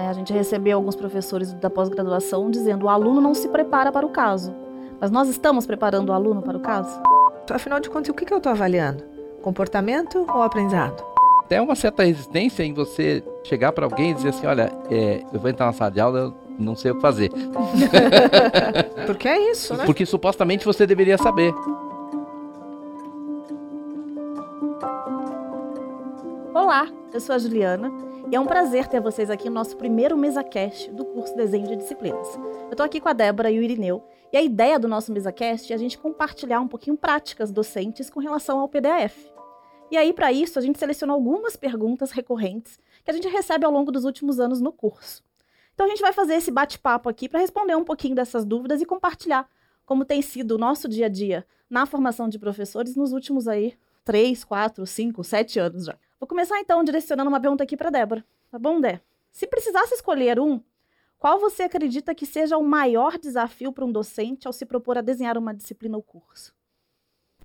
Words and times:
É, 0.00 0.08
a 0.08 0.14
gente 0.14 0.32
recebeu 0.32 0.78
alguns 0.78 0.96
professores 0.96 1.52
da 1.52 1.68
pós-graduação 1.68 2.50
dizendo 2.50 2.86
o 2.86 2.88
aluno 2.88 3.20
não 3.20 3.34
se 3.34 3.48
prepara 3.48 3.92
para 3.92 4.06
o 4.06 4.08
caso. 4.08 4.54
Mas 4.98 5.10
nós 5.10 5.28
estamos 5.28 5.66
preparando 5.66 6.08
o 6.08 6.12
aluno 6.14 6.40
para 6.40 6.56
o 6.56 6.60
caso? 6.60 6.98
Afinal 7.50 7.78
de 7.80 7.90
contas, 7.90 8.08
o 8.08 8.14
que 8.14 8.32
eu 8.32 8.38
estou 8.38 8.50
avaliando? 8.50 9.04
Comportamento 9.42 10.24
ou 10.32 10.42
aprendizado? 10.42 11.04
Até 11.40 11.60
uma 11.60 11.74
certa 11.74 12.02
resistência 12.02 12.62
em 12.62 12.72
você 12.72 13.22
chegar 13.44 13.72
para 13.72 13.84
alguém 13.84 14.12
e 14.12 14.14
dizer 14.14 14.30
assim: 14.30 14.46
olha, 14.46 14.72
é, 14.90 15.22
eu 15.32 15.38
vou 15.38 15.50
entrar 15.50 15.66
na 15.66 15.72
sala 15.74 15.90
de 15.90 16.00
aula, 16.00 16.18
eu 16.18 16.34
não 16.58 16.74
sei 16.74 16.92
o 16.92 16.94
que 16.94 17.02
fazer. 17.02 17.30
Porque 19.04 19.28
é 19.28 19.50
isso, 19.50 19.76
né? 19.76 19.84
Porque 19.84 20.06
supostamente 20.06 20.64
você 20.64 20.86
deveria 20.86 21.18
saber. 21.18 21.52
Olá, 26.54 26.88
eu 27.12 27.20
sou 27.20 27.34
a 27.34 27.38
Juliana 27.38 28.09
e 28.28 28.34
é 28.36 28.40
um 28.40 28.46
prazer 28.46 28.88
ter 28.88 29.00
vocês 29.00 29.30
aqui 29.30 29.48
no 29.48 29.54
nosso 29.54 29.76
primeiro 29.76 30.16
MesaCast 30.16 30.90
do 30.90 31.04
curso 31.04 31.34
Desenho 31.36 31.66
de 31.66 31.76
Disciplinas. 31.76 32.26
Eu 32.36 32.70
estou 32.72 32.84
aqui 32.84 33.00
com 33.00 33.08
a 33.08 33.12
Débora 33.12 33.50
e 33.50 33.58
o 33.58 33.62
Irineu 33.62 34.04
e 34.32 34.36
a 34.36 34.42
ideia 34.42 34.78
do 34.78 34.88
nosso 34.88 35.12
MesaCast 35.12 35.72
é 35.72 35.76
a 35.76 35.78
gente 35.78 35.98
compartilhar 35.98 36.60
um 36.60 36.68
pouquinho 36.68 36.96
práticas 36.96 37.50
docentes 37.50 38.10
com 38.10 38.20
relação 38.20 38.60
ao 38.60 38.68
PDF. 38.68 39.16
E 39.90 39.96
aí, 39.96 40.12
para 40.12 40.32
isso, 40.32 40.58
a 40.58 40.62
gente 40.62 40.78
selecionou 40.78 41.14
algumas 41.14 41.56
perguntas 41.56 42.10
recorrentes 42.10 42.78
que 43.04 43.10
a 43.10 43.14
gente 43.14 43.28
recebe 43.28 43.64
ao 43.64 43.72
longo 43.72 43.90
dos 43.90 44.04
últimos 44.04 44.38
anos 44.38 44.60
no 44.60 44.72
curso. 44.72 45.24
Então, 45.74 45.86
a 45.86 45.88
gente 45.88 46.02
vai 46.02 46.12
fazer 46.12 46.34
esse 46.34 46.50
bate-papo 46.50 47.08
aqui 47.08 47.28
para 47.28 47.40
responder 47.40 47.74
um 47.74 47.84
pouquinho 47.84 48.14
dessas 48.14 48.44
dúvidas 48.44 48.80
e 48.80 48.86
compartilhar 48.86 49.48
como 49.84 50.04
tem 50.04 50.22
sido 50.22 50.52
o 50.52 50.58
nosso 50.58 50.88
dia 50.88 51.06
a 51.06 51.08
dia 51.08 51.44
na 51.68 51.86
formação 51.86 52.28
de 52.28 52.38
professores 52.38 52.94
nos 52.94 53.12
últimos 53.12 53.48
aí 53.48 53.74
três, 54.04 54.44
quatro, 54.44 54.86
cinco, 54.86 55.24
sete 55.24 55.58
anos 55.58 55.86
já. 55.86 55.98
Vou 56.20 56.28
começar 56.28 56.60
então 56.60 56.84
direcionando 56.84 57.30
uma 57.30 57.40
pergunta 57.40 57.64
aqui 57.64 57.78
para 57.78 57.88
Débora. 57.88 58.22
Tá 58.50 58.58
bom, 58.58 58.78
Dé? 58.78 59.00
Se 59.32 59.46
precisasse 59.46 59.94
escolher 59.94 60.38
um, 60.38 60.60
qual 61.18 61.40
você 61.40 61.62
acredita 61.62 62.14
que 62.14 62.26
seja 62.26 62.58
o 62.58 62.62
maior 62.62 63.16
desafio 63.16 63.72
para 63.72 63.86
um 63.86 63.90
docente 63.90 64.46
ao 64.46 64.52
se 64.52 64.66
propor 64.66 64.98
a 64.98 65.00
desenhar 65.00 65.38
uma 65.38 65.54
disciplina 65.54 65.96
ou 65.96 66.02
curso? 66.02 66.52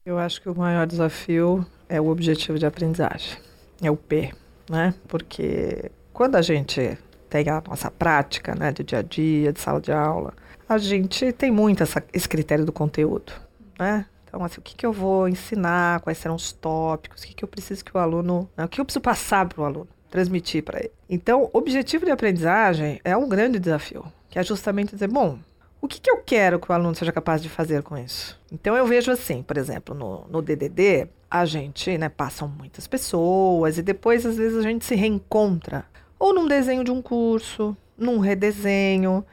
Eu 0.05 0.17
acho 0.17 0.41
que 0.41 0.49
o 0.49 0.55
maior 0.55 0.85
desafio 0.85 1.65
é 1.87 2.01
o 2.01 2.07
objetivo 2.07 2.59
de 2.59 2.65
aprendizagem, 2.65 3.37
é 3.81 3.89
o 3.89 3.95
P, 3.95 4.33
né? 4.69 4.93
Porque 5.07 5.89
quando 6.11 6.35
a 6.35 6.41
gente 6.41 6.97
tem 7.29 7.47
a 7.47 7.63
nossa 7.65 7.89
prática, 7.89 8.53
né, 8.55 8.73
de 8.73 8.83
dia 8.83 8.99
a 8.99 9.01
dia, 9.01 9.53
de 9.53 9.59
sala 9.59 9.79
de 9.79 9.93
aula, 9.93 10.33
a 10.67 10.77
gente 10.77 11.31
tem 11.31 11.49
muito 11.49 11.81
essa, 11.81 12.03
esse 12.11 12.27
critério 12.27 12.65
do 12.65 12.73
conteúdo, 12.73 13.31
né? 13.79 14.05
Então, 14.35 14.43
assim, 14.43 14.59
o 14.59 14.61
que, 14.61 14.75
que 14.75 14.85
eu 14.85 14.91
vou 14.91 15.29
ensinar, 15.29 16.01
quais 16.01 16.17
serão 16.17 16.35
os 16.35 16.51
tópicos, 16.51 17.23
o 17.23 17.27
que, 17.27 17.33
que 17.35 17.43
eu 17.45 17.47
preciso 17.47 17.85
que 17.85 17.95
o 17.95 17.99
aluno. 17.99 18.49
Né, 18.57 18.65
o 18.65 18.67
que 18.67 18.81
eu 18.81 18.83
preciso 18.83 19.01
passar 19.01 19.47
para 19.47 19.61
o 19.61 19.63
aluno, 19.63 19.87
transmitir 20.11 20.61
para 20.61 20.79
ele. 20.79 20.91
Então, 21.09 21.49
objetivo 21.53 22.03
de 22.03 22.11
aprendizagem 22.11 22.99
é 23.05 23.15
um 23.15 23.29
grande 23.29 23.57
desafio, 23.59 24.03
que 24.29 24.37
é 24.37 24.43
justamente 24.43 24.93
dizer, 24.93 25.07
bom, 25.07 25.39
o 25.79 25.87
que, 25.87 26.01
que 26.01 26.11
eu 26.11 26.17
quero 26.17 26.59
que 26.59 26.69
o 26.69 26.75
aluno 26.75 26.93
seja 26.93 27.13
capaz 27.13 27.41
de 27.41 27.47
fazer 27.47 27.81
com 27.81 27.97
isso? 27.97 28.37
Então, 28.51 28.75
eu 28.75 28.85
vejo 28.85 29.09
assim, 29.09 29.41
por 29.41 29.55
exemplo, 29.55 29.95
no, 29.95 30.27
no 30.27 30.41
DDD, 30.41 31.07
a 31.31 31.45
gente, 31.45 31.97
né, 31.97 32.09
passam 32.09 32.45
muitas 32.45 32.87
pessoas 32.87 33.77
e 33.77 33.81
depois, 33.81 34.25
às 34.25 34.35
vezes, 34.35 34.57
a 34.57 34.63
gente 34.63 34.83
se 34.83 34.95
reencontra 34.95 35.85
ou 36.19 36.33
num 36.33 36.45
desenho 36.45 36.83
de 36.83 36.91
um 36.91 37.01
curso, 37.01 37.75
num 37.97 38.19
redesenho, 38.19 39.25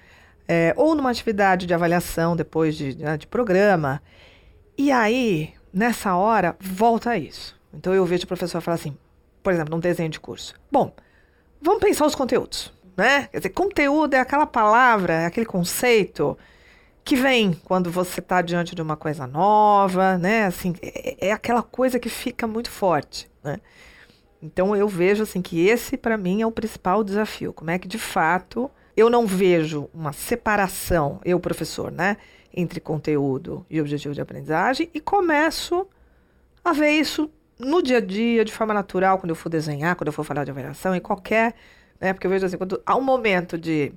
é, 0.46 0.72
ou 0.76 0.94
numa 0.94 1.10
atividade 1.10 1.66
de 1.66 1.74
avaliação 1.74 2.36
depois 2.36 2.76
de, 2.76 2.96
né, 2.98 3.16
de 3.16 3.26
programa. 3.26 4.00
E 4.76 4.90
aí, 4.90 5.52
nessa 5.72 6.16
hora, 6.16 6.56
volta 6.60 7.10
a 7.10 7.18
isso. 7.18 7.56
Então 7.72 7.94
eu 7.94 8.04
vejo 8.04 8.24
o 8.24 8.28
professor 8.28 8.60
falar 8.60 8.76
assim, 8.76 8.96
por 9.42 9.52
exemplo, 9.52 9.74
num 9.74 9.80
desenho 9.80 10.08
de 10.08 10.20
curso. 10.20 10.54
Bom, 10.70 10.94
vamos 11.60 11.80
pensar 11.80 12.06
os 12.06 12.14
conteúdos, 12.14 12.72
né? 12.96 13.26
Quer 13.26 13.38
dizer, 13.38 13.50
conteúdo 13.50 14.14
é 14.14 14.18
aquela 14.18 14.46
palavra, 14.46 15.14
é 15.14 15.26
aquele 15.26 15.46
conceito 15.46 16.36
que 17.04 17.16
vem 17.16 17.52
quando 17.64 17.90
você 17.90 18.20
está 18.20 18.40
diante 18.42 18.74
de 18.74 18.82
uma 18.82 18.96
coisa 18.96 19.26
nova, 19.26 20.16
né? 20.18 20.46
Assim, 20.46 20.74
é, 20.80 21.28
é, 21.28 21.32
aquela 21.32 21.62
coisa 21.62 21.98
que 21.98 22.08
fica 22.08 22.46
muito 22.46 22.70
forte, 22.70 23.30
né? 23.42 23.58
Então 24.42 24.74
eu 24.74 24.88
vejo 24.88 25.22
assim 25.22 25.40
que 25.40 25.66
esse 25.66 25.96
para 25.96 26.16
mim 26.16 26.42
é 26.42 26.46
o 26.46 26.50
principal 26.50 27.04
desafio. 27.04 27.52
Como 27.52 27.70
é 27.70 27.78
que 27.78 27.86
de 27.86 27.98
fato 27.98 28.70
eu 28.96 29.08
não 29.08 29.26
vejo 29.26 29.88
uma 29.94 30.12
separação, 30.12 31.20
eu 31.24 31.38
professor, 31.40 31.90
né? 31.90 32.16
Entre 32.54 32.80
conteúdo 32.80 33.64
e 33.70 33.80
objetivo 33.80 34.14
de 34.14 34.20
aprendizagem 34.20 34.90
e 34.92 35.00
começo 35.00 35.86
a 36.64 36.72
ver 36.72 36.90
isso 36.90 37.30
no 37.58 37.82
dia 37.82 37.98
a 37.98 38.00
dia, 38.00 38.44
de 38.44 38.52
forma 38.52 38.74
natural, 38.74 39.18
quando 39.18 39.30
eu 39.30 39.36
for 39.36 39.48
desenhar, 39.48 39.96
quando 39.96 40.08
eu 40.08 40.12
for 40.12 40.24
falar 40.24 40.44
de 40.44 40.50
avaliação, 40.50 40.94
em 40.94 41.00
qualquer. 41.00 41.54
Né, 42.00 42.12
porque 42.12 42.26
eu 42.26 42.30
vejo 42.30 42.44
assim, 42.44 42.56
quando 42.56 42.82
há 42.84 42.96
um 42.96 43.02
momento 43.02 43.56
de 43.56 43.92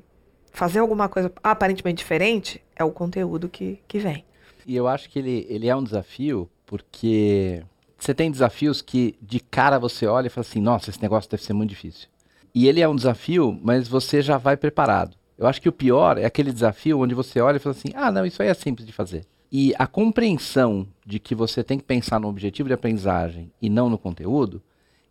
fazer 0.52 0.80
alguma 0.80 1.10
coisa 1.10 1.32
aparentemente 1.44 1.98
diferente, 1.98 2.64
é 2.76 2.84
o 2.84 2.92
conteúdo 2.92 3.50
que, 3.50 3.80
que 3.88 4.00
vem. 4.00 4.24
E 4.66 4.76
eu 4.76 4.88
acho 4.88 5.10
que 5.10 5.20
ele, 5.20 5.46
ele 5.50 5.68
é 5.68 5.76
um 5.76 5.84
desafio 5.84 6.50
porque 6.66 7.64
você 7.98 8.14
tem 8.14 8.32
desafios 8.32 8.82
que 8.82 9.16
de 9.22 9.40
cara 9.40 9.80
você 9.80 10.06
olha 10.06 10.28
e 10.28 10.30
fala 10.30 10.46
assim: 10.46 10.62
nossa, 10.62 10.90
esse 10.90 11.02
negócio 11.02 11.30
deve 11.30 11.44
ser 11.44 11.54
muito 11.54 11.70
difícil. 11.70 12.08
E 12.54 12.68
ele 12.68 12.82
é 12.82 12.88
um 12.88 12.96
desafio, 12.96 13.60
mas 13.62 13.88
você 13.88 14.22
já 14.22 14.38
vai 14.38 14.56
preparado. 14.56 15.18
Eu 15.38 15.48
acho 15.48 15.62
que 15.62 15.70
o 15.70 15.74
pior 15.74 16.18
é 16.18 16.26
aquele 16.26 16.52
desafio 16.52 17.00
onde 17.00 17.14
você 17.14 17.40
olha 17.42 17.58
e 17.58 17.60
fala 17.60 17.76
assim: 17.76 17.90
ah, 17.94 18.12
não, 18.12 18.26
isso 18.26 18.42
aí 18.42 18.48
é 18.48 18.54
simples 18.54 18.86
de 18.86 18.94
fazer. 18.94 19.26
E 19.52 19.74
a 19.78 19.88
compreensão 19.88 20.88
de 21.06 21.20
que 21.20 21.36
você 21.36 21.64
tem 21.64 21.78
que 21.78 21.84
pensar 21.84 22.20
no 22.20 22.28
objetivo 22.28 22.68
de 22.68 22.74
aprendizagem 22.74 23.52
e 23.62 23.70
não 23.70 23.90
no 23.90 23.98
conteúdo, 23.98 24.62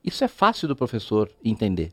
isso 0.04 0.24
é 0.24 0.28
fácil 0.28 0.68
do 0.68 0.76
professor 0.76 1.30
entender. 1.42 1.92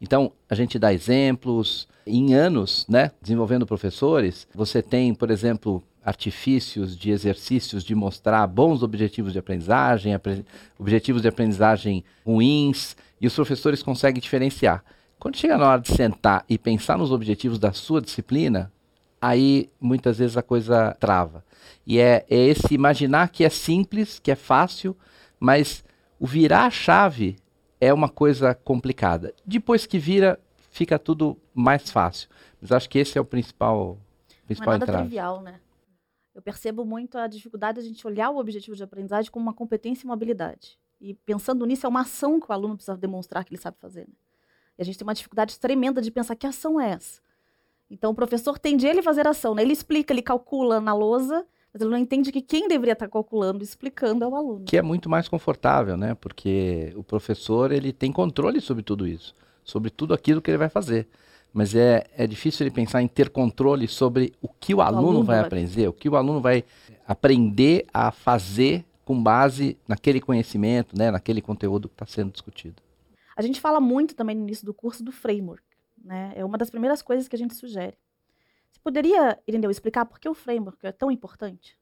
Então, 0.00 0.32
a 0.48 0.54
gente 0.54 0.78
dá 0.78 0.92
exemplos. 0.92 1.88
Em 2.06 2.34
anos, 2.34 2.84
né, 2.86 3.12
desenvolvendo 3.22 3.64
professores, 3.64 4.46
você 4.54 4.82
tem, 4.82 5.14
por 5.14 5.30
exemplo, 5.30 5.82
artifícios 6.04 6.94
de 6.94 7.10
exercícios 7.10 7.82
de 7.82 7.94
mostrar 7.94 8.46
bons 8.46 8.82
objetivos 8.82 9.32
de 9.32 9.38
aprendizagem, 9.38 10.12
objetivos 10.78 11.22
de 11.22 11.28
aprendizagem 11.28 12.04
ruins, 12.26 12.94
e 13.18 13.26
os 13.26 13.34
professores 13.34 13.82
conseguem 13.82 14.20
diferenciar. 14.20 14.84
Quando 15.18 15.36
chega 15.36 15.56
na 15.56 15.68
hora 15.68 15.80
de 15.80 15.94
sentar 15.94 16.44
e 16.48 16.58
pensar 16.58 16.98
nos 16.98 17.10
objetivos 17.10 17.58
da 17.58 17.72
sua 17.72 18.00
disciplina, 18.00 18.72
aí 19.20 19.70
muitas 19.80 20.18
vezes 20.18 20.36
a 20.36 20.42
coisa 20.42 20.94
trava. 21.00 21.44
E 21.86 21.98
é, 21.98 22.26
é 22.28 22.36
esse 22.36 22.74
imaginar 22.74 23.28
que 23.30 23.44
é 23.44 23.48
simples, 23.48 24.18
que 24.18 24.30
é 24.30 24.34
fácil, 24.34 24.96
mas 25.40 25.84
o 26.18 26.26
virar 26.26 26.66
a 26.66 26.70
chave 26.70 27.36
é 27.80 27.92
uma 27.92 28.08
coisa 28.08 28.54
complicada. 28.54 29.34
Depois 29.44 29.86
que 29.86 29.98
vira, 29.98 30.38
fica 30.70 30.98
tudo 30.98 31.38
mais 31.54 31.90
fácil. 31.90 32.28
Mas 32.60 32.72
acho 32.72 32.88
que 32.88 32.98
esse 32.98 33.16
é 33.16 33.20
o 33.20 33.24
principal, 33.24 33.98
principal 34.46 34.66
Não 34.68 34.74
é 34.74 34.78
nada 34.78 34.90
entrave. 34.90 35.08
trivial, 35.08 35.42
né? 35.42 35.60
Eu 36.34 36.42
percebo 36.42 36.84
muito 36.84 37.16
a 37.16 37.26
dificuldade 37.26 37.80
de 37.80 37.86
a 37.86 37.88
gente 37.88 38.06
olhar 38.06 38.30
o 38.30 38.38
objetivo 38.38 38.76
de 38.76 38.82
aprendizagem 38.82 39.30
como 39.30 39.44
uma 39.44 39.54
competência 39.54 40.04
e 40.04 40.06
uma 40.06 40.14
habilidade. 40.14 40.78
E 41.00 41.14
pensando 41.14 41.64
nisso, 41.64 41.86
é 41.86 41.88
uma 41.88 42.00
ação 42.00 42.40
que 42.40 42.50
o 42.50 42.52
aluno 42.52 42.74
precisa 42.74 42.96
demonstrar 42.96 43.44
que 43.44 43.54
ele 43.54 43.60
sabe 43.60 43.76
fazer. 43.78 44.08
Né? 44.08 44.14
E 44.78 44.82
a 44.82 44.84
gente 44.84 44.98
tem 44.98 45.06
uma 45.06 45.14
dificuldade 45.14 45.58
tremenda 45.58 46.00
de 46.00 46.10
pensar 46.10 46.34
que 46.34 46.46
ação 46.46 46.80
é 46.80 46.90
essa. 46.90 47.20
Então 47.90 48.10
o 48.10 48.14
professor 48.14 48.58
tende 48.58 48.86
ele 48.86 49.02
fazer 49.02 49.26
ação, 49.26 49.54
né? 49.54 49.62
Ele 49.62 49.72
explica, 49.72 50.12
ele 50.12 50.22
calcula 50.22 50.80
na 50.80 50.94
lousa, 50.94 51.46
mas 51.72 51.80
ele 51.80 51.90
não 51.90 51.98
entende 51.98 52.32
que 52.32 52.40
quem 52.40 52.66
deveria 52.66 52.92
estar 52.92 53.08
calculando 53.08 53.62
e 53.62 53.64
explicando 53.64 54.24
é 54.24 54.28
o 54.28 54.34
aluno. 54.34 54.64
Que 54.64 54.76
é 54.76 54.82
muito 54.82 55.08
mais 55.08 55.28
confortável, 55.28 55.96
né? 55.96 56.14
Porque 56.14 56.92
o 56.96 57.04
professor 57.04 57.72
ele 57.72 57.92
tem 57.92 58.10
controle 58.10 58.60
sobre 58.60 58.82
tudo 58.82 59.06
isso, 59.06 59.34
sobre 59.62 59.90
tudo 59.90 60.14
aquilo 60.14 60.40
que 60.40 60.50
ele 60.50 60.58
vai 60.58 60.68
fazer. 60.68 61.08
Mas 61.52 61.74
é, 61.74 62.04
é 62.16 62.26
difícil 62.26 62.66
ele 62.66 62.74
pensar 62.74 63.00
em 63.00 63.06
ter 63.06 63.30
controle 63.30 63.86
sobre 63.86 64.32
o 64.42 64.48
que 64.48 64.74
o, 64.74 64.78
o 64.78 64.82
aluno, 64.82 65.08
aluno, 65.08 65.24
vai, 65.24 65.36
vai 65.36 65.46
aprender, 65.46 65.88
o 65.88 65.92
que 65.92 66.08
o 66.08 66.16
aluno 66.16 66.40
vai 66.40 66.64
aprender 67.06 67.86
a 67.94 68.10
fazer 68.10 68.84
com 69.04 69.22
base 69.22 69.76
naquele 69.86 70.20
conhecimento, 70.20 70.98
né, 70.98 71.10
naquele 71.10 71.40
conteúdo 71.40 71.88
que 71.88 71.94
está 71.94 72.06
sendo 72.06 72.32
discutido. 72.32 72.82
A 73.36 73.42
gente 73.42 73.60
fala 73.60 73.80
muito 73.80 74.14
também 74.14 74.36
no 74.36 74.42
início 74.42 74.64
do 74.64 74.74
curso 74.74 75.02
do 75.02 75.12
framework. 75.12 75.64
Né? 76.02 76.32
É 76.36 76.44
uma 76.44 76.58
das 76.58 76.70
primeiras 76.70 77.02
coisas 77.02 77.26
que 77.26 77.34
a 77.34 77.38
gente 77.38 77.54
sugere. 77.54 77.96
Você 78.70 78.80
poderia, 78.82 79.38
Irindeu, 79.46 79.70
explicar 79.70 80.04
por 80.04 80.18
que 80.20 80.28
o 80.28 80.34
framework 80.34 80.78
é 80.86 80.92
tão 80.92 81.10
importante? 81.10 81.76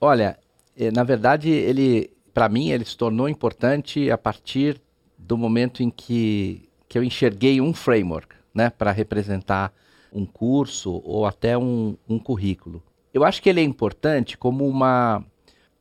Olha, 0.00 0.38
eh, 0.76 0.90
na 0.90 1.04
verdade, 1.04 1.50
ele, 1.50 2.10
para 2.32 2.48
mim, 2.48 2.70
ele 2.70 2.84
se 2.84 2.96
tornou 2.96 3.28
importante 3.28 4.10
a 4.10 4.18
partir 4.18 4.80
do 5.18 5.36
momento 5.36 5.82
em 5.82 5.90
que, 5.90 6.68
que 6.88 6.98
eu 6.98 7.04
enxerguei 7.04 7.60
um 7.60 7.72
framework, 7.72 8.34
né, 8.54 8.70
para 8.70 8.90
representar 8.90 9.72
um 10.12 10.26
curso 10.26 11.00
ou 11.04 11.24
até 11.24 11.56
um, 11.56 11.96
um 12.08 12.18
currículo. 12.18 12.82
Eu 13.14 13.24
acho 13.24 13.42
que 13.42 13.48
ele 13.48 13.60
é 13.60 13.64
importante 13.64 14.36
como 14.36 14.66
uma, 14.66 15.24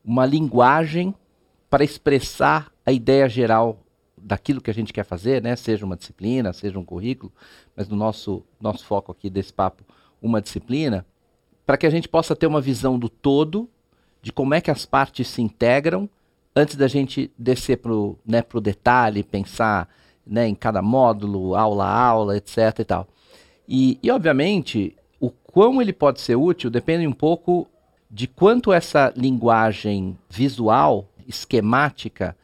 uma 0.03 0.25
linguagem 0.25 1.13
para 1.69 1.83
expressar 1.83 2.71
a 2.85 2.91
ideia 2.91 3.27
geral 3.27 3.79
daquilo 4.23 4.61
que 4.61 4.69
a 4.71 4.73
gente 4.73 4.93
quer 4.93 5.03
fazer, 5.03 5.41
né? 5.41 5.55
Seja 5.55 5.85
uma 5.85 5.97
disciplina, 5.97 6.53
seja 6.53 6.77
um 6.77 6.85
currículo, 6.85 7.31
mas 7.75 7.87
no 7.87 7.95
nosso 7.95 8.43
nosso 8.59 8.85
foco 8.85 9.11
aqui 9.11 9.29
desse 9.29 9.53
papo, 9.53 9.83
uma 10.21 10.41
disciplina, 10.41 11.05
para 11.65 11.77
que 11.77 11.85
a 11.85 11.89
gente 11.89 12.07
possa 12.07 12.35
ter 12.35 12.47
uma 12.47 12.61
visão 12.61 12.97
do 12.99 13.09
todo 13.09 13.69
de 14.21 14.31
como 14.31 14.53
é 14.53 14.61
que 14.61 14.69
as 14.69 14.85
partes 14.85 15.27
se 15.27 15.41
integram 15.41 16.09
antes 16.55 16.75
da 16.75 16.87
gente 16.87 17.31
descer 17.37 17.77
para 17.77 17.93
o 17.93 18.17
né, 18.25 18.41
pro 18.41 18.61
detalhe, 18.61 19.23
pensar 19.23 19.89
né, 20.25 20.47
em 20.47 20.55
cada 20.55 20.81
módulo, 20.81 21.55
aula 21.55 21.85
a 21.85 21.99
aula, 21.99 22.37
etc 22.37 22.79
e 22.79 22.85
tal. 22.85 23.07
E, 23.67 23.99
e, 24.03 24.11
obviamente, 24.11 24.95
o 25.19 25.29
quão 25.29 25.81
ele 25.81 25.93
pode 25.93 26.19
ser 26.19 26.35
útil 26.35 26.69
depende 26.69 27.07
um 27.07 27.13
pouco 27.13 27.67
de 28.09 28.27
quanto 28.27 28.73
essa 28.73 29.13
linguagem 29.15 30.17
visual, 30.29 31.07
esquemática, 31.27 32.35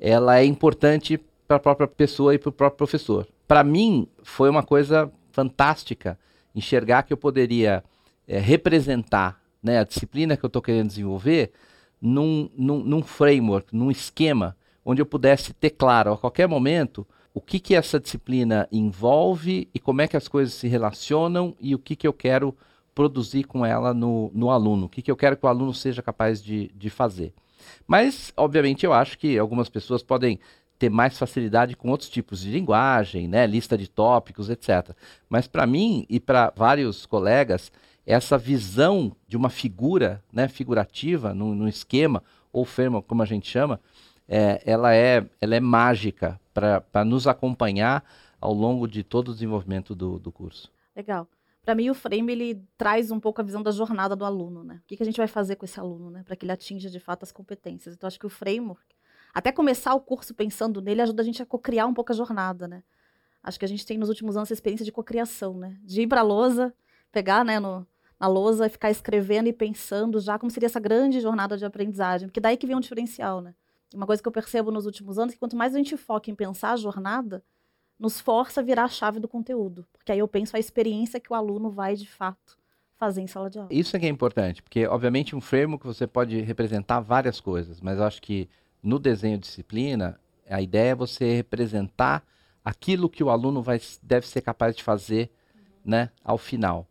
ela 0.00 0.38
é 0.38 0.44
importante 0.44 1.20
para 1.46 1.58
a 1.58 1.60
própria 1.60 1.86
pessoa 1.86 2.34
e 2.34 2.38
para 2.38 2.48
o 2.48 2.52
próprio 2.52 2.78
professor. 2.78 3.26
Para 3.46 3.62
mim, 3.62 4.08
foi 4.22 4.48
uma 4.48 4.62
coisa 4.62 5.12
fantástica 5.30 6.18
enxergar 6.54 7.02
que 7.02 7.12
eu 7.12 7.16
poderia 7.16 7.84
é, 8.26 8.38
representar 8.38 9.40
né, 9.62 9.78
a 9.78 9.84
disciplina 9.84 10.36
que 10.36 10.44
eu 10.44 10.48
estou 10.48 10.62
querendo 10.62 10.88
desenvolver 10.88 11.52
num, 12.00 12.48
num, 12.56 12.82
num, 12.82 13.02
framework, 13.02 13.76
num 13.76 13.90
esquema, 13.90 14.56
onde 14.84 15.02
eu 15.02 15.06
pudesse 15.06 15.52
ter 15.52 15.70
claro 15.70 16.12
a 16.12 16.18
qualquer 16.18 16.48
momento 16.48 17.06
o 17.34 17.40
que, 17.40 17.60
que 17.60 17.74
essa 17.74 18.00
disciplina 18.00 18.66
envolve 18.72 19.68
e 19.74 19.78
como 19.78 20.00
é 20.00 20.08
que 20.08 20.16
as 20.16 20.26
coisas 20.26 20.54
se 20.54 20.66
relacionam 20.66 21.54
e 21.60 21.74
o 21.74 21.78
que, 21.78 21.94
que 21.94 22.06
eu 22.06 22.12
quero 22.12 22.56
produzir 22.94 23.44
com 23.44 23.64
ela 23.64 23.94
no, 23.94 24.30
no 24.34 24.50
aluno, 24.50 24.86
o 24.86 24.88
que, 24.88 25.02
que 25.02 25.10
eu 25.10 25.16
quero 25.16 25.36
que 25.36 25.46
o 25.46 25.48
aluno 25.48 25.72
seja 25.72 26.02
capaz 26.02 26.42
de, 26.42 26.70
de 26.74 26.90
fazer. 26.90 27.32
Mas, 27.86 28.32
obviamente, 28.36 28.84
eu 28.84 28.92
acho 28.92 29.18
que 29.18 29.38
algumas 29.38 29.68
pessoas 29.68 30.02
podem 30.02 30.38
ter 30.78 30.88
mais 30.88 31.18
facilidade 31.18 31.76
com 31.76 31.90
outros 31.90 32.08
tipos 32.08 32.40
de 32.40 32.50
linguagem, 32.50 33.28
né, 33.28 33.46
lista 33.46 33.76
de 33.76 33.86
tópicos, 33.86 34.48
etc. 34.48 34.96
Mas 35.28 35.46
para 35.46 35.66
mim 35.66 36.06
e 36.08 36.18
para 36.18 36.50
vários 36.56 37.04
colegas, 37.04 37.70
essa 38.06 38.38
visão 38.38 39.14
de 39.28 39.36
uma 39.36 39.50
figura, 39.50 40.24
né, 40.32 40.48
figurativa, 40.48 41.34
num, 41.34 41.54
num 41.54 41.68
esquema 41.68 42.22
ou 42.50 42.64
framework, 42.64 43.06
como 43.06 43.22
a 43.22 43.26
gente 43.26 43.46
chama, 43.46 43.78
é, 44.26 44.62
ela, 44.64 44.94
é, 44.94 45.22
ela 45.38 45.54
é 45.54 45.60
mágica 45.60 46.40
para 46.54 47.04
nos 47.04 47.26
acompanhar 47.26 48.02
ao 48.40 48.54
longo 48.54 48.88
de 48.88 49.04
todo 49.04 49.28
o 49.28 49.34
desenvolvimento 49.34 49.94
do, 49.94 50.18
do 50.18 50.32
curso. 50.32 50.72
Legal. 50.96 51.28
Para 51.70 51.76
mim, 51.76 51.88
o 51.88 51.94
frame 51.94 52.32
ele 52.32 52.68
traz 52.76 53.12
um 53.12 53.20
pouco 53.20 53.40
a 53.40 53.44
visão 53.44 53.62
da 53.62 53.70
jornada 53.70 54.16
do 54.16 54.24
aluno, 54.24 54.64
né? 54.64 54.80
O 54.82 54.86
que, 54.88 54.96
que 54.96 55.04
a 55.04 55.06
gente 55.06 55.18
vai 55.18 55.28
fazer 55.28 55.54
com 55.54 55.64
esse 55.64 55.78
aluno, 55.78 56.10
né? 56.10 56.24
Para 56.24 56.34
que 56.34 56.44
ele 56.44 56.50
atinja 56.50 56.90
de 56.90 56.98
fato 56.98 57.22
as 57.22 57.30
competências. 57.30 57.94
Então, 57.94 58.08
acho 58.08 58.18
que 58.18 58.26
o 58.26 58.28
framework 58.28 58.96
até 59.32 59.52
começar 59.52 59.94
o 59.94 60.00
curso 60.00 60.34
pensando 60.34 60.82
nele 60.82 61.00
ajuda 61.00 61.22
a 61.22 61.24
gente 61.24 61.40
a 61.40 61.46
cocriar 61.46 61.86
um 61.86 61.94
pouco 61.94 62.10
a 62.10 62.14
jornada, 62.16 62.66
né? 62.66 62.82
Acho 63.40 63.56
que 63.56 63.64
a 63.64 63.68
gente 63.68 63.86
tem 63.86 63.96
nos 63.96 64.08
últimos 64.08 64.36
anos 64.36 64.48
essa 64.48 64.54
experiência 64.54 64.84
de 64.84 64.90
cocriação, 64.90 65.56
né? 65.56 65.78
De 65.84 66.02
ir 66.02 66.08
para 66.08 66.22
a 66.22 66.24
lousa, 66.24 66.74
pegar, 67.12 67.44
né, 67.44 67.60
no, 67.60 67.86
na 68.18 68.26
lousa 68.26 68.66
e 68.66 68.68
ficar 68.68 68.90
escrevendo 68.90 69.48
e 69.48 69.52
pensando 69.52 70.18
já 70.18 70.40
como 70.40 70.50
seria 70.50 70.66
essa 70.66 70.80
grande 70.80 71.20
jornada 71.20 71.56
de 71.56 71.64
aprendizagem, 71.64 72.26
porque 72.26 72.40
daí 72.40 72.56
que 72.56 72.66
vem 72.66 72.74
um 72.74 72.80
diferencial, 72.80 73.40
né? 73.40 73.54
Uma 73.94 74.06
coisa 74.06 74.20
que 74.20 74.26
eu 74.26 74.32
percebo 74.32 74.72
nos 74.72 74.86
últimos 74.86 75.20
anos 75.20 75.30
é 75.30 75.34
que 75.34 75.38
quanto 75.38 75.54
mais 75.54 75.72
a 75.72 75.78
gente 75.78 75.96
foca 75.96 76.32
em 76.32 76.34
pensar 76.34 76.72
a 76.72 76.76
jornada, 76.76 77.44
nos 78.00 78.18
força 78.18 78.62
a 78.62 78.64
virar 78.64 78.84
a 78.84 78.88
chave 78.88 79.20
do 79.20 79.28
conteúdo, 79.28 79.86
porque 79.92 80.10
aí 80.10 80.18
eu 80.18 80.26
penso 80.26 80.56
a 80.56 80.58
experiência 80.58 81.20
que 81.20 81.30
o 81.30 81.36
aluno 81.36 81.70
vai 81.70 81.94
de 81.94 82.08
fato 82.08 82.58
fazer 82.96 83.20
em 83.20 83.26
sala 83.26 83.50
de 83.50 83.58
aula. 83.58 83.68
Isso 83.70 83.94
é 83.94 84.00
que 84.00 84.06
é 84.06 84.08
importante, 84.08 84.62
porque 84.62 84.86
obviamente 84.86 85.36
um 85.36 85.40
framework 85.40 85.86
você 85.86 86.06
pode 86.06 86.40
representar 86.40 87.00
várias 87.00 87.40
coisas, 87.40 87.78
mas 87.80 87.98
eu 87.98 88.04
acho 88.04 88.22
que 88.22 88.48
no 88.82 88.98
desenho 88.98 89.36
de 89.36 89.46
disciplina, 89.46 90.18
a 90.48 90.62
ideia 90.62 90.92
é 90.92 90.94
você 90.94 91.36
representar 91.36 92.24
aquilo 92.64 93.08
que 93.08 93.22
o 93.22 93.28
aluno 93.28 93.62
vai, 93.62 93.78
deve 94.02 94.26
ser 94.26 94.40
capaz 94.40 94.74
de 94.74 94.82
fazer 94.82 95.30
né, 95.84 96.10
ao 96.24 96.38
final. 96.38 96.86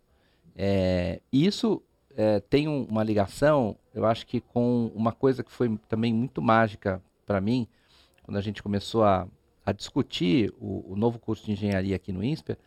É, 0.56 1.22
isso 1.32 1.82
é, 2.16 2.40
tem 2.40 2.68
um, 2.68 2.84
uma 2.84 3.04
ligação, 3.04 3.76
eu 3.94 4.06
acho 4.06 4.28
que 4.28 4.42
com 4.42 4.92
uma 4.94 5.12
coisa 5.12 5.44
que 5.44 5.52
foi 5.52 5.76
também 5.88 6.14
muito 6.14 6.42
mágica 6.42 7.02
para 7.26 7.42
mim, 7.42 7.68
quando 8.24 8.38
a 8.38 8.42
gente 8.42 8.62
começou 8.62 9.04
a, 9.04 9.28
a 9.70 9.74
discutir 9.74 10.54
o, 10.60 10.94
o, 10.94 10.96
novo 10.96 11.20
curso 11.20 11.46
de 11.46 11.52
engenharia 11.52 11.96
aqui 11.96 12.12
no 12.12 12.24
INSPER, 12.24 12.58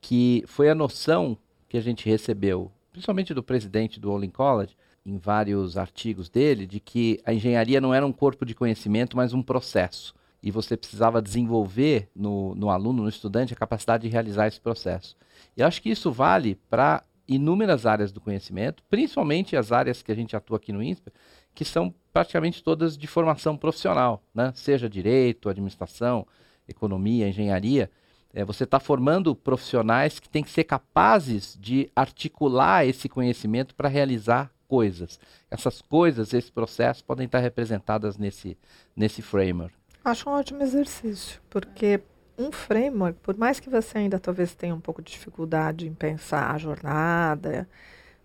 que 0.00 0.44
foi 0.46 0.68
a 0.68 0.74
noção 0.74 1.36
que 1.68 1.76
a 1.76 1.80
gente 1.80 2.08
recebeu, 2.08 2.70
principalmente 2.92 3.34
do 3.34 3.42
presidente 3.42 3.98
do 3.98 4.10
Olin 4.12 4.30
College, 4.30 4.76
em 5.04 5.16
vários 5.16 5.78
artigos 5.78 6.28
dele 6.28 6.66
de 6.66 6.80
que 6.80 7.20
a 7.24 7.32
engenharia 7.32 7.80
não 7.80 7.94
era 7.94 8.06
um 8.06 8.12
corpo 8.12 8.44
de 8.44 8.54
conhecimento, 8.54 9.16
mas 9.16 9.32
um 9.32 9.42
processo. 9.42 10.14
E 10.42 10.50
você 10.50 10.76
precisava 10.76 11.22
desenvolver 11.22 12.08
no, 12.14 12.54
no 12.54 12.70
aluno, 12.70 13.04
no 13.04 13.08
estudante, 13.08 13.54
a 13.54 13.56
capacidade 13.56 14.02
de 14.02 14.12
realizar 14.12 14.46
esse 14.46 14.60
processo. 14.60 15.16
E 15.56 15.62
acho 15.62 15.80
que 15.80 15.90
isso 15.90 16.12
vale 16.12 16.56
para 16.68 17.02
inúmeras 17.26 17.86
áreas 17.86 18.12
do 18.12 18.20
conhecimento, 18.20 18.82
principalmente 18.88 19.56
as 19.56 19.72
áreas 19.72 20.02
que 20.02 20.12
a 20.12 20.14
gente 20.14 20.36
atua 20.36 20.58
aqui 20.58 20.72
no 20.72 20.82
INSPER, 20.82 21.12
que 21.56 21.64
são 21.64 21.92
praticamente 22.12 22.62
todas 22.62 22.98
de 22.98 23.06
formação 23.06 23.56
profissional, 23.56 24.22
né? 24.34 24.52
seja 24.54 24.90
direito, 24.90 25.48
administração, 25.48 26.26
economia, 26.68 27.26
engenharia. 27.26 27.90
É, 28.32 28.44
você 28.44 28.64
está 28.64 28.78
formando 28.78 29.34
profissionais 29.34 30.20
que 30.20 30.28
têm 30.28 30.44
que 30.44 30.50
ser 30.50 30.64
capazes 30.64 31.56
de 31.58 31.90
articular 31.96 32.84
esse 32.86 33.08
conhecimento 33.08 33.74
para 33.74 33.88
realizar 33.88 34.52
coisas. 34.68 35.18
Essas 35.50 35.80
coisas, 35.80 36.34
esse 36.34 36.52
processo, 36.52 37.02
podem 37.02 37.24
estar 37.24 37.38
representadas 37.38 38.18
nesse, 38.18 38.58
nesse 38.94 39.22
framework. 39.22 39.74
Acho 40.04 40.28
um 40.28 40.34
ótimo 40.34 40.62
exercício, 40.62 41.40
porque 41.48 42.02
um 42.36 42.52
framework, 42.52 43.18
por 43.20 43.34
mais 43.34 43.58
que 43.58 43.70
você 43.70 43.96
ainda 43.96 44.18
talvez 44.18 44.54
tenha 44.54 44.74
um 44.74 44.80
pouco 44.80 45.00
de 45.00 45.10
dificuldade 45.10 45.88
em 45.88 45.94
pensar 45.94 46.54
a 46.54 46.58
jornada, 46.58 47.66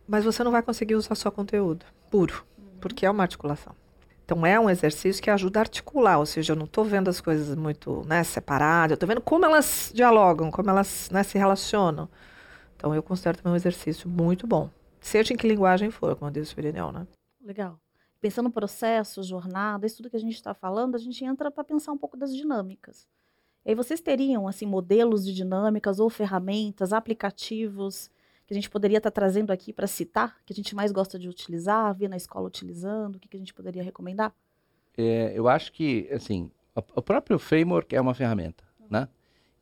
mas 0.06 0.26
você 0.26 0.44
não 0.44 0.52
vai 0.52 0.62
conseguir 0.62 0.96
usar 0.96 1.16
só 1.16 1.32
conteúdo 1.32 1.86
puro. 2.12 2.46
Porque 2.82 3.06
é 3.06 3.10
uma 3.10 3.24
articulação. 3.24 3.74
Então 4.26 4.46
é 4.46 4.60
um 4.60 4.70
exercício 4.70 5.22
que 5.22 5.30
ajuda 5.30 5.60
a 5.60 5.62
articular, 5.62 6.18
ou 6.18 6.26
seja, 6.26 6.54
eu 6.54 6.58
não 6.58 6.66
estou 6.66 6.84
vendo 6.84 7.10
as 7.10 7.22
coisas 7.22 7.56
muito 7.56 8.04
né, 8.06 8.24
separadas, 8.24 8.92
eu 8.92 8.96
estou 8.96 9.08
vendo 9.08 9.22
como 9.22 9.46
elas 9.46 9.92
dialogam, 9.94 10.52
como 10.52 10.70
elas 10.70 11.10
né, 11.12 11.24
se 11.24 11.38
relacionam. 11.38 12.10
Então 12.76 12.94
eu 12.94 13.04
considero 13.04 13.38
também 13.38 13.54
um 13.54 13.56
exercício 13.56 14.10
muito 14.10 14.48
bom 14.48 14.70
seja 15.02 15.34
em 15.34 15.38
que 15.38 15.48
linguagem 15.48 15.90
for, 15.90 16.16
como 16.16 16.32
disse 16.32 16.56
o 16.56 16.60
Irineu, 16.60 16.92
né? 16.92 17.08
Legal. 17.42 17.80
Pensando 18.22 18.46
no 18.46 18.52
processo, 18.52 19.24
jornada, 19.24 19.88
isso 19.88 19.98
tudo 19.98 20.12
que 20.12 20.16
a 20.16 20.20
gente 20.20 20.36
está 20.36 20.54
falando, 20.54 20.94
a 20.94 21.00
gente 21.00 21.26
entra 21.26 21.50
para 21.50 21.64
pensar 21.64 21.92
um 21.92 21.98
pouco 21.98 22.16
das 22.16 22.34
dinâmicas. 22.34 23.08
E 23.66 23.70
aí 23.70 23.76
vocês 23.76 24.00
teriam 24.00 24.48
assim 24.48 24.66
modelos 24.68 25.26
de 25.26 25.34
dinâmicas 25.34 26.00
ou 26.00 26.10
ferramentas, 26.10 26.94
aplicativos 26.94 28.12
que 28.52 28.54
a 28.54 28.60
gente 28.60 28.70
poderia 28.70 28.98
estar 28.98 29.10
tá 29.10 29.16
trazendo 29.16 29.52
aqui 29.52 29.72
para 29.72 29.88
citar, 29.88 30.36
que 30.46 30.52
a 30.52 30.56
gente 30.56 30.76
mais 30.76 30.92
gosta 30.92 31.18
de 31.18 31.30
utilizar, 31.30 31.96
ver 31.96 32.10
na 32.10 32.18
escola 32.18 32.48
utilizando, 32.48 33.16
o 33.16 33.20
que, 33.20 33.30
que 33.30 33.38
a 33.38 33.40
gente 33.40 33.54
poderia 33.54 33.82
recomendar? 33.82 34.34
É, 34.98 35.32
eu 35.34 35.48
acho 35.48 35.72
que 35.72 36.10
assim 36.12 36.52
o 36.76 37.02
próprio 37.02 37.40
framework 37.40 37.96
é 37.96 38.02
uma 38.02 38.14
ferramenta, 38.14 38.66
né? 38.90 39.08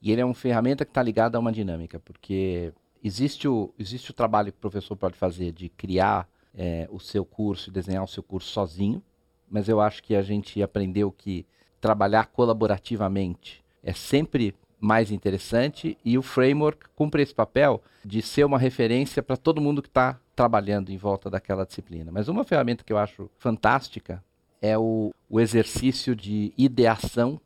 E 0.02 0.12
ele 0.12 0.22
é 0.22 0.25
uma 0.25 0.34
ferramenta 0.34 0.86
que 0.86 0.90
está 0.90 1.04
ligada 1.04 1.38
a 1.38 1.40
uma 1.40 1.52
dinâmica, 1.52 2.00
porque 2.00 2.74
existe 3.04 3.48
o, 3.48 3.72
existe 3.78 4.10
o 4.10 4.13
trabalho 4.13 4.52
que 4.52 4.58
o 4.58 4.62
professor 4.62 4.96
pode 4.96 5.16
fazer 5.16 5.52
de 5.52 5.70
criar 5.70 6.28
é, 6.56 6.88
o 6.90 7.00
seu 7.00 7.24
curso 7.24 7.70
desenhar 7.70 8.04
o 8.04 8.08
seu 8.08 8.24
curso 8.24 8.50
sozinho, 8.50 9.04
mas 9.48 9.70
eu 9.70 9.80
acho 9.80 10.02
que 10.02 10.16
a 10.16 10.24
gente 10.24 10.63
aprendeu 10.63 11.12
que 11.12 11.46
trabalhar 11.80 12.25
colaborativamente 12.25 13.63
é 13.84 13.94
sempre 13.94 14.56
mais 14.80 15.12
interessante 15.12 15.98
e 16.04 16.18
o 16.18 16.22
framework 16.22 16.86
cumpre 16.96 17.22
esse 17.22 17.34
papel 17.34 17.84
de 18.04 18.22
ser 18.22 18.46
uma 18.46 18.58
referência 18.58 19.22
para 19.22 19.36
todo 19.36 19.62
mundo 19.62 19.82
que 19.82 19.90
está 19.90 20.20
trabalhando 20.36 20.90
em 20.90 20.98
volta 20.98 21.30
daquela 21.30 21.66
disciplina. 21.66 22.12
Mas 22.12 22.28
uma 22.28 22.44
ferramenta 22.44 22.84
que 22.84 22.94
eu 22.94 22.98
acho 22.98 23.30
fantástica 23.38 24.24
é 24.62 24.78
o, 24.78 25.14
o 25.30 25.40
exercício 25.40 26.16
de 26.16 26.54
ideação 26.58 27.40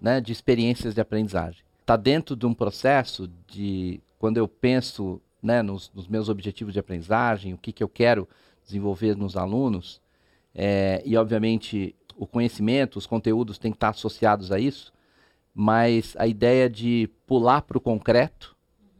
né, 0.00 0.20
de 0.20 0.32
experiências 0.32 0.94
de 0.94 1.00
aprendizagem. 1.00 1.62
Está 1.80 1.96
dentro 1.96 2.36
de 2.36 2.46
um 2.46 2.54
processo 2.54 3.28
de 3.46 4.00
quando 4.18 4.36
eu 4.36 4.48
penso 4.48 5.20
né, 5.42 5.62
nos, 5.62 5.90
nos, 5.94 6.08
meus 6.08 6.28
objetivos 6.28 6.72
de 6.72 6.80
aprendizagem, 6.80 7.54
o 7.54 7.58
que, 7.58 7.72
que 7.72 7.82
eu 7.82 7.88
quero 7.88 8.28
desenvolver 8.64 9.16
nos 9.16 9.36
alunos, 9.36 10.00
é, 10.54 11.02
e 11.04 11.16
obviamente 11.16 11.94
o 12.16 12.26
conhecimento, 12.26 12.96
os 12.96 13.06
conteúdos 13.06 13.58
têm 13.58 13.70
que 13.70 13.76
estar 13.76 13.90
associados 13.90 14.50
a 14.50 14.58
isso, 14.58 14.92
mas 15.60 16.14
a 16.16 16.24
ideia 16.24 16.70
de 16.70 17.10
pular 17.26 17.62
para 17.62 17.76
o 17.76 17.80
concreto, 17.80 18.56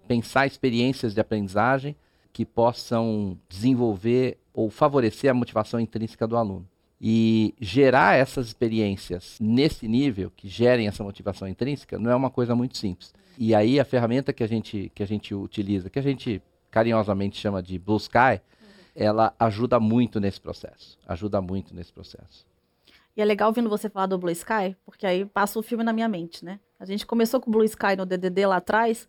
pensar 0.08 0.44
experiências 0.44 1.14
de 1.14 1.20
aprendizagem 1.20 1.94
que 2.32 2.44
possam 2.44 3.38
desenvolver 3.48 4.38
ou 4.52 4.68
favorecer 4.68 5.30
a 5.30 5.34
motivação 5.34 5.78
intrínseca 5.78 6.26
do 6.26 6.36
aluno. 6.36 6.68
E 7.00 7.54
gerar 7.60 8.16
essas 8.16 8.48
experiências 8.48 9.38
nesse 9.40 9.86
nível, 9.86 10.32
que 10.36 10.48
gerem 10.48 10.88
essa 10.88 11.04
motivação 11.04 11.46
intrínseca, 11.46 11.96
não 11.96 12.10
é 12.10 12.16
uma 12.16 12.28
coisa 12.28 12.56
muito 12.56 12.76
simples. 12.76 13.14
E 13.38 13.54
aí 13.54 13.78
a 13.78 13.84
ferramenta 13.84 14.32
que 14.32 14.42
a 14.42 14.48
gente, 14.48 14.90
que 14.92 15.04
a 15.04 15.06
gente 15.06 15.32
utiliza, 15.32 15.88
que 15.88 16.00
a 16.00 16.02
gente 16.02 16.42
carinhosamente 16.72 17.38
chama 17.38 17.62
de 17.62 17.78
Blue 17.78 17.98
Sky, 17.98 18.40
ela 18.96 19.32
ajuda 19.38 19.78
muito 19.78 20.18
nesse 20.18 20.40
processo. 20.40 20.98
Ajuda 21.06 21.40
muito 21.40 21.72
nesse 21.72 21.92
processo. 21.92 22.44
E 23.18 23.20
é 23.20 23.24
legal 23.24 23.48
ouvindo 23.48 23.68
você 23.68 23.90
falar 23.90 24.06
do 24.06 24.16
Blue 24.16 24.30
Sky, 24.30 24.76
porque 24.84 25.04
aí 25.04 25.24
passa 25.24 25.58
o 25.58 25.62
filme 25.62 25.82
na 25.82 25.92
minha 25.92 26.08
mente, 26.08 26.44
né? 26.44 26.60
A 26.78 26.84
gente 26.84 27.04
começou 27.04 27.40
com 27.40 27.50
o 27.50 27.52
Blue 27.52 27.64
Sky 27.64 27.96
no 27.96 28.06
DDD 28.06 28.46
lá 28.46 28.58
atrás, 28.58 29.08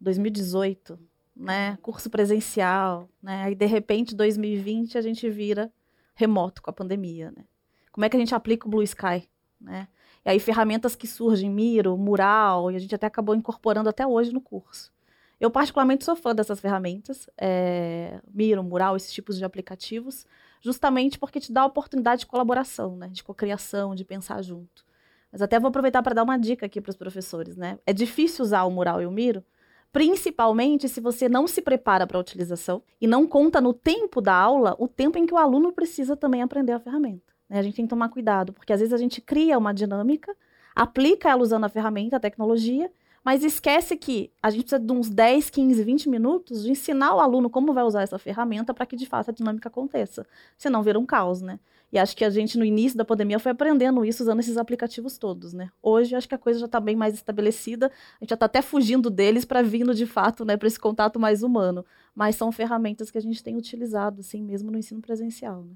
2018, 0.00 0.98
né? 1.36 1.78
Curso 1.80 2.10
presencial, 2.10 3.08
né? 3.22 3.44
Aí 3.44 3.54
de 3.54 3.66
repente 3.66 4.16
2020 4.16 4.98
a 4.98 5.00
gente 5.00 5.30
vira 5.30 5.72
remoto 6.16 6.60
com 6.60 6.70
a 6.70 6.72
pandemia, 6.72 7.30
né? 7.30 7.44
Como 7.92 8.04
é 8.04 8.08
que 8.08 8.16
a 8.16 8.18
gente 8.18 8.34
aplica 8.34 8.66
o 8.66 8.70
Blue 8.70 8.82
Sky, 8.82 9.30
né? 9.60 9.86
E 10.24 10.30
aí 10.30 10.40
ferramentas 10.40 10.96
que 10.96 11.06
surgem, 11.06 11.48
Miro, 11.48 11.96
Mural, 11.96 12.72
e 12.72 12.74
a 12.74 12.80
gente 12.80 12.96
até 12.96 13.06
acabou 13.06 13.36
incorporando 13.36 13.88
até 13.88 14.04
hoje 14.04 14.32
no 14.32 14.40
curso. 14.40 14.92
Eu 15.38 15.52
particularmente 15.52 16.04
sou 16.04 16.16
fã 16.16 16.34
dessas 16.34 16.58
ferramentas, 16.58 17.30
é, 17.38 18.20
Miro, 18.28 18.64
Mural, 18.64 18.96
esses 18.96 19.12
tipos 19.12 19.38
de 19.38 19.44
aplicativos, 19.44 20.26
justamente 20.66 21.16
porque 21.16 21.38
te 21.38 21.52
dá 21.52 21.62
a 21.62 21.66
oportunidade 21.66 22.22
de 22.22 22.26
colaboração, 22.26 22.96
né, 22.96 23.06
de 23.06 23.22
cocriação, 23.22 23.94
de 23.94 24.04
pensar 24.04 24.42
junto. 24.42 24.84
Mas 25.30 25.40
até 25.40 25.60
vou 25.60 25.68
aproveitar 25.68 26.02
para 26.02 26.12
dar 26.12 26.24
uma 26.24 26.36
dica 26.36 26.66
aqui 26.66 26.80
para 26.80 26.90
os 26.90 26.96
professores, 26.96 27.56
né? 27.56 27.78
É 27.86 27.92
difícil 27.92 28.44
usar 28.44 28.64
o 28.64 28.70
Mural 28.70 29.00
e 29.00 29.06
o 29.06 29.10
Miro, 29.10 29.44
principalmente 29.92 30.88
se 30.88 31.00
você 31.00 31.28
não 31.28 31.46
se 31.46 31.62
prepara 31.62 32.04
para 32.04 32.18
a 32.18 32.20
utilização 32.20 32.82
e 33.00 33.06
não 33.06 33.28
conta 33.28 33.60
no 33.60 33.72
tempo 33.72 34.20
da 34.20 34.34
aula 34.34 34.74
o 34.76 34.88
tempo 34.88 35.18
em 35.18 35.24
que 35.24 35.32
o 35.32 35.38
aluno 35.38 35.72
precisa 35.72 36.16
também 36.16 36.42
aprender 36.42 36.72
a 36.72 36.80
ferramenta. 36.80 37.32
Né? 37.48 37.60
A 37.60 37.62
gente 37.62 37.76
tem 37.76 37.84
que 37.84 37.90
tomar 37.90 38.08
cuidado, 38.08 38.52
porque 38.52 38.72
às 38.72 38.80
vezes 38.80 38.92
a 38.92 38.98
gente 38.98 39.20
cria 39.20 39.56
uma 39.56 39.72
dinâmica, 39.72 40.34
aplica 40.74 41.30
ela 41.30 41.42
usando 41.42 41.64
a 41.64 41.68
ferramenta, 41.68 42.16
a 42.16 42.20
tecnologia, 42.20 42.90
mas 43.26 43.42
esquece 43.42 43.96
que 43.96 44.30
a 44.40 44.50
gente 44.50 44.60
precisa 44.60 44.78
de 44.78 44.92
uns 44.92 45.10
10, 45.10 45.50
15, 45.50 45.82
20 45.82 46.08
minutos 46.08 46.62
de 46.62 46.70
ensinar 46.70 47.12
o 47.12 47.18
aluno 47.18 47.50
como 47.50 47.74
vai 47.74 47.82
usar 47.82 48.02
essa 48.02 48.20
ferramenta 48.20 48.72
para 48.72 48.86
que 48.86 48.94
de 48.94 49.04
fato 49.04 49.30
a 49.30 49.34
dinâmica 49.34 49.68
aconteça. 49.68 50.24
Senão 50.56 50.80
vira 50.80 50.96
um 50.96 51.04
caos, 51.04 51.42
né? 51.42 51.58
E 51.92 51.98
acho 51.98 52.16
que 52.16 52.24
a 52.24 52.30
gente, 52.30 52.56
no 52.56 52.64
início 52.64 52.96
da 52.96 53.04
pandemia, 53.04 53.40
foi 53.40 53.50
aprendendo 53.50 54.04
isso 54.04 54.22
usando 54.22 54.38
esses 54.38 54.56
aplicativos 54.56 55.18
todos, 55.18 55.52
né? 55.52 55.72
Hoje, 55.82 56.14
acho 56.14 56.28
que 56.28 56.36
a 56.36 56.38
coisa 56.38 56.60
já 56.60 56.66
está 56.66 56.78
bem 56.78 56.94
mais 56.94 57.14
estabelecida, 57.14 57.86
a 57.86 58.22
gente 58.22 58.30
já 58.30 58.34
está 58.34 58.46
até 58.46 58.62
fugindo 58.62 59.10
deles 59.10 59.44
para 59.44 59.60
vindo, 59.60 59.92
de 59.92 60.06
fato, 60.06 60.44
né, 60.44 60.56
para 60.56 60.68
esse 60.68 60.78
contato 60.78 61.18
mais 61.18 61.42
humano. 61.42 61.84
Mas 62.14 62.36
são 62.36 62.52
ferramentas 62.52 63.10
que 63.10 63.18
a 63.18 63.20
gente 63.20 63.42
tem 63.42 63.56
utilizado, 63.56 64.20
assim, 64.20 64.40
mesmo 64.40 64.70
no 64.70 64.78
ensino 64.78 65.00
presencial, 65.00 65.64
né? 65.64 65.74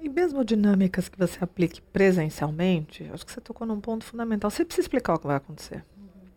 E 0.00 0.08
mesmo 0.08 0.44
dinâmicas 0.44 1.08
que 1.08 1.16
você 1.16 1.38
aplique 1.44 1.80
presencialmente, 1.80 3.08
acho 3.12 3.24
que 3.24 3.30
você 3.30 3.40
tocou 3.40 3.64
num 3.64 3.80
ponto 3.80 4.04
fundamental. 4.04 4.50
Você 4.50 4.64
precisa 4.64 4.86
explicar 4.86 5.14
o 5.14 5.18
que 5.20 5.28
vai 5.28 5.36
acontecer. 5.36 5.84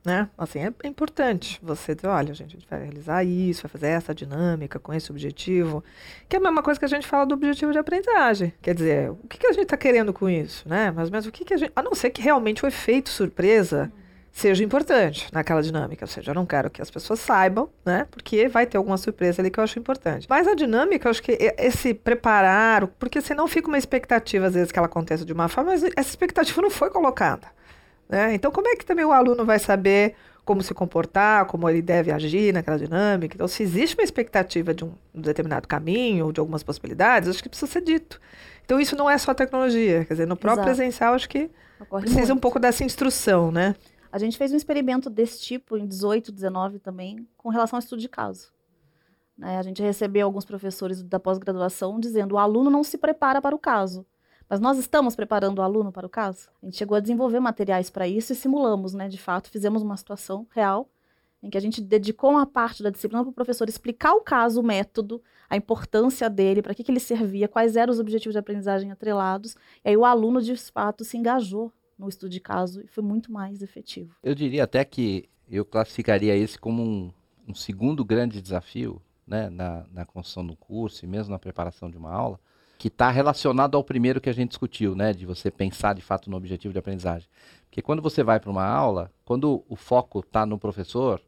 Né? 0.06 0.30
Assim, 0.38 0.60
é, 0.60 0.74
importante 0.88 1.60
você 1.64 1.96
dizer, 1.96 2.08
olha, 2.08 2.34
gente, 2.34 2.58
a 2.58 2.60
gente 2.60 2.68
vai 2.70 2.82
realizar 2.82 3.24
isso, 3.24 3.62
vai 3.62 3.70
fazer 3.70 3.88
essa 3.88 4.14
dinâmica 4.14 4.78
com 4.78 4.94
esse 4.94 5.10
objetivo, 5.10 5.82
que 6.28 6.36
é 6.36 6.40
a 6.40 6.42
mesma 6.42 6.62
coisa 6.62 6.78
que 6.78 6.86
a 6.86 6.90
gente 6.90 7.08
fala 7.08 7.26
do 7.26 7.34
objetivo 7.36 7.72
de 7.72 7.78
aprendizagem. 7.78 8.54
Quer 8.62 8.76
dizer, 8.76 9.12
o 9.12 9.28
que, 9.30 9.38
que 9.38 9.48
a 9.48 9.54
gente 9.54 9.64
está 9.64 9.78
querendo 9.78 10.12
com 10.12 10.30
isso, 10.30 10.68
né? 10.68 10.92
Mas, 10.92 11.10
mas 11.10 11.26
o 11.26 11.32
que, 11.32 11.46
que 11.46 11.54
a 11.54 11.58
gente... 11.58 11.72
A 11.74 11.82
não 11.82 11.96
ser 11.96 12.10
que 12.10 12.22
realmente 12.22 12.66
o 12.66 12.68
efeito 12.68 13.10
surpresa 13.10 13.90
seja 14.34 14.64
importante 14.64 15.28
naquela 15.32 15.62
dinâmica. 15.62 16.04
Ou 16.04 16.08
seja, 16.08 16.32
eu 16.32 16.36
não 16.36 16.46
quero 16.46 16.70
que 16.70 16.82
as 16.82 16.90
pessoas 16.90 17.20
saibam, 17.20 17.70
né? 17.86 18.08
Porque 18.10 18.48
vai 18.48 18.66
ter 18.66 18.78
alguma 18.78 18.98
surpresa 18.98 19.42
ali 19.42 19.52
que 19.52 19.60
eu 19.60 19.64
acho 19.64 19.78
importante. 19.78 20.26
Mas 20.28 20.48
a 20.48 20.56
dinâmica, 20.56 21.08
eu 21.08 21.12
acho 21.12 21.22
que 21.22 21.38
esse 21.58 21.94
preparar, 21.94 22.88
porque 22.88 23.22
senão 23.22 23.48
fica 23.48 23.68
uma 23.68 23.78
expectativa, 23.78 24.48
às 24.48 24.56
vezes, 24.56 24.72
que 24.72 24.80
ela 24.80 24.88
aconteça 24.88 25.24
de 25.24 25.32
uma 25.32 25.48
forma, 25.48 25.72
mas 25.72 25.84
essa 25.84 26.10
expectativa 26.10 26.62
não 26.62 26.72
foi 26.72 26.90
colocada. 26.90 27.48
Né? 28.14 28.36
Então, 28.36 28.52
como 28.52 28.68
é 28.68 28.76
que 28.76 28.86
também 28.86 29.04
o 29.04 29.12
aluno 29.12 29.44
vai 29.44 29.58
saber 29.58 30.14
como 30.46 30.62
se 30.62 30.72
comportar, 30.72 31.48
como 31.48 31.68
ele 31.68 31.82
deve 31.82 32.12
agir 32.12 32.54
naquela 32.54 32.78
dinâmica? 32.78 33.36
Então, 33.36 33.48
se 33.48 33.64
existe 33.64 33.98
uma 33.98 34.04
expectativa 34.04 34.72
de 34.72 34.86
um, 34.86 34.94
determinado 35.16 35.68
caminho, 35.68 36.32
de 36.32 36.40
algumas 36.40 36.62
possibilidades, 36.62 37.28
acho 37.28 37.42
que 37.42 37.50
precisa 37.50 37.72
ser 37.72 37.82
dito. 37.82 38.22
Então, 38.64 38.80
isso 38.80 38.96
não 38.96 39.10
é 39.10 39.18
só 39.18 39.34
tecnologia. 39.34 40.06
Quer 40.06 40.14
dizer, 40.14 40.28
no 40.28 40.38
próprio 40.38 40.62
Exato. 40.62 40.78
presencial, 40.78 41.16
acho 41.16 41.28
que 41.28 41.50
Ocorre 41.80 42.04
precisa 42.04 42.28
muito. 42.28 42.38
um 42.38 42.40
pouco 42.40 42.60
dessa 42.60 42.84
instrução, 42.84 43.52
né? 43.52 43.76
A 44.12 44.20
gente 44.20 44.38
fez 44.38 44.54
um 44.54 44.58
experimento 44.58 45.10
desse 45.10 45.42
tipo 45.42 45.76
em 45.76 45.88
18, 45.88 46.32
19 46.32 46.78
também, 46.78 47.28
com 47.36 47.50
relação 47.50 47.78
ao 47.78 47.82
estudo 47.82 48.00
de 48.00 48.10
caso. 48.10 48.54
Né? 49.36 49.58
A 49.58 49.64
gente 49.64 49.82
recebeu 49.82 50.28
alguns 50.28 50.46
professores 50.46 51.02
da 51.02 51.20
pós-graduação 51.20 52.00
dizendo 52.00 52.36
o 52.36 52.38
aluno 52.38 52.70
não 52.70 52.84
se 52.84 52.96
prepara 52.96 53.42
para 53.42 53.56
o 53.56 53.60
caso. 53.60 54.06
Mas 54.54 54.60
nós 54.60 54.78
estamos 54.78 55.16
preparando 55.16 55.58
o 55.58 55.62
aluno 55.64 55.92
para 55.92 56.06
o 56.06 56.10
caso? 56.10 56.48
A 56.62 56.68
gente 56.68 56.78
chegou 56.78 56.96
a 56.96 57.00
desenvolver 57.00 57.40
materiais 57.40 57.90
para 57.90 58.08
isso 58.08 58.34
e 58.34 58.36
simulamos, 58.36 58.94
né? 58.94 59.10
De 59.10 59.18
fato, 59.18 59.50
fizemos 59.50 59.82
uma 59.82 59.98
situação 59.98 60.46
real 60.52 60.88
em 61.42 61.50
que 61.50 61.58
a 61.58 61.60
gente 61.60 61.82
dedicou 61.82 62.30
uma 62.30 62.46
parte 62.46 62.84
da 62.84 62.92
disciplina 62.92 63.24
para 63.24 63.32
o 63.32 63.34
professor 63.34 63.68
explicar 63.68 64.14
o 64.14 64.22
caso, 64.22 64.62
o 64.62 64.64
método, 64.64 65.20
a 65.50 65.58
importância 65.58 66.30
dele, 66.30 66.62
para 66.62 66.76
que, 66.76 66.84
que 66.84 66.92
ele 66.92 67.00
servia, 67.00 67.48
quais 67.48 67.76
eram 67.76 67.92
os 67.92 68.00
objetivos 68.00 68.34
de 68.34 68.38
aprendizagem 68.38 68.92
atrelados. 68.92 69.56
E 69.84 69.90
aí 69.90 69.98
o 69.98 70.06
aluno, 70.06 70.40
de 70.40 70.56
fato, 70.56 71.04
se 71.04 71.18
engajou 71.18 71.74
no 71.98 72.08
estudo 72.08 72.30
de 72.30 72.40
caso 72.40 72.80
e 72.82 72.88
foi 72.88 73.04
muito 73.04 73.32
mais 73.32 73.64
efetivo. 73.64 74.16
Eu 74.22 74.36
diria 74.36 74.66
até 74.66 74.86
que 74.86 75.28
eu 75.50 75.66
classificaria 75.66 76.36
esse 76.36 76.60
como 76.60 76.84
um, 76.84 77.12
um 77.48 77.56
segundo 77.56 78.06
grande 78.06 78.40
desafio 78.40 79.02
né, 79.26 79.50
na, 79.50 79.84
na 79.92 80.06
construção 80.06 80.46
do 80.46 80.56
curso 80.56 81.04
e 81.04 81.08
mesmo 81.08 81.32
na 81.32 81.40
preparação 81.40 81.90
de 81.90 81.98
uma 81.98 82.12
aula, 82.12 82.40
que 82.78 82.88
está 82.88 83.10
relacionado 83.10 83.76
ao 83.76 83.84
primeiro 83.84 84.20
que 84.20 84.30
a 84.30 84.34
gente 84.34 84.50
discutiu, 84.50 84.96
né? 84.96 85.14
De 85.14 85.26
você 85.26 85.50
pensar 85.50 85.94
de 85.94 86.02
fato 86.02 86.30
no 86.30 86.38
objetivo 86.38 86.74
de 86.74 86.80
aprendizagem. 86.80 87.28
Porque 87.66 87.82
quando 87.82 88.02
você 88.02 88.24
vai 88.24 88.40
para 88.40 88.52
uma 88.52 88.66
aula, 88.66 89.12
quando 89.26 89.64
o 89.70 89.76
foco 89.76 90.20
está 90.20 90.46
no 90.46 90.60
professor, 90.60 91.22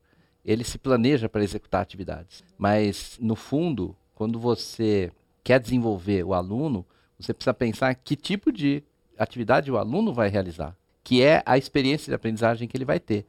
ele 0.43 0.63
se 0.63 0.77
planeja 0.77 1.27
para 1.27 1.43
executar 1.43 1.81
atividades. 1.81 2.43
Mas, 2.57 3.17
no 3.19 3.35
fundo, 3.35 3.95
quando 4.13 4.39
você 4.39 5.11
quer 5.43 5.59
desenvolver 5.59 6.23
o 6.23 6.33
aluno, 6.33 6.85
você 7.19 7.33
precisa 7.33 7.53
pensar 7.53 7.95
que 7.95 8.15
tipo 8.15 8.51
de 8.51 8.83
atividade 9.17 9.71
o 9.71 9.77
aluno 9.77 10.13
vai 10.13 10.29
realizar, 10.29 10.75
que 11.03 11.21
é 11.21 11.41
a 11.45 11.57
experiência 11.57 12.11
de 12.11 12.15
aprendizagem 12.15 12.67
que 12.67 12.75
ele 12.77 12.85
vai 12.85 12.99
ter. 12.99 13.25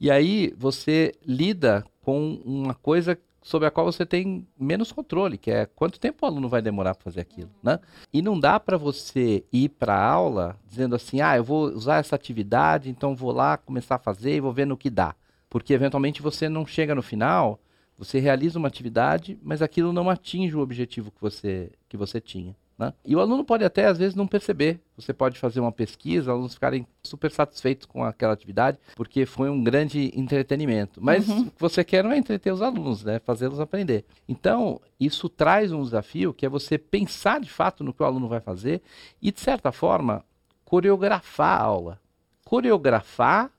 E 0.00 0.10
aí 0.10 0.54
você 0.56 1.14
lida 1.24 1.84
com 2.02 2.40
uma 2.44 2.74
coisa 2.74 3.18
sobre 3.42 3.68
a 3.68 3.70
qual 3.70 3.86
você 3.86 4.04
tem 4.04 4.46
menos 4.58 4.92
controle, 4.92 5.38
que 5.38 5.50
é 5.50 5.66
quanto 5.66 6.00
tempo 6.00 6.24
o 6.24 6.28
aluno 6.28 6.48
vai 6.48 6.60
demorar 6.60 6.94
para 6.94 7.04
fazer 7.04 7.20
aquilo, 7.20 7.50
né? 7.62 7.78
E 8.12 8.20
não 8.20 8.38
dá 8.38 8.58
para 8.58 8.76
você 8.76 9.44
ir 9.52 9.70
para 9.70 9.94
a 9.94 10.04
aula 10.04 10.58
dizendo 10.66 10.94
assim, 10.94 11.20
ah, 11.20 11.36
eu 11.36 11.44
vou 11.44 11.66
usar 11.66 11.98
essa 11.98 12.16
atividade, 12.16 12.90
então 12.90 13.14
vou 13.14 13.32
lá 13.32 13.56
começar 13.56 13.94
a 13.94 13.98
fazer 13.98 14.36
e 14.36 14.40
vou 14.40 14.52
ver 14.52 14.66
no 14.66 14.76
que 14.76 14.90
dá, 14.90 15.14
porque 15.48 15.72
eventualmente 15.72 16.22
você 16.22 16.48
não 16.48 16.66
chega 16.66 16.94
no 16.94 17.02
final, 17.02 17.60
você 17.96 18.18
realiza 18.20 18.58
uma 18.58 18.68
atividade, 18.68 19.38
mas 19.42 19.60
aquilo 19.60 19.92
não 19.92 20.08
atinge 20.08 20.56
o 20.56 20.60
objetivo 20.60 21.10
que 21.10 21.20
você 21.20 21.72
que 21.88 21.96
você 21.96 22.20
tinha. 22.20 22.54
Né? 22.78 22.94
E 23.04 23.16
o 23.16 23.20
aluno 23.20 23.44
pode 23.44 23.64
até, 23.64 23.86
às 23.86 23.98
vezes, 23.98 24.14
não 24.14 24.26
perceber. 24.26 24.80
Você 24.96 25.12
pode 25.12 25.38
fazer 25.38 25.58
uma 25.58 25.72
pesquisa, 25.72 26.30
alunos 26.30 26.54
ficarem 26.54 26.86
super 27.02 27.30
satisfeitos 27.32 27.86
com 27.86 28.04
aquela 28.04 28.32
atividade, 28.32 28.78
porque 28.94 29.26
foi 29.26 29.50
um 29.50 29.64
grande 29.64 30.12
entretenimento. 30.14 31.00
Mas 31.02 31.28
uhum. 31.28 31.40
o 31.40 31.50
que 31.50 31.60
você 31.60 31.82
quer 31.82 32.04
não 32.04 32.12
é 32.12 32.16
entreter 32.16 32.52
os 32.52 32.62
alunos, 32.62 33.02
né? 33.02 33.18
fazê-los 33.18 33.58
aprender. 33.58 34.04
Então, 34.28 34.80
isso 35.00 35.28
traz 35.28 35.72
um 35.72 35.82
desafio 35.82 36.32
que 36.32 36.46
é 36.46 36.48
você 36.48 36.78
pensar 36.78 37.40
de 37.40 37.50
fato 37.50 37.82
no 37.82 37.92
que 37.92 38.02
o 38.02 38.06
aluno 38.06 38.28
vai 38.28 38.40
fazer 38.40 38.80
e, 39.20 39.32
de 39.32 39.40
certa 39.40 39.72
forma, 39.72 40.24
coreografar 40.64 41.60
a 41.60 41.64
aula. 41.64 42.00
Coreografar, 42.44 43.50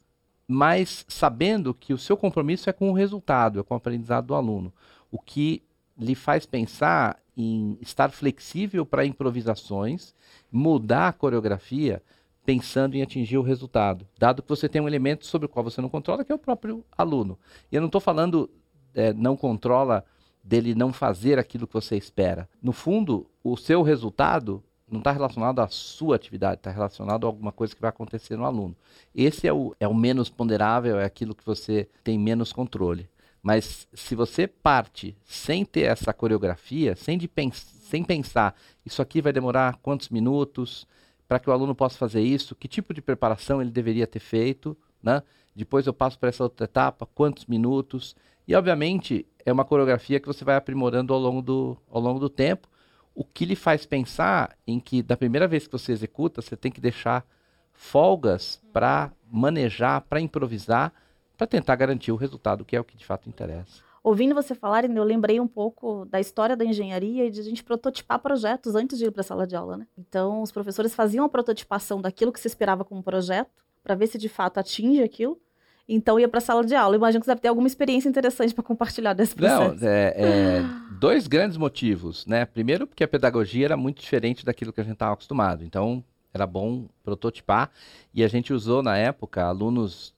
mas 0.48 1.06
sabendo 1.10 1.74
que 1.74 1.94
o 1.94 1.98
seu 1.98 2.16
compromisso 2.16 2.70
é 2.70 2.74
com 2.74 2.90
o 2.90 2.94
resultado, 2.94 3.60
é 3.60 3.64
com 3.64 3.74
o 3.74 3.78
aprendizado 3.78 4.28
do 4.28 4.36
aluno. 4.36 4.72
O 5.12 5.20
que 5.20 5.62
lhe 5.98 6.16
faz 6.16 6.46
pensar 6.46 7.20
em 7.42 7.78
estar 7.80 8.12
flexível 8.12 8.86
para 8.86 9.06
improvisações, 9.06 10.14
mudar 10.52 11.08
a 11.08 11.14
coreografia 11.14 12.04
pensando 12.46 12.96
em 12.96 13.02
atingir 13.02 13.38
o 13.38 13.44
resultado, 13.44 14.06
dado 14.18 14.42
que 14.42 14.50
você 14.50 14.68
tem 14.68 14.82
um 14.82 14.88
elemento 14.88 15.26
sobre 15.26 15.46
o 15.46 15.50
qual 15.50 15.64
você 15.64 15.80
não 15.80 15.88
controla, 15.88 16.26
que 16.26 16.32
é 16.32 16.36
o 16.36 16.40
próprio 16.40 16.84
aluno. 16.98 17.38
E 17.72 17.76
eu 17.76 17.82
não 17.82 17.88
estou 17.88 18.02
falando 18.02 18.50
é, 18.94 19.14
não 19.14 19.38
controla 19.38 20.04
dele 20.44 20.76
não 20.76 20.92
fazer 20.92 21.40
aquilo 21.40 21.68
que 21.68 21.74
você 21.74 21.96
espera. 21.96 22.50
No 22.62 22.74
fundo, 22.74 23.26
o 23.44 23.56
seu 23.56 23.84
resultado 23.84 24.62
não 24.90 25.00
está 25.00 25.12
relacionado 25.12 25.60
à 25.60 25.68
sua 25.68 26.16
atividade, 26.16 26.56
está 26.56 26.72
relacionado 26.72 27.26
a 27.26 27.30
alguma 27.30 27.52
coisa 27.52 27.76
que 27.76 27.82
vai 27.82 27.90
acontecer 27.90 28.36
no 28.36 28.46
aluno. 28.46 28.76
Esse 29.16 29.48
é 29.48 29.54
o, 29.54 29.76
é 29.80 29.88
o 29.88 29.94
menos 29.94 30.30
ponderável, 30.30 31.00
é 31.00 31.06
aquilo 31.06 31.36
que 31.36 31.46
você 31.46 31.88
tem 32.04 32.18
menos 32.18 32.52
controle. 32.52 33.08
Mas 33.42 33.88
se 33.94 34.16
você 34.16 34.48
parte 34.48 35.16
sem 35.24 35.64
ter 35.64 35.82
essa 35.82 36.14
coreografia, 36.14 36.96
sem, 36.96 37.18
de 37.18 37.28
pens 37.28 37.56
sem 37.90 38.04
pensar, 38.04 38.56
isso 38.86 39.02
aqui 39.02 39.22
vai 39.22 39.34
demorar 39.34 39.78
quantos 39.82 40.10
minutos 40.10 40.88
para 41.28 41.40
que 41.40 41.50
o 41.50 41.54
aluno 41.54 41.74
possa 41.74 41.98
fazer 41.98 42.22
isso, 42.22 42.56
que 42.56 42.68
tipo 42.68 42.94
de 42.94 43.02
preparação 43.02 43.62
ele 43.62 43.72
deveria 43.72 44.06
ter 44.06 44.20
feito, 44.20 44.78
né? 45.02 45.24
Depois 45.56 45.86
eu 45.86 45.94
passo 45.94 46.18
para 46.18 46.30
essa 46.30 46.44
outra 46.44 46.66
etapa, 46.66 47.06
quantos 47.06 47.46
minutos. 47.46 48.16
E, 48.48 48.56
obviamente, 48.56 49.26
é 49.46 49.52
uma 49.52 49.66
coreografia 49.66 50.20
que 50.20 50.28
você 50.28 50.46
vai 50.46 50.56
aprimorando 50.56 51.14
ao 51.14 51.20
longo 51.20 51.42
do, 51.42 51.78
ao 51.90 52.02
longo 52.02 52.20
do 52.20 52.30
tempo, 52.30 52.68
o 53.14 53.24
que 53.24 53.46
lhe 53.46 53.56
faz 53.56 53.86
pensar 53.86 54.56
em 54.66 54.80
que, 54.80 55.04
da 55.04 55.18
primeira 55.18 55.48
vez 55.48 55.68
que 55.68 55.74
você 55.74 55.92
executa, 55.92 56.42
você 56.42 56.56
tem 56.56 56.72
que 56.72 56.80
deixar 56.80 57.26
folgas 57.74 58.62
para 58.72 59.12
manejar, 59.30 60.02
para 60.02 60.22
improvisar, 60.22 60.94
para 61.40 61.48
tentar 61.48 61.78
garantir 61.78 62.12
o 62.12 62.18
resultado, 62.18 62.66
que 62.66 62.76
é 62.76 62.80
o 62.82 62.84
que 62.84 62.98
de 62.98 63.06
fato 63.06 63.30
interessa. 63.30 63.82
Ouvindo 64.04 64.36
você 64.36 64.54
falar, 64.54 64.84
eu 64.84 65.04
lembrei 65.06 65.40
um 65.40 65.48
pouco 65.48 66.04
da 66.06 66.20
história 66.20 66.56
da 66.56 66.66
engenharia 66.66 67.26
e 67.26 67.32
de 67.32 67.40
a 67.40 67.44
gente 67.44 67.64
prototipar 67.64 68.20
projetos 68.20 68.76
antes 68.76 68.98
de 68.98 69.06
ir 69.06 69.12
para 69.12 69.22
a 69.22 69.24
sala 69.24 69.48
de 69.48 69.56
aula, 69.56 69.78
né? 69.78 69.88
Então, 69.98 70.42
os 70.42 70.52
professores 70.52 70.94
faziam 70.94 71.24
a 71.24 71.30
prototipação 71.30 72.02
daquilo 72.02 72.34
que 72.34 72.42
se 72.42 72.48
esperava 72.48 72.84
como 72.84 73.02
projeto, 73.02 73.50
para 73.82 73.96
ver 73.96 74.08
se 74.08 74.18
de 74.18 74.28
fato 74.28 74.58
atinge 74.58 75.02
aquilo. 75.02 75.40
Então, 75.88 76.20
ia 76.20 76.28
para 76.28 76.40
a 76.40 76.42
sala 76.42 76.66
de 76.66 76.76
aula. 76.76 76.96
Eu 76.96 77.00
imagino 77.00 77.22
que 77.22 77.26
você 77.26 77.32
deve 77.32 77.42
ter 77.42 77.48
alguma 77.48 77.68
experiência 77.68 78.10
interessante 78.10 78.54
para 78.54 78.64
compartilhar 78.64 79.14
desse 79.14 79.34
processo. 79.34 79.82
Não, 79.82 79.88
é, 79.88 80.14
é 80.18 80.62
dois 81.00 81.26
grandes 81.26 81.56
motivos, 81.56 82.26
né? 82.26 82.46
Primeiro, 82.46 82.86
porque 82.86 83.04
a 83.04 83.08
pedagogia 83.08 83.66
era 83.66 83.78
muito 83.78 84.02
diferente 84.02 84.46
daquilo 84.46 84.74
que 84.74 84.82
a 84.82 84.84
gente 84.84 84.94
estava 84.94 85.14
acostumado. 85.14 85.64
Então, 85.64 86.04
era 86.34 86.46
bom 86.46 86.90
prototipar. 87.02 87.72
E 88.14 88.26
a 88.26 88.28
gente 88.28 88.54
usou 88.54 88.84
na 88.84 88.98
época 88.98 89.44
alunos 89.44 90.14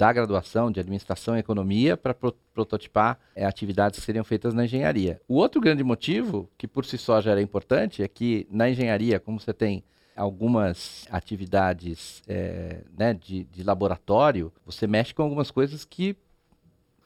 da 0.00 0.10
graduação 0.14 0.72
de 0.72 0.80
administração 0.80 1.36
e 1.36 1.40
economia 1.40 1.94
para 1.94 2.14
pro 2.14 2.34
prototipar 2.54 3.18
é, 3.36 3.44
atividades 3.44 4.00
que 4.00 4.04
seriam 4.06 4.24
feitas 4.24 4.54
na 4.54 4.64
engenharia. 4.64 5.20
O 5.28 5.34
outro 5.34 5.60
grande 5.60 5.84
motivo, 5.84 6.48
que 6.56 6.66
por 6.66 6.86
si 6.86 6.96
só 6.96 7.20
já 7.20 7.32
era 7.32 7.42
importante, 7.42 8.02
é 8.02 8.08
que 8.08 8.46
na 8.50 8.70
engenharia, 8.70 9.20
como 9.20 9.38
você 9.38 9.52
tem 9.52 9.84
algumas 10.16 11.06
atividades 11.10 12.22
é, 12.26 12.78
né, 12.96 13.12
de, 13.12 13.44
de, 13.44 13.62
laboratório, 13.62 14.50
você 14.64 14.86
mexe 14.86 15.12
com 15.12 15.22
algumas 15.22 15.50
coisas 15.50 15.84
que 15.84 16.16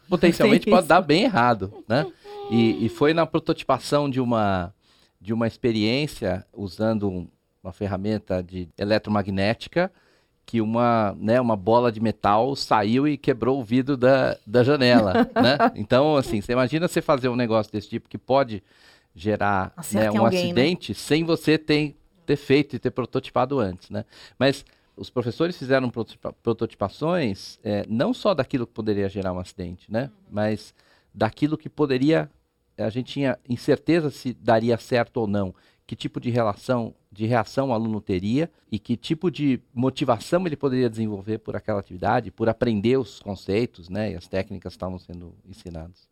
potencialmente 0.09 0.67
pode 0.71 0.87
dar 0.87 1.01
bem 1.01 1.25
errado, 1.25 1.85
né? 1.89 2.07
E, 2.49 2.87
e, 2.87 2.89
foi 2.89 3.13
na 3.13 3.27
prototipação 3.27 4.09
de 4.09 4.21
uma 4.21 4.73
de 5.21 5.33
uma 5.33 5.47
experiência 5.49 6.47
usando 6.53 7.09
um, 7.09 7.27
uma 7.63 7.73
ferramenta 7.73 8.43
de 8.43 8.69
eletromagnética 8.79 9.91
que 10.47 10.61
uma, 10.61 11.17
né, 11.19 11.41
uma 11.41 11.57
bola 11.57 11.91
de 11.91 12.01
metal 12.01 12.55
saiu 12.55 13.09
e 13.09 13.17
quebrou 13.17 13.61
o 13.61 13.65
vidro 13.65 13.97
da, 13.97 14.37
da 14.47 14.63
janela, 14.63 15.13
né? 15.35 15.73
Então, 15.75 16.17
assim, 16.17 16.41
você 16.41 16.53
imagina 16.53 16.87
você 16.87 17.01
fazer 17.01 17.29
um 17.29 17.37
negócio 17.37 17.73
desse 17.73 17.89
tipo 17.89 18.09
que 18.09 18.19
pode 18.19 18.63
gerar 19.15 19.73
né, 19.93 20.11
um 20.11 20.25
alguém, 20.25 20.41
né? 20.41 20.47
acidente 20.47 20.93
né? 20.93 20.97
sem 20.99 21.25
você 21.25 21.57
ter, 21.57 21.97
ter 22.27 22.37
feito 22.37 22.77
e 22.77 22.79
ter 22.79 22.91
prototipado 22.91 23.59
antes, 23.59 23.91
né? 23.91 24.05
Mas 24.39 24.65
os 24.97 25.11
professores 25.11 25.57
fizeram 25.57 25.91
prototipações 26.43 27.59
é, 27.65 27.85
não 27.89 28.15
só 28.15 28.35
daquilo 28.35 28.67
que 28.67 28.73
poderia 28.73 29.09
gerar 29.09 29.33
um 29.33 29.39
acidente, 29.39 29.91
né? 29.91 30.05
Uhum. 30.05 30.11
Mas 30.31 30.75
daquilo 31.13 31.57
que 31.57 31.69
poderia 31.69 32.31
a 32.76 32.90
gente 32.90 33.12
tinha 33.12 33.38
incerteza 33.49 34.11
se 34.11 34.35
daria 34.35 34.76
certo 34.76 35.19
ou 35.19 35.26
não 35.26 35.54
que 35.87 35.95
tipo 35.95 36.19
de 36.19 36.31
relação, 36.31 36.95
de 37.12 37.26
reação 37.26 37.69
o 37.69 37.73
aluno 37.73 38.00
teria 38.00 38.50
e 38.71 38.78
que 38.78 38.97
tipo 38.97 39.31
de 39.31 39.61
motivação 39.73 40.47
ele 40.47 40.57
poderia 40.57 40.88
desenvolver 40.88 41.38
por 41.38 41.57
aquela 41.57 41.81
atividade, 41.81 42.31
por 42.31 42.49
aprender 42.49 42.97
os 42.97 43.21
conceitos, 43.21 43.88
né, 43.88 44.12
e 44.12 44.16
as 44.16 44.26
técnicas 44.26 44.73
que 44.73 44.76
estavam 44.76 44.99
sendo 44.99 45.35
ensinadas. 45.47 46.09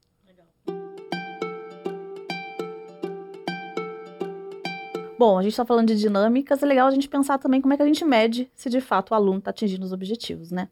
Bom, 5.18 5.38
a 5.38 5.42
gente 5.42 5.52
está 5.52 5.64
falando 5.64 5.88
de 5.88 5.98
dinâmicas, 5.98 6.62
é 6.62 6.66
legal 6.66 6.88
a 6.88 6.90
gente 6.90 7.08
pensar 7.08 7.38
também 7.38 7.60
como 7.60 7.72
é 7.72 7.76
que 7.76 7.82
a 7.82 7.86
gente 7.86 8.04
mede 8.04 8.50
se 8.54 8.68
de 8.68 8.80
fato 8.80 9.12
o 9.12 9.14
aluno 9.14 9.38
está 9.38 9.50
atingindo 9.50 9.84
os 9.84 9.92
objetivos, 9.92 10.50
né? 10.50 10.68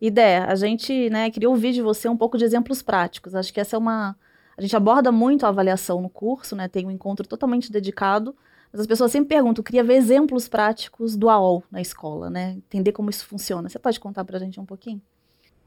Ideia, 0.00 0.46
a 0.46 0.54
gente 0.54 1.10
né, 1.10 1.30
queria 1.30 1.50
ouvir 1.50 1.72
de 1.72 1.82
você 1.82 2.08
um 2.08 2.16
pouco 2.16 2.38
de 2.38 2.44
exemplos 2.44 2.82
práticos. 2.82 3.34
Acho 3.34 3.52
que 3.52 3.60
essa 3.60 3.76
é 3.76 3.78
uma, 3.78 4.16
a 4.62 4.66
gente 4.66 4.76
aborda 4.76 5.10
muito 5.10 5.44
a 5.44 5.48
avaliação 5.48 6.00
no 6.00 6.08
curso, 6.08 6.54
né? 6.54 6.68
Tem 6.68 6.86
um 6.86 6.90
encontro 6.90 7.26
totalmente 7.26 7.72
dedicado. 7.72 8.34
Mas 8.72 8.80
as 8.80 8.86
pessoas 8.86 9.10
sempre 9.10 9.28
perguntam, 9.28 9.62
queria 9.62 9.82
ver 9.82 9.94
exemplos 9.94 10.48
práticos 10.48 11.16
do 11.16 11.28
AOL 11.28 11.64
na 11.70 11.80
escola, 11.80 12.30
né? 12.30 12.52
Entender 12.52 12.92
como 12.92 13.10
isso 13.10 13.26
funciona. 13.26 13.68
Você 13.68 13.78
pode 13.78 13.98
contar 13.98 14.24
para 14.24 14.36
a 14.36 14.40
gente 14.40 14.60
um 14.60 14.64
pouquinho? 14.64 15.02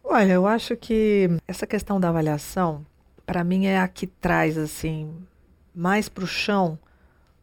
Olha, 0.01 0.31
eu 0.31 0.47
acho 0.47 0.77
que 0.77 1.29
essa 1.45 1.67
questão 1.67 1.99
da 1.99 2.09
avaliação, 2.09 2.85
para 3.25 3.43
mim, 3.43 3.65
é 3.65 3.79
a 3.79 3.87
que 3.87 4.07
traz, 4.07 4.57
assim, 4.57 5.13
mais 5.73 6.07
para 6.07 6.23
o 6.23 6.27
chão 6.27 6.79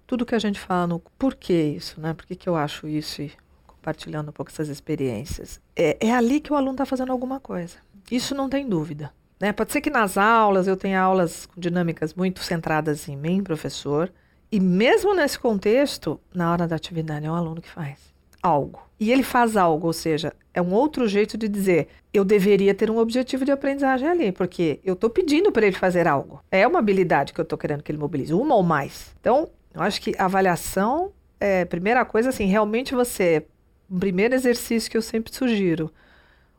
tudo 0.07 0.27
que 0.27 0.35
a 0.35 0.39
gente 0.39 0.59
fala 0.59 0.87
no 0.87 1.01
porquê 1.19 1.75
isso, 1.77 2.01
né? 2.01 2.15
Por 2.15 2.27
que, 2.27 2.35
que 2.35 2.49
eu 2.49 2.57
acho 2.57 2.89
isso 2.89 3.23
e 3.23 3.33
compartilhando 3.67 4.31
um 4.31 4.33
pouco 4.33 4.51
essas 4.51 4.69
experiências. 4.69 5.61
É, 5.77 5.99
é 6.01 6.13
ali 6.13 6.41
que 6.41 6.53
o 6.53 6.57
aluno 6.57 6.73
está 6.73 6.87
fazendo 6.87 7.13
alguma 7.13 7.41
coisa. 7.41 7.77
Isso 8.11 8.35
não 8.35 8.49
tem 8.49 8.69
dúvida. 8.69 9.13
Né? 9.43 9.53
Pode 9.53 9.73
ser 9.73 9.81
que 9.81 9.91
nas 9.91 10.17
aulas 10.17 10.69
eu 10.69 10.77
tenha 10.77 11.01
aulas 11.01 11.47
com 11.47 11.61
dinâmicas 11.61 12.15
muito 12.15 12.39
centradas 12.45 13.09
em 13.09 13.17
mim, 13.17 13.43
professor, 13.43 14.09
e 14.53 14.61
mesmo 14.61 15.13
nesse 15.17 15.37
contexto, 15.37 16.21
na 16.33 16.53
hora 16.53 16.69
da 16.69 16.77
atividade 16.77 17.27
é 17.27 17.31
um 17.31 17.35
aluno 17.35 17.61
que 17.61 17.69
faz 17.69 17.99
algo. 18.41 18.89
E 19.01 19.11
ele 19.11 19.25
faz 19.25 19.57
algo, 19.57 19.89
ou 19.89 19.93
seja, 19.93 20.33
é 20.55 20.63
um 20.63 20.73
outro 20.73 21.09
jeito 21.09 21.37
de 21.37 21.49
dizer, 21.49 21.89
eu 22.15 22.25
deveria 22.25 22.73
ter 22.73 22.89
um 22.89 22.99
objetivo 22.99 23.45
de 23.45 23.51
aprendizagem 23.51 24.09
ali, 24.09 24.31
porque 24.31 24.79
eu 24.85 24.95
estou 24.95 25.11
pedindo 25.11 25.51
para 25.51 25.67
ele 25.67 25.75
fazer 25.75 26.07
algo. 26.07 26.41
É 26.49 26.65
uma 26.65 26.79
habilidade 26.79 27.33
que 27.33 27.41
eu 27.41 27.45
estou 27.45 27.59
querendo 27.59 27.83
que 27.83 27.91
ele 27.91 27.99
mobilize, 27.99 28.33
uma 28.33 28.55
ou 28.55 28.63
mais. 28.63 29.13
Então, 29.21 29.49
eu 29.75 29.83
acho 29.83 30.01
que 30.01 30.15
avaliação 30.19 31.11
é 31.41 31.65
primeira 31.65 32.05
coisa, 32.05 32.29
assim, 32.29 32.47
realmente 32.47 32.95
você, 32.95 33.45
um 33.91 33.99
primeiro 33.99 34.37
exercício 34.37 34.89
que 34.89 34.97
eu 34.97 35.03
sempre 35.03 35.35
sugiro, 35.35 35.93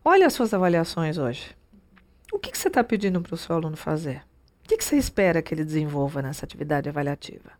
olha 0.03 0.27
as 0.27 0.33
suas 0.33 0.53
avaliações 0.53 1.17
hoje. 1.17 1.55
O 2.33 2.39
que, 2.39 2.49
que 2.49 2.57
você 2.57 2.67
está 2.67 2.83
pedindo 2.83 3.21
para 3.21 3.35
o 3.35 3.37
seu 3.37 3.55
aluno 3.55 3.77
fazer? 3.77 4.23
O 4.65 4.67
que, 4.67 4.75
que 4.75 4.83
você 4.83 4.97
espera 4.97 5.39
que 5.39 5.53
ele 5.53 5.63
desenvolva 5.63 6.19
nessa 6.19 6.43
atividade 6.43 6.89
avaliativa? 6.89 7.51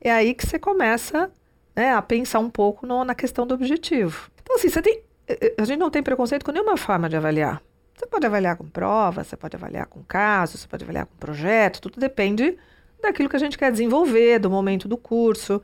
É 0.00 0.12
aí 0.12 0.34
que 0.34 0.46
você 0.46 0.56
começa 0.56 1.32
né, 1.74 1.92
a 1.92 2.00
pensar 2.00 2.38
um 2.38 2.48
pouco 2.48 2.86
no, 2.86 3.04
na 3.04 3.12
questão 3.12 3.44
do 3.44 3.54
objetivo. 3.54 4.30
Então, 4.40 4.54
assim, 4.54 4.68
você 4.68 4.80
tem, 4.80 5.02
eh, 5.26 5.38
eh, 5.40 5.54
a 5.58 5.64
gente 5.64 5.80
não 5.80 5.90
tem 5.90 6.00
preconceito 6.00 6.44
com 6.44 6.52
nenhuma 6.52 6.76
forma 6.76 7.08
de 7.08 7.16
avaliar. 7.16 7.60
Você 7.92 8.06
pode 8.06 8.24
avaliar 8.24 8.56
com 8.56 8.68
prova, 8.68 9.24
você 9.24 9.36
pode 9.36 9.56
avaliar 9.56 9.86
com 9.86 10.00
caso, 10.04 10.58
você 10.58 10.68
pode 10.68 10.84
avaliar 10.84 11.06
com 11.06 11.16
projeto, 11.16 11.80
tudo 11.80 11.98
depende 11.98 12.56
daquilo 13.02 13.28
que 13.28 13.36
a 13.36 13.40
gente 13.40 13.58
quer 13.58 13.72
desenvolver, 13.72 14.38
do 14.38 14.48
momento 14.48 14.86
do 14.86 14.96
curso. 14.96 15.60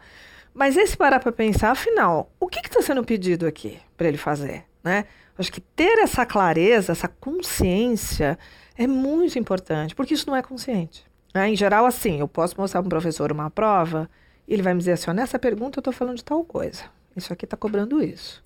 Mas 0.53 0.77
esse 0.77 0.97
parar 0.97 1.21
para 1.21 1.31
pensar, 1.31 1.71
afinal, 1.71 2.33
o 2.41 2.49
que 2.49 2.59
está 2.59 2.83
sendo 2.83 3.05
pedido 3.05 3.47
aqui 3.47 3.79
para 3.97 4.09
ele 4.09 4.19
fazer? 4.19 4.65
Né? 4.83 5.05
Acho 5.37 5.53
que 5.53 5.61
ter 5.61 5.99
essa 5.99 6.25
clareza, 6.27 6.93
essa 6.93 7.09
consciência 7.09 8.39
é 8.77 8.87
muito 8.87 9.39
importante, 9.39 9.95
porque 9.95 10.15
isso 10.15 10.27
não 10.27 10.37
é 10.37 10.43
consciente. 10.43 11.05
Né? 11.35 11.51
Em 11.51 11.57
geral, 11.57 11.87
assim, 11.87 12.21
eu 12.21 12.29
posso 12.29 12.59
mostrar 12.59 12.81
para 12.81 12.87
um 12.87 12.91
professor 12.91 13.31
uma 13.31 13.51
prova 13.51 14.09
e 14.47 14.55
ele 14.55 14.63
vai 14.63 14.75
me 14.75 14.79
dizer 14.79 14.93
assim: 14.93 15.13
nessa 15.13 15.39
pergunta 15.39 15.79
eu 15.79 15.81
estou 15.81 15.93
falando 15.93 16.17
de 16.17 16.25
tal 16.25 16.45
coisa. 16.45 16.85
Isso 17.17 17.33
aqui 17.33 17.45
está 17.45 17.57
cobrando 17.57 18.03
isso. 18.03 18.45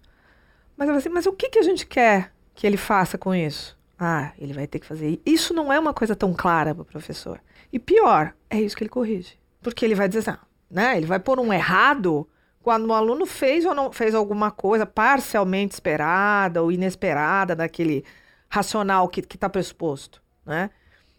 Mas, 0.77 0.89
assim, 0.89 1.09
mas 1.09 1.27
o 1.27 1.33
que, 1.33 1.49
que 1.49 1.59
a 1.59 1.63
gente 1.63 1.87
quer 1.87 2.33
que 2.55 2.67
ele 2.67 2.77
faça 2.77 3.17
com 3.17 3.35
isso? 3.35 3.79
Ah, 3.99 4.33
ele 4.39 4.53
vai 4.53 4.67
ter 4.67 4.81
que 4.81 4.87
fazer. 4.87 5.21
Isso 5.25 5.55
não 5.55 5.73
é 5.73 5.79
uma 5.79 5.95
coisa 5.95 6.17
tão 6.17 6.33
clara 6.35 6.75
para 6.75 6.83
o 6.83 6.87
professor. 6.87 7.41
E 7.73 7.79
pior, 7.79 8.35
é 8.51 8.61
isso 8.61 8.77
que 8.77 8.83
ele 8.83 8.91
corrige. 8.91 9.39
Porque 9.63 9.85
ele 9.85 9.95
vai 9.95 10.09
dizer 10.09 10.21
assim, 10.21 10.31
ah, 10.31 10.41
né? 10.71 10.97
Ele 10.97 11.07
vai 11.07 11.21
pôr 11.21 11.39
um 11.39 11.53
errado 11.53 12.29
quando 12.65 12.87
o 12.87 12.95
aluno 12.95 13.27
fez 13.27 13.67
ou 13.67 13.75
não 13.75 13.93
fez 13.93 14.15
alguma 14.15 14.51
coisa 14.51 14.87
parcialmente 14.87 15.75
esperada 15.75 16.63
ou 16.63 16.73
inesperada 16.73 17.55
daquele 17.55 18.03
racional 18.49 19.07
que 19.07 19.21
está 19.21 19.51
pressuposto, 19.51 20.23
né? 20.47 20.71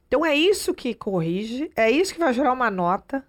Então 0.07 0.25
é 0.25 0.33
isso 0.33 0.73
que 0.73 0.95
corrige, 0.95 1.69
é 1.75 1.89
isso 1.91 2.13
que 2.13 2.19
vai 2.19 2.33
gerar 2.33 2.51
uma 2.51 2.71
nota 2.71 3.23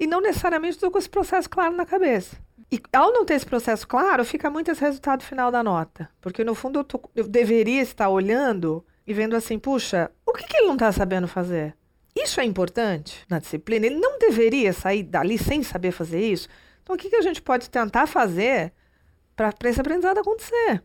e 0.00 0.06
não 0.06 0.20
necessariamente 0.20 0.74
estou 0.74 0.90
com 0.90 0.98
esse 0.98 1.08
processo 1.08 1.48
claro 1.48 1.76
na 1.76 1.86
cabeça. 1.86 2.36
E 2.72 2.80
ao 2.92 3.12
não 3.12 3.24
ter 3.24 3.34
esse 3.34 3.46
processo 3.46 3.86
claro, 3.86 4.24
fica 4.24 4.50
muito 4.50 4.70
esse 4.70 4.80
resultado 4.80 5.22
final 5.22 5.52
da 5.52 5.62
nota. 5.62 6.08
Porque 6.20 6.42
no 6.42 6.56
fundo 6.56 6.80
eu, 6.80 6.84
tô, 6.84 7.00
eu 7.14 7.28
deveria 7.28 7.82
estar 7.82 8.08
olhando 8.08 8.84
e 9.06 9.14
vendo 9.14 9.36
assim, 9.36 9.60
puxa, 9.60 10.10
o 10.26 10.32
que, 10.32 10.44
que 10.44 10.56
ele 10.56 10.66
não 10.66 10.74
está 10.74 10.90
sabendo 10.90 11.28
fazer? 11.28 11.76
Isso 12.16 12.40
é 12.40 12.44
importante 12.44 13.24
na 13.28 13.38
disciplina? 13.38 13.86
Ele 13.86 14.00
não 14.00 14.18
deveria 14.18 14.72
sair 14.72 15.04
dali 15.04 15.38
sem 15.38 15.62
saber 15.62 15.92
fazer 15.92 16.20
isso? 16.20 16.48
Então, 16.90 16.96
o 16.96 16.98
que, 16.98 17.08
que 17.08 17.16
a 17.16 17.22
gente 17.22 17.40
pode 17.40 17.70
tentar 17.70 18.06
fazer 18.08 18.72
para 19.36 19.54
esse 19.64 19.80
aprendizado 19.80 20.18
acontecer? 20.18 20.82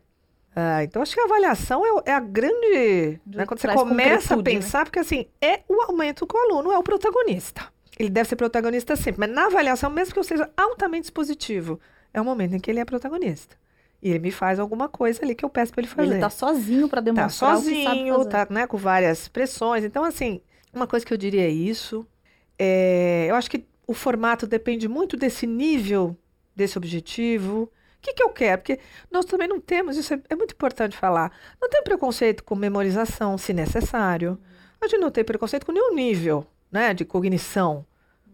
Ah, 0.54 0.84
então, 0.84 1.02
acho 1.02 1.12
que 1.12 1.20
a 1.20 1.24
avaliação 1.24 1.84
é, 1.84 2.10
é 2.10 2.12
a 2.12 2.20
grande. 2.20 3.20
Né, 3.26 3.44
quando 3.44 3.60
você 3.60 3.68
começa 3.74 4.34
a 4.34 4.36
né? 4.36 4.42
pensar, 4.42 4.78
né? 4.78 4.84
porque 4.84 5.00
assim, 5.00 5.26
é 5.42 5.62
o 5.68 5.82
aumento 5.82 6.24
que 6.24 6.36
o 6.36 6.40
aluno 6.40 6.70
é 6.70 6.78
o 6.78 6.82
protagonista. 6.82 7.66
Ele 7.98 8.08
deve 8.08 8.28
ser 8.28 8.36
protagonista 8.36 8.94
sempre, 8.94 9.20
mas 9.20 9.30
na 9.30 9.46
avaliação, 9.46 9.90
mesmo 9.90 10.14
que 10.14 10.20
eu 10.20 10.24
seja 10.24 10.48
altamente 10.56 11.06
expositivo, 11.06 11.80
é 12.14 12.20
o 12.20 12.24
momento 12.24 12.54
em 12.54 12.60
que 12.60 12.70
ele 12.70 12.78
é 12.78 12.84
protagonista. 12.84 13.56
E 14.00 14.10
ele 14.10 14.20
me 14.20 14.30
faz 14.30 14.60
alguma 14.60 14.88
coisa 14.88 15.24
ali 15.24 15.34
que 15.34 15.44
eu 15.44 15.50
peço 15.50 15.72
para 15.72 15.80
ele 15.80 15.88
fazer. 15.88 16.08
Ele 16.08 16.14
está 16.14 16.30
sozinho 16.30 16.88
para 16.88 17.00
demonstrar 17.00 17.50
tá 17.50 17.56
sozinho, 17.56 18.24
tá, 18.26 18.46
né, 18.48 18.66
com 18.66 18.76
várias 18.76 19.26
pressões. 19.26 19.82
Então, 19.82 20.04
assim, 20.04 20.40
uma 20.72 20.86
coisa 20.86 21.04
que 21.04 21.12
eu 21.12 21.18
diria 21.18 21.42
é 21.42 21.50
isso. 21.50 22.06
É, 22.58 23.26
eu 23.28 23.34
acho 23.34 23.50
que 23.50 23.66
o 23.86 23.94
formato 23.94 24.46
depende 24.46 24.88
muito 24.88 25.16
desse 25.16 25.46
nível, 25.46 26.16
desse 26.54 26.76
objetivo. 26.76 27.62
O 27.64 27.70
que, 28.00 28.14
que 28.14 28.22
eu 28.22 28.30
quero? 28.30 28.62
Porque 28.62 28.80
nós 29.10 29.24
também 29.24 29.48
não 29.48 29.60
temos, 29.60 29.96
isso 29.96 30.14
é, 30.14 30.20
é 30.28 30.36
muito 30.36 30.52
importante 30.52 30.96
falar, 30.96 31.32
não 31.60 31.68
tem 31.68 31.82
preconceito 31.82 32.44
com 32.44 32.54
memorização, 32.54 33.38
se 33.38 33.52
necessário. 33.52 34.38
A 34.80 34.86
gente 34.86 35.00
não 35.00 35.10
tem 35.10 35.24
preconceito 35.24 35.64
com 35.64 35.72
nenhum 35.72 35.94
nível 35.94 36.46
né, 36.70 36.92
de 36.92 37.04
cognição. 37.04 37.86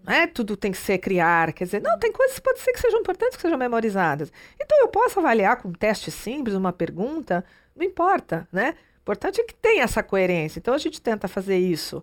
É 0.07 0.27
tudo 0.27 0.57
tem 0.57 0.73
que 0.73 0.79
ser 0.79 0.99
criar, 0.99 1.53
quer 1.53 1.65
dizer, 1.65 1.81
não, 1.81 1.97
tem 1.97 2.11
coisas 2.11 2.37
que 2.37 2.43
pode 2.43 2.59
ser 2.59 2.73
que 2.73 2.81
sejam 2.81 3.01
importantes 3.01 3.37
que 3.37 3.43
sejam 3.43 3.57
memorizadas. 3.57 4.33
Então 4.61 4.81
eu 4.81 4.89
posso 4.89 5.21
avaliar 5.21 5.57
com 5.57 5.69
um 5.69 5.73
teste 5.73 6.11
simples, 6.11 6.57
uma 6.57 6.73
pergunta, 6.73 7.45
não 7.77 7.87
importa, 7.87 8.49
né? 8.51 8.75
O 8.97 9.03
importante 9.03 9.41
é 9.41 9.45
que 9.45 9.55
tenha 9.55 9.85
essa 9.85 10.03
coerência. 10.03 10.59
Então 10.59 10.75
a 10.75 10.79
gente 10.79 11.01
tenta 11.01 11.29
fazer 11.29 11.57
isso 11.57 12.03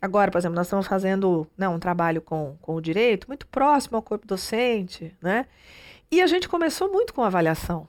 Agora, 0.00 0.30
por 0.30 0.38
exemplo, 0.38 0.54
nós 0.54 0.66
estamos 0.66 0.86
fazendo 0.86 1.46
né, 1.56 1.68
um 1.68 1.78
trabalho 1.78 2.20
com, 2.22 2.56
com 2.60 2.74
o 2.74 2.80
direito 2.80 3.26
muito 3.26 3.46
próximo 3.46 3.96
ao 3.96 4.02
corpo 4.02 4.26
docente, 4.26 5.16
né? 5.20 5.46
E 6.10 6.22
a 6.22 6.26
gente 6.26 6.48
começou 6.48 6.90
muito 6.90 7.12
com 7.12 7.22
avaliação. 7.22 7.88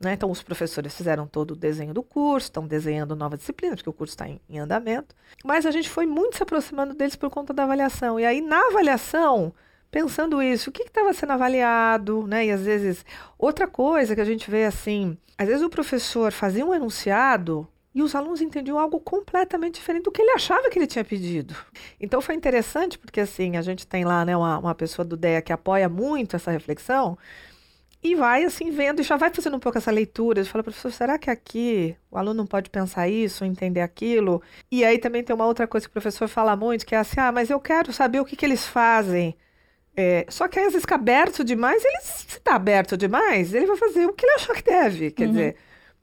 Né? 0.00 0.12
Então, 0.12 0.30
os 0.30 0.42
professores 0.42 0.96
fizeram 0.96 1.26
todo 1.26 1.52
o 1.52 1.56
desenho 1.56 1.92
do 1.92 2.02
curso, 2.02 2.46
estão 2.46 2.66
desenhando 2.66 3.16
novas 3.16 3.40
disciplinas, 3.40 3.80
porque 3.80 3.90
o 3.90 3.92
curso 3.92 4.12
está 4.12 4.28
em, 4.28 4.40
em, 4.48 4.58
andamento. 4.58 5.14
Mas 5.44 5.66
a 5.66 5.70
gente 5.70 5.90
foi 5.90 6.06
muito 6.06 6.36
se 6.36 6.42
aproximando 6.42 6.94
deles 6.94 7.16
por 7.16 7.28
conta 7.30 7.52
da 7.52 7.64
avaliação. 7.64 8.18
E 8.18 8.24
aí, 8.24 8.40
na 8.40 8.68
avaliação, 8.68 9.52
pensando 9.90 10.40
isso, 10.40 10.70
o 10.70 10.72
que 10.72 10.84
estava 10.84 11.12
sendo 11.12 11.32
avaliado, 11.32 12.26
né? 12.26 12.46
E 12.46 12.50
às 12.52 12.62
vezes, 12.62 13.04
outra 13.36 13.66
coisa 13.66 14.14
que 14.14 14.20
a 14.20 14.24
gente 14.24 14.48
vê 14.48 14.64
assim, 14.64 15.18
às 15.36 15.48
vezes 15.48 15.62
o 15.62 15.70
professor 15.70 16.30
fazia 16.32 16.64
um 16.64 16.74
enunciado 16.74 17.66
e 17.94 18.02
os 18.02 18.14
alunos 18.14 18.40
entendiam 18.40 18.78
algo 18.78 19.00
completamente 19.00 19.76
diferente 19.76 20.04
do 20.04 20.12
que 20.12 20.22
ele 20.22 20.32
achava 20.32 20.70
que 20.70 20.78
ele 20.78 20.86
tinha 20.86 21.04
pedido. 21.04 21.54
Então 22.00 22.20
foi 22.20 22.34
interessante, 22.34 22.98
porque 22.98 23.20
assim, 23.20 23.56
a 23.56 23.62
gente 23.62 23.86
tem 23.86 24.04
lá 24.04 24.24
né, 24.24 24.36
uma, 24.36 24.58
uma 24.58 24.74
pessoa 24.74 25.04
do 25.04 25.16
DEA 25.16 25.42
que 25.42 25.52
apoia 25.52 25.88
muito 25.88 26.36
essa 26.36 26.50
reflexão, 26.50 27.18
e 28.02 28.14
vai 28.14 28.44
assim 28.44 28.70
vendo 28.70 29.00
e 29.00 29.02
já 29.02 29.16
vai 29.16 29.32
fazendo 29.32 29.56
um 29.56 29.60
pouco 29.60 29.78
essa 29.78 29.90
leitura. 29.90 30.42
Você 30.44 30.50
fala, 30.50 30.62
professor, 30.62 30.92
será 30.92 31.18
que 31.18 31.30
aqui 31.30 31.96
o 32.10 32.16
aluno 32.16 32.34
não 32.34 32.46
pode 32.46 32.70
pensar 32.70 33.08
isso, 33.08 33.44
entender 33.44 33.80
aquilo? 33.80 34.40
E 34.70 34.84
aí 34.84 34.98
também 34.98 35.24
tem 35.24 35.34
uma 35.34 35.46
outra 35.46 35.66
coisa 35.66 35.86
que 35.86 35.90
o 35.90 35.92
professor 35.92 36.28
fala 36.28 36.54
muito, 36.54 36.86
que 36.86 36.94
é 36.94 36.98
assim, 36.98 37.18
ah, 37.18 37.32
mas 37.32 37.50
eu 37.50 37.58
quero 37.60 37.92
saber 37.92 38.20
o 38.20 38.24
que, 38.24 38.36
que 38.36 38.46
eles 38.46 38.66
fazem. 38.66 39.36
É, 39.96 40.24
só 40.28 40.46
que 40.46 40.60
aí, 40.60 40.66
às 40.66 40.72
vezes, 40.72 40.82
fica 40.82 40.94
aberto 40.94 41.42
demais, 41.42 41.84
ele, 41.84 42.00
se 42.02 42.26
está 42.38 42.54
aberto 42.54 42.96
demais, 42.96 43.52
ele 43.52 43.66
vai 43.66 43.76
fazer 43.76 44.06
o 44.06 44.12
que 44.12 44.24
ele 44.24 44.34
achar 44.36 44.54
que 44.54 44.62
deve. 44.62 45.10
Quer 45.10 45.24
uhum. 45.24 45.30
dizer, 45.32 45.56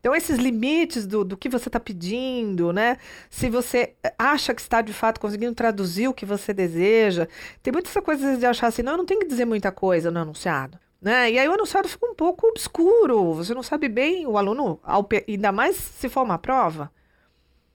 então, 0.05 0.15
esses 0.15 0.37
limites 0.37 1.07
do, 1.07 1.25
do 1.25 1.35
que 1.35 1.49
você 1.49 1.67
está 1.67 1.79
pedindo, 1.79 2.71
né? 2.71 2.99
Se 3.27 3.49
você 3.49 3.95
acha 4.19 4.53
que 4.53 4.61
está 4.61 4.79
de 4.79 4.93
fato 4.93 5.19
conseguindo 5.19 5.55
traduzir 5.55 6.07
o 6.07 6.13
que 6.13 6.27
você 6.27 6.53
deseja. 6.53 7.27
Tem 7.63 7.73
muita 7.73 7.89
essa 7.89 8.03
coisa 8.03 8.37
de 8.37 8.45
achar 8.45 8.67
assim, 8.67 8.83
não, 8.83 8.91
eu 8.91 8.97
não 8.99 9.05
tenho 9.07 9.21
que 9.21 9.25
dizer 9.25 9.45
muita 9.45 9.71
coisa 9.71 10.11
no 10.11 10.19
anunciado. 10.19 10.77
Né? 11.01 11.31
E 11.31 11.39
aí 11.39 11.49
o 11.49 11.53
anunciado 11.53 11.89
fica 11.89 12.05
um 12.05 12.13
pouco 12.13 12.45
obscuro, 12.45 13.33
você 13.33 13.55
não 13.55 13.63
sabe 13.63 13.89
bem, 13.89 14.27
o 14.27 14.37
aluno, 14.37 14.79
ainda 15.27 15.51
mais 15.51 15.75
se 15.75 16.07
for 16.07 16.21
uma 16.21 16.37
prova, 16.37 16.91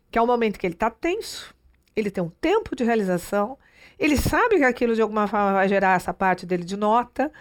que 0.09 0.17
é 0.17 0.23
o 0.23 0.27
momento 0.27 0.57
que 0.57 0.69
ele 0.69 0.75
está 0.75 0.89
tenso, 0.89 1.53
ele 1.97 2.13
tem 2.13 2.23
um 2.23 2.31
tempo 2.41 2.77
de 2.77 2.85
realização, 2.85 3.59
ele 3.99 4.17
sabe 4.17 4.59
que 4.59 4.65
aquilo 4.65 4.95
de 4.95 5.03
alguma 5.03 5.27
forma 5.27 5.55
vai 5.55 5.69
gerar 5.69 5.97
essa 5.97 6.15
parte 6.15 6.47
dele 6.47 6.63
de 6.63 6.77
nota. 6.77 7.33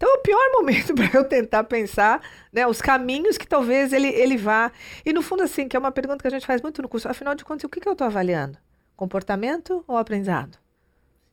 Então 0.00 0.14
é 0.14 0.18
o 0.18 0.22
pior 0.22 0.40
momento 0.56 0.94
para 0.94 1.10
eu 1.12 1.24
tentar 1.24 1.64
pensar 1.64 2.22
né, 2.50 2.66
os 2.66 2.80
caminhos 2.80 3.36
que 3.36 3.46
talvez 3.46 3.92
ele, 3.92 4.08
ele 4.08 4.38
vá. 4.38 4.72
E 5.04 5.12
no 5.12 5.20
fundo, 5.20 5.42
assim, 5.42 5.68
que 5.68 5.76
é 5.76 5.78
uma 5.78 5.92
pergunta 5.92 6.22
que 6.22 6.26
a 6.26 6.30
gente 6.30 6.46
faz 6.46 6.62
muito 6.62 6.80
no 6.80 6.88
curso, 6.88 7.06
afinal 7.06 7.34
de 7.34 7.44
contas, 7.44 7.64
o 7.64 7.68
que, 7.68 7.80
que 7.80 7.86
eu 7.86 7.92
estou 7.92 8.06
avaliando? 8.06 8.56
Comportamento 8.96 9.84
ou 9.86 9.98
aprendizado? 9.98 10.56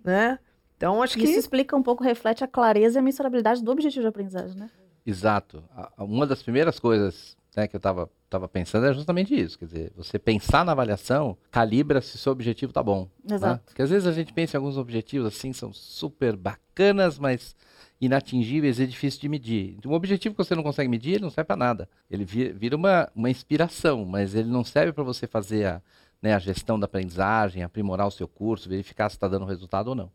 Né? 0.03 0.37
Então, 0.75 1.01
acho 1.01 1.17
que. 1.17 1.23
Isso 1.23 1.39
explica 1.39 1.77
um 1.77 1.81
pouco, 1.81 2.03
reflete 2.03 2.43
a 2.43 2.47
clareza 2.47 2.97
e 2.97 2.99
a 2.99 3.01
mensurabilidade 3.01 3.63
do 3.63 3.71
objetivo 3.71 4.01
de 4.01 4.07
aprendizagem, 4.09 4.57
né? 4.57 4.69
Exato. 5.05 5.63
Uma 5.97 6.27
das 6.27 6.43
primeiras 6.43 6.77
coisas 6.77 7.37
né, 7.55 7.69
que 7.69 7.75
eu 7.75 7.79
estava 7.79 8.09
tava 8.29 8.49
pensando 8.49 8.85
é 8.85 8.93
justamente 8.93 9.33
isso. 9.33 9.57
Quer 9.57 9.65
dizer, 9.65 9.93
você 9.95 10.19
pensar 10.19 10.65
na 10.65 10.73
avaliação, 10.73 11.37
calibra 11.49 12.01
se 12.01 12.17
seu 12.17 12.33
objetivo 12.33 12.73
tá 12.73 12.83
bom. 12.83 13.07
Né? 13.23 13.35
Exato. 13.35 13.53
Né? 13.53 13.61
Porque 13.65 13.81
às 13.81 13.89
vezes 13.89 14.05
a 14.05 14.11
gente 14.11 14.33
pensa 14.33 14.57
em 14.57 14.59
alguns 14.59 14.77
objetivos 14.77 15.27
assim, 15.27 15.53
são 15.53 15.71
super 15.71 16.35
bacanas, 16.35 17.17
mas 17.17 17.55
inatingíveis 17.99 18.79
e 18.79 18.87
difícil 18.87 19.19
de 19.21 19.29
medir. 19.29 19.77
Um 19.85 19.93
objetivo 19.93 20.35
que 20.35 20.43
você 20.43 20.55
não 20.55 20.63
consegue 20.63 20.89
medir, 20.89 21.15
ele 21.15 21.23
não 21.23 21.29
serve 21.29 21.47
para 21.47 21.55
nada. 21.55 21.89
Ele 22.09 22.23
vira 22.25 22.75
uma, 22.75 23.09
uma 23.15 23.29
inspiração, 23.29 24.05
mas 24.05 24.35
ele 24.35 24.49
não 24.49 24.63
serve 24.63 24.93
para 24.93 25.03
você 25.03 25.25
fazer 25.25 25.65
a, 25.65 25.81
né, 26.21 26.33
a 26.33 26.39
gestão 26.39 26.79
da 26.79 26.85
aprendizagem, 26.85 27.63
aprimorar 27.63 28.07
o 28.07 28.11
seu 28.11 28.27
curso, 28.27 28.69
verificar 28.69 29.09
se 29.09 29.15
está 29.15 29.27
dando 29.27 29.45
resultado 29.45 29.87
ou 29.89 29.95
não. 29.95 30.11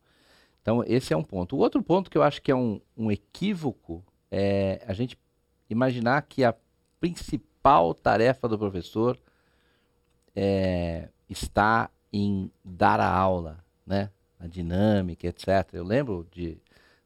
Então, 0.60 0.84
esse 0.86 1.12
é 1.12 1.16
um 1.16 1.24
ponto. 1.24 1.56
O 1.56 1.58
outro 1.58 1.82
ponto 1.82 2.08
que 2.08 2.16
eu 2.16 2.22
acho 2.22 2.40
que 2.40 2.52
é 2.52 2.54
um, 2.54 2.80
um 2.96 3.10
equívoco 3.10 4.04
é 4.30 4.80
a 4.86 4.92
gente 4.92 5.18
imaginar 5.68 6.22
que 6.22 6.44
a 6.44 6.54
principal 7.00 7.92
tarefa 7.94 8.48
do 8.48 8.56
professor 8.56 9.18
é, 10.36 11.08
está 11.28 11.90
em 12.12 12.50
dar 12.64 13.00
a 13.00 13.12
aula, 13.12 13.64
né? 13.84 14.10
A 14.38 14.46
dinâmica, 14.46 15.26
etc. 15.26 15.48
Eu 15.72 15.84
lembro 15.84 16.26
de 16.30 16.58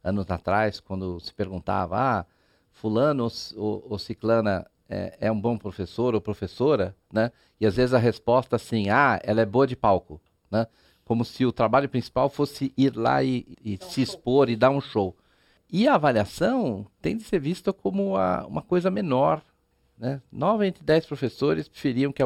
anos 0.07 0.31
atrás, 0.31 0.81
quando 0.81 1.21
se 1.21 1.35
perguntava, 1.35 1.97
ah, 1.99 2.27
fulano 2.73 3.29
ou, 3.57 3.87
ou 3.91 3.99
ciclana 3.99 4.67
é, 4.89 5.17
é, 5.21 5.33
um 5.33 5.41
bom 5.41 5.59
professor 5.59 6.15
ou 6.15 6.21
professora, 6.21 6.95
né? 7.13 7.33
E 7.61 7.67
às 7.67 7.77
vezes 7.77 7.95
a 7.95 7.99
resposta 7.99 8.57
assim, 8.57 8.89
ah, 8.89 9.19
ela 9.23 9.41
é 9.41 9.47
boa 9.47 9.67
de 9.67 9.75
palco, 9.75 10.21
né? 10.51 10.67
como 11.07 11.25
se 11.25 11.47
o 11.47 11.53
trabalho 11.53 11.89
principal 11.89 12.29
fosse 12.29 12.75
ir 12.77 12.97
lá 12.97 13.23
e, 13.23 13.47
e 13.65 13.79
se 13.81 14.03
expor 14.03 14.51
e 14.51 14.57
dar 14.57 14.71
um 14.71 14.81
show. 14.81 15.17
E 15.73 15.87
a 15.87 15.95
avaliação 15.95 16.85
tem 17.01 17.17
de 17.17 17.23
ser 17.23 17.39
vista 17.39 17.73
como 17.73 18.17
a, 18.17 18.45
uma 18.45 18.61
coisa 18.61 18.91
menor. 18.91 19.41
Né? 19.97 20.21
Nove 20.33 20.67
entre 20.67 20.83
dez 20.83 21.07
professores 21.07 21.69
preferiam 21.69 22.13
que 22.13 22.23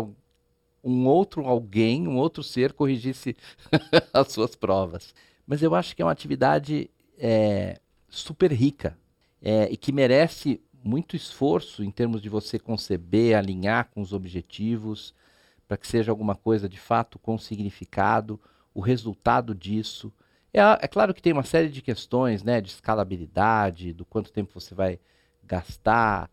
um 0.82 1.06
outro 1.06 1.46
alguém, 1.46 2.08
um 2.08 2.16
outro 2.16 2.42
ser, 2.42 2.72
corrigisse 2.72 3.36
as 4.14 4.32
suas 4.32 4.56
provas. 4.56 5.14
Mas 5.46 5.62
eu 5.62 5.74
acho 5.74 5.94
que 5.94 6.00
é 6.00 6.04
uma 6.04 6.12
atividade 6.12 6.90
é, 7.20 7.78
super 8.08 8.50
rica 8.50 8.98
é, 9.42 9.68
e 9.70 9.76
que 9.76 9.92
merece 9.92 10.60
muito 10.82 11.14
esforço 11.14 11.84
em 11.84 11.90
termos 11.90 12.22
de 12.22 12.28
você 12.28 12.58
conceber, 12.58 13.36
alinhar 13.36 13.90
com 13.92 14.00
os 14.00 14.12
objetivos, 14.12 15.14
para 15.68 15.76
que 15.76 15.86
seja 15.86 16.10
alguma 16.10 16.34
coisa 16.34 16.68
de 16.68 16.80
fato 16.80 17.18
com 17.18 17.38
significado, 17.38 18.40
o 18.74 18.80
resultado 18.80 19.54
disso. 19.54 20.12
É, 20.52 20.60
é, 20.60 20.88
claro 20.88 21.14
que 21.14 21.22
tem 21.22 21.32
uma 21.32 21.44
série 21.44 21.68
de 21.68 21.82
questões, 21.82 22.42
né, 22.42 22.60
de 22.60 22.70
escalabilidade, 22.70 23.92
do 23.92 24.04
quanto 24.04 24.32
tempo 24.32 24.58
você 24.58 24.74
vai 24.74 24.98
gastar, 25.44 26.30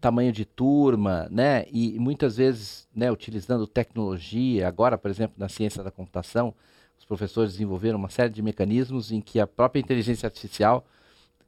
tamanho 0.00 0.32
de 0.32 0.44
turma, 0.44 1.28
né, 1.30 1.64
e, 1.70 1.96
muitas 1.98 2.36
vezes, 2.36 2.88
né, 2.94 3.10
utilizando 3.12 3.68
tecnologia. 3.68 4.66
Agora, 4.66 4.98
por 4.98 5.10
exemplo, 5.10 5.36
na 5.38 5.48
ciência 5.48 5.82
da 5.82 5.92
computação, 5.92 6.52
os 7.02 7.04
professores 7.04 7.52
desenvolveram 7.52 7.98
uma 7.98 8.08
série 8.08 8.32
de 8.32 8.40
mecanismos 8.40 9.10
em 9.10 9.20
que 9.20 9.40
a 9.40 9.46
própria 9.46 9.80
inteligência 9.80 10.28
artificial 10.28 10.86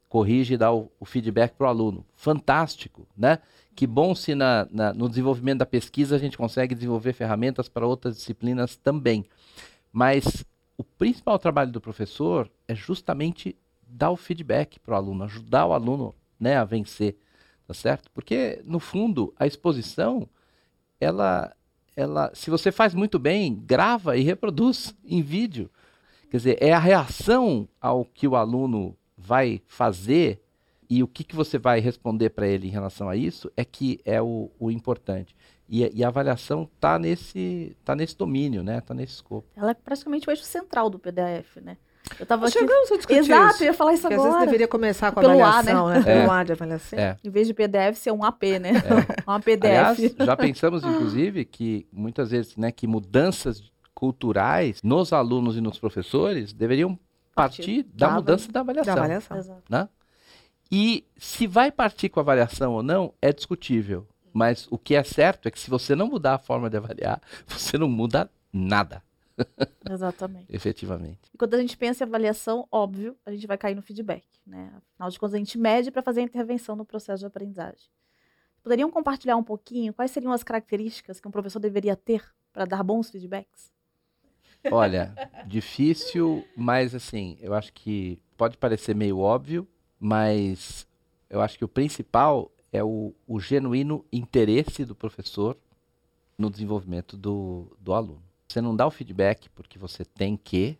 corrige 0.09 0.55
e 0.55 0.57
dá 0.57 0.73
o, 0.73 0.91
o 0.99 1.05
feedback 1.05 1.55
para 1.55 1.67
o 1.67 1.71
aluno. 1.71 2.05
Fantástico, 2.17 3.07
né? 3.17 3.39
Que 3.75 3.87
bom 3.87 4.17
se 4.17 4.35
na, 4.35 4.67
na, 4.69 4.93
no 4.93 5.09
desenvolvimento 5.09 5.61
da 5.61 5.67
pesquisa 5.67 6.17
a 6.17 6.19
gente 6.19 6.37
consegue 6.37 6.75
desenvolver 6.75 7.13
ferramentas 7.13 7.69
para 7.69 7.87
outras 7.87 8.17
disciplinas 8.17 8.77
também. 8.77 9.25
Mas 9.93 10.45
o 10.77 10.83
principal 10.83 11.39
trabalho 11.39 11.71
do 11.71 11.81
professor 11.81 12.51
é 12.67 12.75
justamente 12.75 13.57
dar 13.87 14.11
o 14.11 14.17
feedback 14.17 14.81
para 14.81 14.95
o 14.95 14.97
aluno, 14.97 15.23
ajudar 15.23 15.67
o 15.67 15.73
aluno 15.73 16.13
né, 16.39 16.57
a 16.57 16.65
vencer, 16.65 17.17
tá 17.65 17.75
certo? 17.75 18.11
Porque, 18.11 18.61
no 18.65 18.81
fundo, 18.81 19.33
a 19.39 19.47
exposição, 19.47 20.29
ela, 21.01 21.55
ela, 21.97 22.31
se 22.35 22.51
você 22.51 22.73
faz 22.73 22.95
muito 22.95 23.19
bem, 23.19 23.55
grava 23.55 24.17
e 24.17 24.23
reproduz 24.23 24.95
em 25.05 25.23
vídeo. 25.23 25.71
Quer 26.31 26.37
dizer, 26.39 26.59
é 26.61 26.73
a 26.73 26.79
reação 26.79 27.69
ao 27.81 28.05
que 28.05 28.27
o 28.27 28.37
aluno 28.37 28.97
vai 29.17 29.63
fazer 29.67 30.43
e 30.89 31.03
o 31.03 31.09
que, 31.09 31.25
que 31.25 31.35
você 31.35 31.59
vai 31.59 31.81
responder 31.81 32.31
para 32.31 32.47
ele 32.47 32.67
em 32.67 32.71
relação 32.71 33.09
a 33.09 33.17
isso 33.17 33.51
é 33.57 33.65
que 33.65 34.01
é 34.05 34.21
o, 34.21 34.51
o 34.59 34.71
importante. 34.71 35.35
E, 35.69 35.99
e, 35.99 36.05
a 36.05 36.09
avaliação 36.09 36.69
está 36.75 36.99
nesse, 36.99 37.75
tá 37.85 37.97
nesse 37.97 38.17
domínio, 38.17 38.63
né? 38.63 38.79
Está 38.79 38.93
nesse 38.93 39.15
escopo. 39.15 39.49
Ela 39.57 39.71
é 39.71 39.75
praticamente 39.75 40.29
o 40.29 40.31
eixo 40.31 40.45
central 40.45 40.91
do 40.91 40.99
PDF, 40.99 41.57
né? 41.63 41.79
Eu 42.19 42.27
tava 42.27 42.47
aqui... 42.47 42.59
Chegamos 42.59 42.93
a 42.93 42.97
discutir 42.97 43.19
Exato, 43.19 43.63
eu 43.63 43.67
ia 43.67 43.75
falar 43.75 43.93
isso 43.95 44.03
Porque 44.03 44.15
agora. 44.15 44.29
às 44.29 44.35
vezes 44.35 44.47
deveria 44.47 44.69
começar 44.69 45.13
com 45.13 45.21
a 45.21 45.23
Pelo 45.23 45.43
avaliação, 45.43 45.87
A, 45.87 45.91
né? 45.95 46.01
né? 46.01 46.13
É. 46.13 46.21
Pelo 46.21 46.33
A 46.33 46.45
de 46.45 46.53
avaliação. 46.53 46.99
É. 46.99 47.17
Em 47.25 47.31
vez 47.31 47.47
de 47.47 47.55
PDF, 47.55 47.97
ser 47.97 48.13
um 48.13 48.25
AP, 48.25 48.43
né? 48.61 48.73
É. 48.75 49.23
Uma 49.27 49.41
PDF. 49.41 49.65
Aliás, 49.65 50.15
já 50.19 50.37
pensamos, 50.37 50.85
inclusive, 50.85 51.45
que 51.45 51.87
muitas 51.93 52.31
vezes, 52.31 52.57
né, 52.57 52.71
que 52.71 52.87
mudanças 52.87 53.63
culturais 53.95 54.81
nos 54.83 55.13
alunos 55.13 55.57
e 55.57 55.61
nos 55.61 55.79
professores 55.79 56.53
deveriam 56.53 56.99
partir 57.35 57.83
da 57.95 58.11
mudança 58.11 58.51
da 58.51 58.61
avaliação. 58.61 58.95
Da 58.95 59.01
avaliação. 59.01 59.63
Né? 59.69 59.89
E 60.71 61.05
se 61.17 61.47
vai 61.47 61.71
partir 61.71 62.09
com 62.09 62.21
a 62.21 62.23
avaliação 62.23 62.75
ou 62.75 62.83
não, 62.83 63.13
é 63.21 63.33
discutível. 63.33 64.07
Mas 64.33 64.67
o 64.71 64.77
que 64.77 64.95
é 64.95 65.03
certo 65.05 65.47
é 65.47 65.51
que 65.51 65.59
se 65.59 65.71
você 65.71 65.95
não 65.95 66.09
mudar 66.09 66.35
a 66.35 66.39
forma 66.39 66.69
de 66.69 66.77
avaliar, 66.77 67.21
você 67.47 67.79
não 67.79 67.89
muda 67.89 68.31
nada. 68.53 69.03
Exatamente. 69.91 70.55
Efetivamente. 70.55 71.31
E 71.33 71.39
quando 71.39 71.55
a 71.55 71.61
gente 71.61 71.77
pensa 71.77 72.05
em 72.05 72.07
avaliação, 72.07 72.67
óbvio, 72.71 73.17
a 73.25 73.33
gente 73.33 73.47
vai 73.47 73.59
cair 73.59 73.75
no 73.75 73.83
feedback. 73.83 74.25
Né? 74.47 74.73
Afinal 74.93 75.11
de 75.11 75.19
contas, 75.19 75.35
a 75.35 75.39
gente 75.39 75.59
mede 75.59 75.91
para 75.91 76.03
fazer 76.03 76.21
a 76.21 76.25
intervenção 76.25 76.77
no 76.77 76.85
processo 76.85 77.21
de 77.21 77.27
aprendizagem. 77.27 77.89
Poderiam 78.63 78.91
compartilhar 78.91 79.37
um 79.37 79.43
pouquinho 79.43 79.93
quais 79.93 80.11
seriam 80.11 80.33
as 80.33 80.43
características 80.43 81.21
que 81.21 81.29
um 81.29 81.31
professor 81.31 81.61
deveria 81.61 81.95
ter 81.95 82.25
para 82.53 82.65
dar 82.65 82.83
bons 82.83 83.11
feedbacks? 83.11 83.73
Olha, 84.71 85.15
difícil, 85.47 86.47
mas 86.57 86.95
assim, 86.95 87.37
eu 87.41 87.53
acho 87.53 87.73
que 87.73 88.19
pode 88.37 88.57
parecer 88.57 88.95
meio 88.95 89.19
óbvio, 89.19 89.69
mas 90.01 90.87
eu 91.29 91.43
acho 91.43 91.59
que 91.59 91.65
o 91.65 91.69
principal 91.69 92.51
é 92.73 92.83
o, 92.83 93.15
o 93.27 93.39
genuíno 93.39 94.05
interesse 94.13 94.85
do 94.85 94.95
professor 94.95 95.59
no 96.39 96.51
desenvolvimento 96.51 97.17
do, 97.17 97.77
do 97.79 97.93
aluno. 97.93 98.23
Você 98.49 98.61
não 98.61 98.75
dá 98.75 98.87
o 98.87 98.91
feedback 98.91 99.49
porque 99.51 99.79
você 99.79 100.05
tem 100.05 100.37
que, 100.37 100.79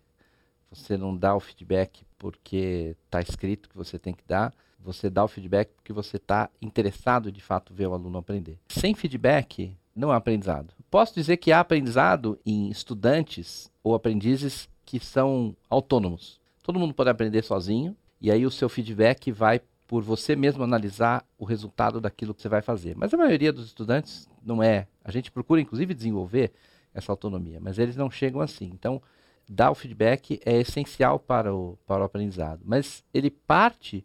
você 0.71 0.97
não 0.97 1.17
dá 1.17 1.35
o 1.35 1.41
feedback 1.41 2.05
porque 2.19 2.97
está 3.05 3.21
escrito 3.21 3.69
que 3.69 3.77
você 3.77 3.99
tem 3.99 4.15
que 4.15 4.25
dar, 4.27 4.53
você 4.79 5.09
dá 5.09 5.25
o 5.25 5.29
feedback 5.29 5.71
porque 5.75 5.93
você 5.93 6.17
está 6.19 6.51
interessado 6.61 7.33
de 7.33 7.41
fato 7.41 7.73
ver 7.73 7.87
o 7.87 7.95
aluno 7.95 8.19
aprender. 8.19 8.59
Sem 8.69 8.95
feedback, 8.95 9.77
não 9.95 10.11
há 10.11 10.17
aprendizado. 10.17 10.75
Posso 10.91 11.15
dizer 11.15 11.39
que 11.39 11.53
há 11.53 11.61
aprendizado 11.61 12.39
em 12.45 12.69
estudantes 12.69 13.71
ou 13.83 13.95
aprendizes 13.95 14.69
que 14.85 15.01
são 15.01 15.57
autônomos. 15.71 16.39
Todo 16.63 16.79
mundo 16.79 16.95
pode 16.95 17.11
aprender 17.11 17.43
sozinho, 17.43 17.97
E 18.21 18.31
aí 18.31 18.47
o 18.47 18.51
seu 18.51 18.71
feedback 18.71 19.31
vai 19.31 19.61
por 19.87 20.03
você 20.03 20.35
mesmo 20.35 20.65
analisar 20.65 21.25
o 21.39 21.45
resultado 21.45 22.01
daquilo 22.01 22.33
que 22.35 22.41
você 22.41 22.49
vai 22.49 22.63
fazer. 22.63 22.97
Mas 22.97 23.13
a 23.13 23.19
maioria 23.19 23.53
dos 23.53 23.67
estudantes 23.67 24.29
não 24.43 24.63
é. 24.63 24.87
A 25.05 25.11
gente 25.11 25.31
procura, 25.31 25.61
inclusive, 25.61 25.93
desenvolver 25.93 26.53
essa 26.95 27.13
autonomia, 27.13 27.59
mas 27.61 27.79
eles 27.79 27.97
não 27.97 28.11
chegam 28.11 28.41
assim. 28.41 28.71
Então, 28.73 29.03
dar 29.49 29.71
o 29.71 29.75
feedback 29.75 30.41
é 30.45 30.61
essencial 30.61 31.19
para 31.19 31.55
o, 31.55 31.77
para 31.87 32.03
o 32.03 32.07
aprendizado. 32.07 32.63
Mas 32.65 33.05
ele 33.13 33.31
parte 33.31 34.05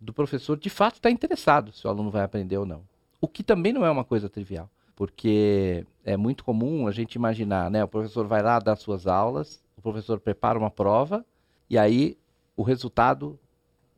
do 0.00 0.12
professor 0.12 0.56
de 0.56 0.70
fato 0.70 0.96
estar 0.96 1.08
tá 1.08 1.12
interessado 1.12 1.72
se 1.72 1.86
o 1.86 1.90
aluno 1.90 2.10
vai 2.10 2.22
aprender 2.22 2.56
ou 2.56 2.64
não. 2.64 2.82
O 3.20 3.26
que 3.26 3.42
também 3.42 3.72
não 3.72 3.84
é 3.84 3.90
uma 3.90 4.04
coisa 4.04 4.28
trivial, 4.28 4.70
porque 4.94 5.84
é 6.04 6.16
muito 6.16 6.44
comum 6.44 6.86
a 6.86 6.92
gente 6.92 7.16
imaginar, 7.16 7.70
né? 7.70 7.82
O 7.82 7.88
professor 7.88 8.26
vai 8.26 8.42
lá 8.42 8.60
dar 8.60 8.76
suas 8.76 9.06
aulas, 9.06 9.60
o 9.76 9.82
professor 9.82 10.20
prepara 10.20 10.58
uma 10.58 10.70
prova 10.70 11.26
e 11.68 11.76
aí 11.76 12.16
o 12.56 12.62
resultado 12.62 13.38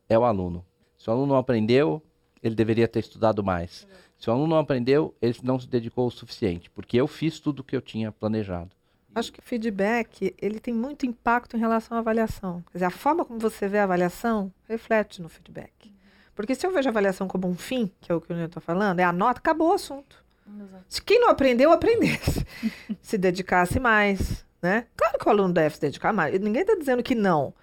é 0.09 0.17
o 0.17 0.25
aluno. 0.25 0.65
Se 0.97 1.09
o 1.09 1.13
aluno 1.13 1.27
não 1.27 1.37
aprendeu, 1.37 2.01
ele 2.41 2.55
deveria 2.55 2.87
ter 2.87 2.99
estudado 2.99 3.43
mais. 3.43 3.87
Se 4.17 4.29
o 4.29 4.33
aluno 4.33 4.47
não 4.47 4.59
aprendeu, 4.59 5.15
ele 5.21 5.35
não 5.43 5.59
se 5.59 5.67
dedicou 5.67 6.07
o 6.07 6.11
suficiente, 6.11 6.69
porque 6.69 6.97
eu 6.97 7.07
fiz 7.07 7.39
tudo 7.39 7.59
o 7.59 7.63
que 7.63 7.75
eu 7.75 7.81
tinha 7.81 8.11
planejado. 8.11 8.69
Acho 9.13 9.33
que 9.33 9.39
o 9.39 9.43
feedback 9.43 10.33
ele 10.41 10.59
tem 10.59 10.73
muito 10.73 11.05
impacto 11.05 11.57
em 11.57 11.59
relação 11.59 11.97
à 11.97 11.99
avaliação. 11.99 12.63
Quer 12.71 12.77
dizer, 12.77 12.85
a 12.85 12.91
forma 12.91 13.25
como 13.25 13.39
você 13.39 13.67
vê 13.67 13.79
a 13.79 13.83
avaliação 13.83 14.51
reflete 14.69 15.21
no 15.21 15.27
feedback. 15.27 15.93
Porque 16.33 16.55
se 16.55 16.65
eu 16.65 16.71
vejo 16.71 16.87
a 16.87 16.91
avaliação 16.91 17.27
como 17.27 17.47
um 17.47 17.55
fim, 17.55 17.91
que 17.99 18.11
é 18.11 18.15
o 18.15 18.21
que 18.21 18.31
eu 18.31 18.45
estou 18.45 18.61
falando, 18.61 18.99
é 18.99 19.03
a 19.03 19.11
nota, 19.11 19.39
acabou 19.39 19.71
o 19.71 19.73
assunto. 19.73 20.23
Exato. 20.47 20.85
Se 20.87 21.01
quem 21.01 21.19
não 21.19 21.29
aprendeu, 21.29 21.71
aprendesse. 21.71 22.45
se 23.01 23.17
dedicasse 23.17 23.79
mais, 23.79 24.45
né? 24.61 24.85
Claro 24.95 25.19
que 25.19 25.27
o 25.27 25.29
aluno 25.29 25.53
deve 25.53 25.75
se 25.75 25.81
dedicar 25.81 26.13
mais. 26.13 26.39
Ninguém 26.39 26.61
está 26.61 26.75
dizendo 26.75 27.03
que 27.03 27.15
não. 27.15 27.53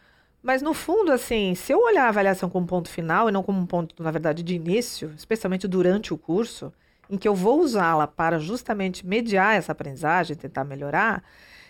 Mas 0.43 0.63
no 0.63 0.73
fundo, 0.73 1.13
assim, 1.13 1.55
se 1.55 1.73
eu 1.73 1.81
olhar 1.81 2.05
a 2.05 2.09
avaliação 2.09 2.49
como 2.49 2.67
ponto 2.67 2.89
final 2.89 3.29
e 3.29 3.33
não 3.33 3.43
como 3.43 3.59
um 3.59 3.67
ponto, 3.67 4.01
na 4.03 4.11
verdade, 4.11 4.43
de 4.43 4.55
início, 4.55 5.13
especialmente 5.17 5.67
durante 5.67 6.15
o 6.15 6.19
curso, 6.19 6.73
em 7.11 7.17
que 7.17 7.27
eu 7.27 7.35
vou 7.35 7.61
usá-la 7.61 8.07
para 8.07 8.39
justamente 8.39 9.07
mediar 9.07 9.57
essa 9.57 9.73
aprendizagem, 9.73 10.37
tentar 10.37 10.65
melhorar, 10.65 11.25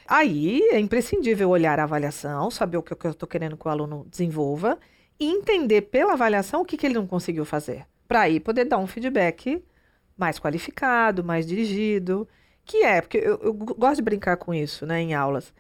aí 0.06 0.60
é 0.70 0.78
imprescindível 0.78 1.48
olhar 1.48 1.78
a 1.80 1.84
avaliação, 1.84 2.50
saber 2.50 2.76
o 2.76 2.82
que 2.82 2.92
eu 2.92 3.10
estou 3.10 3.28
querendo 3.28 3.56
que 3.56 3.66
o 3.66 3.70
aluno 3.70 4.06
desenvolva 4.10 4.78
e 5.18 5.26
entender 5.26 5.82
pela 5.82 6.12
avaliação 6.12 6.60
o 6.60 6.64
que, 6.64 6.76
que 6.76 6.86
ele 6.86 6.94
não 6.94 7.06
conseguiu 7.06 7.44
fazer, 7.44 7.86
para 8.06 8.20
aí 8.22 8.38
poder 8.38 8.64
dar 8.64 8.78
um 8.78 8.86
feedback 8.86 9.62
mais 10.16 10.38
qualificado, 10.38 11.24
mais 11.24 11.46
dirigido, 11.46 12.28
que 12.64 12.82
é, 12.84 13.00
porque 13.00 13.18
eu, 13.18 13.38
eu 13.42 13.54
gosto 13.54 13.96
de 13.96 14.02
brincar 14.02 14.36
com 14.36 14.52
isso, 14.52 14.84
né, 14.84 15.00
em 15.00 15.14
aulas. 15.14 15.54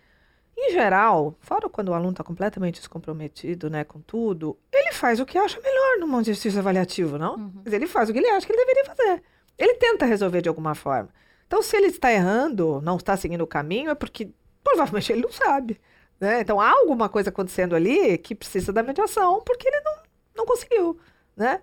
Em 0.60 0.72
geral, 0.72 1.36
fora 1.40 1.68
quando 1.68 1.90
o 1.90 1.94
aluno 1.94 2.10
está 2.10 2.24
completamente 2.24 2.80
descomprometido 2.80 3.70
né, 3.70 3.84
com 3.84 4.00
tudo, 4.00 4.58
ele 4.72 4.92
faz 4.92 5.20
o 5.20 5.24
que 5.24 5.38
acha 5.38 5.60
melhor 5.60 6.00
num 6.00 6.20
exercício 6.20 6.58
avaliativo, 6.58 7.16
não? 7.16 7.36
Uhum. 7.36 7.52
Mas 7.64 7.72
ele 7.72 7.86
faz 7.86 8.10
o 8.10 8.12
que 8.12 8.18
ele 8.18 8.28
acha 8.28 8.44
que 8.44 8.52
ele 8.52 8.64
deveria 8.64 8.84
fazer. 8.84 9.22
Ele 9.56 9.74
tenta 9.74 10.04
resolver 10.04 10.42
de 10.42 10.48
alguma 10.48 10.74
forma. 10.74 11.10
Então, 11.46 11.62
se 11.62 11.76
ele 11.76 11.86
está 11.86 12.12
errando, 12.12 12.80
não 12.82 12.96
está 12.96 13.16
seguindo 13.16 13.42
o 13.42 13.46
caminho, 13.46 13.88
é 13.88 13.94
porque 13.94 14.30
provavelmente 14.64 15.12
ele 15.12 15.22
não 15.22 15.30
sabe. 15.30 15.80
Né? 16.18 16.40
Então, 16.40 16.60
há 16.60 16.70
alguma 16.70 17.08
coisa 17.08 17.30
acontecendo 17.30 17.76
ali 17.76 18.18
que 18.18 18.34
precisa 18.34 18.72
da 18.72 18.82
mediação, 18.82 19.40
porque 19.46 19.68
ele 19.68 19.80
não, 19.80 19.94
não 20.38 20.44
conseguiu. 20.44 20.98
Né? 21.36 21.62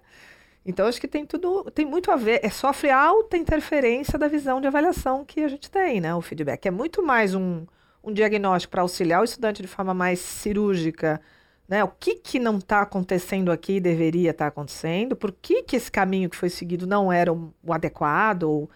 Então, 0.65 0.87
acho 0.87 1.01
que 1.01 1.07
tem 1.07 1.25
tudo, 1.25 1.69
tem 1.71 1.85
muito 1.85 2.09
a 2.11 2.15
ver, 2.15 2.39
é, 2.41 2.49
sofre 2.49 2.89
alta 2.89 3.35
interferência 3.35 4.17
da 4.17 4.29
visão 4.29 4.61
de 4.61 4.67
avaliação 4.67 5.25
que 5.25 5.41
a 5.43 5.49
gente 5.49 5.69
tem, 5.69 5.99
né? 5.99 6.15
O 6.15 6.21
feedback 6.21 6.65
é 6.65 6.71
muito 6.71 7.03
mais 7.03 7.35
um, 7.35 7.65
um 8.05 8.13
diagnóstico 8.13 8.71
para 8.71 8.81
auxiliar 8.81 9.21
o 9.21 9.23
estudante 9.23 9.61
de 9.61 9.67
forma 9.67 9.93
mais 9.93 10.19
cirúrgica, 10.19 11.19
né? 11.67 11.83
O 11.83 11.87
que, 11.87 12.15
que 12.15 12.39
não 12.39 12.57
está 12.57 12.81
acontecendo 12.81 13.51
aqui 13.51 13.73
e 13.77 13.79
deveria 13.79 14.31
estar 14.31 14.45
tá 14.45 14.49
acontecendo? 14.49 15.15
Por 15.15 15.31
que, 15.31 15.63
que 15.63 15.75
esse 15.75 15.91
caminho 15.91 16.29
que 16.29 16.35
foi 16.35 16.49
seguido 16.49 16.85
não 16.85 17.11
era 17.11 17.33
o, 17.33 17.53
adequado 17.69 18.43
ou 18.43 18.69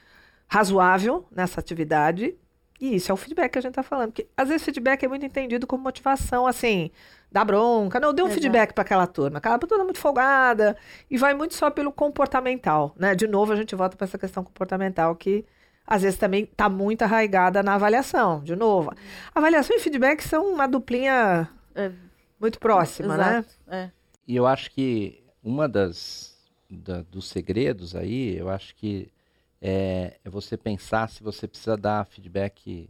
razoável 0.47 1.25
nessa 1.31 1.59
atividade? 1.59 2.35
E 2.81 2.95
isso 2.95 3.11
é 3.11 3.13
o 3.13 3.17
feedback 3.17 3.51
que 3.51 3.59
a 3.59 3.61
gente 3.61 3.71
está 3.71 3.83
falando. 3.83 4.11
Porque 4.11 4.27
às 4.35 4.47
vezes 4.47 4.63
feedback 4.63 5.03
é 5.03 5.07
muito 5.07 5.25
entendido 5.25 5.67
como 5.67 5.83
motivação, 5.83 6.47
assim, 6.47 6.89
da 7.31 7.43
bronca. 7.43 7.99
Não, 7.99 8.13
dê 8.13 8.23
um 8.23 8.25
Exato. 8.25 8.41
feedback 8.41 8.73
para 8.73 8.81
aquela 8.81 9.05
turma. 9.05 9.37
Aquela 9.37 9.59
turma 9.59 9.83
é 9.83 9.85
muito 9.85 9.99
folgada 9.99 10.75
e 11.11 11.17
vai 11.17 11.33
muito 11.33 11.53
só 11.53 11.69
pelo 11.69 11.91
comportamental, 11.91 12.95
né? 12.97 13.13
De 13.13 13.27
novo, 13.27 13.51
a 13.53 13.55
gente 13.55 13.75
volta 13.75 13.95
para 13.95 14.05
essa 14.05 14.17
questão 14.17 14.43
comportamental 14.43 15.15
que 15.15 15.45
às 15.89 16.03
vezes 16.03 16.19
também 16.19 16.43
está 16.43 16.69
muito 16.69 17.01
arraigada 17.01 17.63
na 17.63 17.73
avaliação. 17.73 18.43
De 18.43 18.55
novo, 18.55 18.93
avaliação 19.33 19.75
e 19.75 19.79
feedback 19.79 20.21
são 20.21 20.53
uma 20.53 20.67
duplinha 20.67 21.49
é, 21.73 21.91
muito 22.39 22.59
próxima, 22.59 23.17
né? 23.17 23.39
exato, 23.39 23.55
né? 23.65 23.91
É. 23.95 23.99
E 24.27 24.35
eu 24.35 24.45
acho 24.45 24.69
que 24.69 25.23
uma 25.43 25.67
das 25.67 26.37
da, 26.69 27.01
dos 27.01 27.27
segredos 27.27 27.95
aí, 27.95 28.37
eu 28.37 28.49
acho 28.49 28.75
que 28.75 29.11
é, 29.59 30.19
é, 30.23 30.29
você 30.29 30.55
pensar 30.55 31.09
se 31.09 31.23
você 31.23 31.47
precisa 31.47 31.75
dar 31.75 32.05
feedback, 32.05 32.87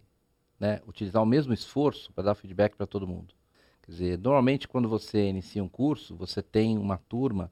né, 0.59 0.81
utilizar 0.85 1.23
o 1.23 1.25
mesmo 1.25 1.53
esforço 1.53 2.11
para 2.11 2.25
dar 2.25 2.35
feedback 2.35 2.75
para 2.75 2.85
todo 2.85 3.07
mundo. 3.07 3.33
Quer 3.81 3.91
dizer, 3.91 4.17
normalmente 4.19 4.67
quando 4.67 4.89
você 4.89 5.29
inicia 5.29 5.63
um 5.63 5.69
curso, 5.69 6.17
você 6.17 6.41
tem 6.41 6.77
uma 6.77 6.97
turma 6.97 7.49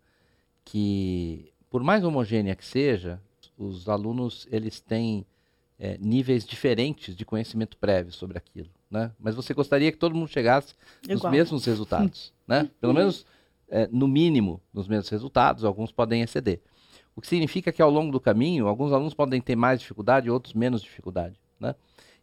que, 0.65 1.53
por 1.69 1.81
mais 1.81 2.03
homogênea 2.03 2.53
que 2.53 2.65
seja, 2.65 3.21
os 3.57 3.87
alunos 3.87 4.45
eles 4.51 4.81
têm 4.81 5.25
é, 5.79 5.97
níveis 5.99 6.45
diferentes 6.45 7.15
de 7.15 7.25
conhecimento 7.25 7.77
prévio 7.77 8.11
sobre 8.11 8.37
aquilo, 8.37 8.69
né? 8.89 9.11
Mas 9.19 9.35
você 9.35 9.53
gostaria 9.53 9.91
que 9.91 9.97
todo 9.97 10.15
mundo 10.15 10.27
chegasse 10.27 10.73
nos 11.07 11.23
mesmos 11.23 11.65
resultados, 11.65 12.33
né? 12.47 12.69
Pelo 12.81 12.93
menos, 12.93 13.25
é, 13.69 13.87
no 13.91 14.07
mínimo, 14.07 14.61
nos 14.73 14.87
mesmos 14.87 15.09
resultados, 15.09 15.63
alguns 15.63 15.91
podem 15.91 16.21
exceder. 16.21 16.61
O 17.15 17.21
que 17.21 17.27
significa 17.27 17.71
que 17.71 17.81
ao 17.81 17.89
longo 17.89 18.11
do 18.11 18.19
caminho, 18.19 18.67
alguns 18.67 18.91
alunos 18.91 19.13
podem 19.13 19.41
ter 19.41 19.55
mais 19.55 19.79
dificuldade, 19.79 20.29
outros 20.29 20.53
menos 20.53 20.81
dificuldade, 20.81 21.39
né? 21.59 21.75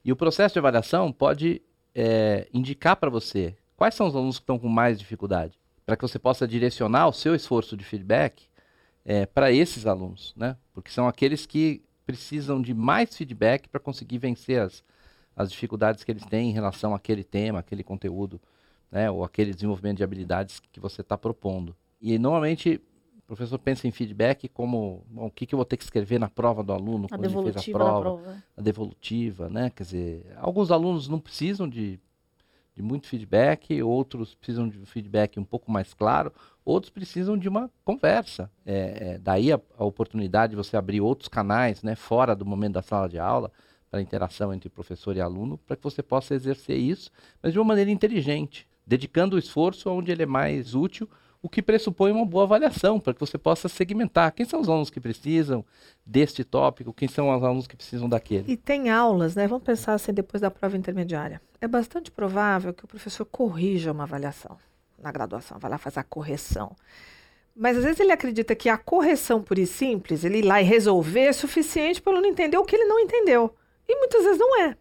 E 0.05 0.13
o 0.13 0.17
processo 0.17 0.53
de 0.53 0.59
avaliação 0.59 1.11
pode 1.11 1.63
é, 1.95 2.49
indicar 2.53 2.97
para 2.97 3.09
você 3.09 3.57
quais 3.77 3.95
são 3.95 4.07
os 4.07 4.15
alunos 4.15 4.39
que 4.39 4.43
estão 4.43 4.59
com 4.59 4.69
mais 4.69 4.99
dificuldade, 4.99 5.59
para 5.87 5.97
que 5.97 6.03
você 6.03 6.19
possa 6.19 6.47
direcionar 6.47 7.09
o 7.09 7.13
seu 7.13 7.35
esforço 7.35 7.77
de 7.77 7.85
feedback 7.85 8.45
é, 9.05 9.27
para 9.27 9.53
esses 9.53 9.87
alunos, 9.87 10.35
né? 10.37 10.57
Porque 10.73 10.91
são 10.91 11.07
aqueles 11.07 11.47
que 11.47 11.83
precisam 12.07 12.61
de 12.61 12.75
mais 12.75 13.17
feedback 13.17 13.69
para 13.69 13.81
conseguir 13.81 14.19
vencer 14.19 14.61
as, 14.61 14.85
as 15.37 15.51
dificuldades 15.51 16.05
que 16.05 16.13
eles 16.13 16.25
têm 16.25 16.51
em 16.51 16.53
relação 16.53 16.95
àquele 16.95 17.25
tema, 17.25 17.59
aquele 17.59 17.83
conteúdo, 17.83 18.41
né, 18.91 19.11
ou 19.11 19.25
aquele 19.25 19.53
desenvolvimento 19.53 19.99
de 19.99 20.05
habilidades 20.05 20.61
que 20.61 20.81
você 20.81 21.01
está 21.01 21.17
propondo. 21.19 21.75
E 22.01 22.19
normalmente 22.19 22.81
o 23.19 23.27
professor 23.27 23.59
pensa 23.59 23.89
em 23.89 23.91
feedback 23.91 24.49
como 24.49 25.05
bom, 25.09 25.27
o 25.27 25.31
que, 25.31 25.47
que 25.47 25.55
eu 25.55 25.57
vou 25.57 25.65
ter 25.65 25.79
que 25.79 25.85
escrever 25.85 26.21
na 26.21 26.29
prova 26.29 26.63
do 26.63 26.73
aluno 26.73 27.07
a 27.07 27.09
quando 27.09 27.25
ele 27.25 27.53
fez 27.53 27.57
a 27.57 27.73
prova, 27.73 28.01
prova, 28.01 28.45
a 28.57 28.61
devolutiva, 28.61 29.49
né? 29.49 29.71
Quer 29.71 29.83
dizer, 29.83 30.33
alguns 30.37 30.71
alunos 30.71 31.09
não 31.09 31.19
precisam 31.19 31.67
de 31.67 31.99
de 32.75 32.83
muito 32.83 33.07
feedback, 33.07 33.81
outros 33.83 34.35
precisam 34.35 34.69
de 34.69 34.79
um 34.79 34.87
feedback 34.87 35.39
um 35.39 35.45
pouco 35.45 35.71
mais 35.71 35.95
claro, 35.95 36.33
outros 36.65 36.91
precisam 36.91 37.39
de 37.39 37.49
uma 37.49 37.71
conversa. 37.85 38.51
É, 38.67 39.13
é, 39.15 39.19
daí 39.19 39.53
a, 39.53 39.61
a, 39.79 39.85
oportunidade 39.85 40.51
de 40.51 40.57
você 40.57 40.77
abrir 40.77 41.01
outros 41.01 41.29
canais, 41.29 41.83
né, 41.83 41.95
fora 41.95 42.35
do 42.35 42.45
momento 42.45 42.75
da 42.75 42.83
sala 42.83 43.09
de 43.09 43.19
aula, 43.19 43.53
para 43.91 44.03
interação 44.03 44.53
entre 44.53 44.69
professor 44.69 45.17
e 45.17 45.21
aluno, 45.21 45.57
para 45.57 45.77
que 45.77 45.83
você 45.85 46.03
possa 46.03 46.35
exercer 46.35 46.77
isso, 46.77 47.13
mas 47.41 47.53
de 47.53 47.59
uma 47.61 47.65
maneira 47.65 47.93
inteligente, 47.93 48.67
dedicando 48.85 49.37
o 49.37 49.39
esforço 49.39 49.89
onde 49.89 50.11
ele 50.11 50.25
é 50.25 50.27
mais 50.27 50.75
útil 50.75 51.09
o 51.45 51.49
que 51.51 51.61
pressupõe 51.61 52.11
uma 52.11 52.25
boa 52.25 52.45
avaliação, 52.45 52.99
para 52.99 53.13
que 53.13 53.21
você 53.21 53.37
possa 53.37 53.69
segmentar 53.69 54.33
quem 54.33 54.47
são 54.47 54.63
os 54.63 54.69
alunos 54.69 54.89
que 54.89 54.99
precisam 54.99 55.63
deste 56.05 56.43
tópico, 56.43 56.91
quem 56.91 57.07
são 57.07 57.29
os 57.29 57.45
alunos 57.45 57.67
que 57.67 57.77
precisam 57.77 58.09
daquele. 58.09 58.51
E 58.51 58.57
tem 58.57 58.89
aulas, 58.89 59.37
né? 59.37 59.47
Vamos 59.47 59.63
pensar 59.63 59.93
assim, 59.93 60.15
depois 60.15 60.41
da 60.41 60.51
prova 60.51 60.75
intermediária. 60.75 61.43
É 61.61 61.69
bastante 61.69 62.11
provável 62.11 62.73
que 62.73 62.87
o 62.87 62.89
professor 62.89 63.27
corrija 63.27 63.93
uma 63.93 64.05
avaliação 64.05 64.57
na 64.99 65.13
graduação, 65.13 65.59
vai 65.59 65.71
lá 65.71 65.77
fazer 65.77 66.01
a 66.01 66.05
correção. 66.05 66.75
Mas 67.55 67.77
às 67.77 67.85
vezes 67.85 68.01
ele 68.01 68.13
acredita 68.13 68.57
que 68.57 68.71
a 68.71 68.79
correção 68.79 69.43
pura 69.43 69.61
e 69.61 69.67
simples, 69.67 70.25
ele 70.25 70.39
ir 70.39 70.47
lá 70.47 70.63
e 70.63 70.65
resolver, 70.65 71.27
é 71.27 71.33
suficiente 71.35 72.01
para 72.01 72.15
aluno 72.15 72.27
entender 72.27 72.57
o 72.57 72.65
que 72.65 72.75
ele 72.75 72.87
não 72.87 72.99
entendeu. 72.99 73.55
E 73.87 73.95
muitas 73.99 74.25
vezes 74.25 74.39
não 74.39 74.63
é. 74.63 74.79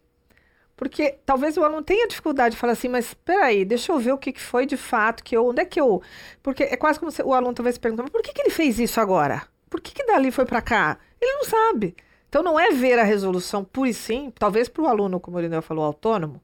Porque 0.88 1.16
talvez 1.24 1.56
o 1.56 1.64
aluno 1.64 1.82
tenha 1.82 2.06
dificuldade 2.06 2.54
de 2.54 2.60
falar 2.60 2.74
assim, 2.74 2.88
mas 2.88 3.14
peraí, 3.14 3.64
deixa 3.64 3.90
eu 3.90 3.98
ver 3.98 4.12
o 4.12 4.18
que, 4.18 4.32
que 4.32 4.40
foi 4.40 4.66
de 4.66 4.76
fato, 4.76 5.24
que 5.24 5.34
eu, 5.34 5.48
onde 5.48 5.62
é 5.62 5.64
que 5.64 5.80
eu. 5.80 6.02
Porque 6.42 6.62
é 6.64 6.76
quase 6.76 6.98
como 6.98 7.10
se 7.10 7.22
o 7.22 7.32
aluno 7.32 7.54
talvez 7.54 7.78
pergunte, 7.78 8.02
mas 8.02 8.10
por 8.10 8.22
que, 8.22 8.32
que 8.32 8.42
ele 8.42 8.50
fez 8.50 8.78
isso 8.78 9.00
agora? 9.00 9.42
Por 9.70 9.80
que, 9.80 9.94
que 9.94 10.04
dali 10.04 10.30
foi 10.30 10.44
para 10.44 10.60
cá? 10.60 10.98
Ele 11.20 11.32
não 11.32 11.44
sabe. 11.44 11.96
Então 12.28 12.42
não 12.42 12.60
é 12.60 12.70
ver 12.70 12.98
a 12.98 13.02
resolução 13.02 13.64
pura 13.64 13.88
e 13.88 13.94
sim, 13.94 14.30
talvez 14.38 14.68
para 14.68 14.82
o 14.82 14.86
aluno, 14.86 15.18
como 15.18 15.36
o 15.36 15.40
Irineu 15.40 15.62
falou, 15.62 15.84
autônomo. 15.84 16.40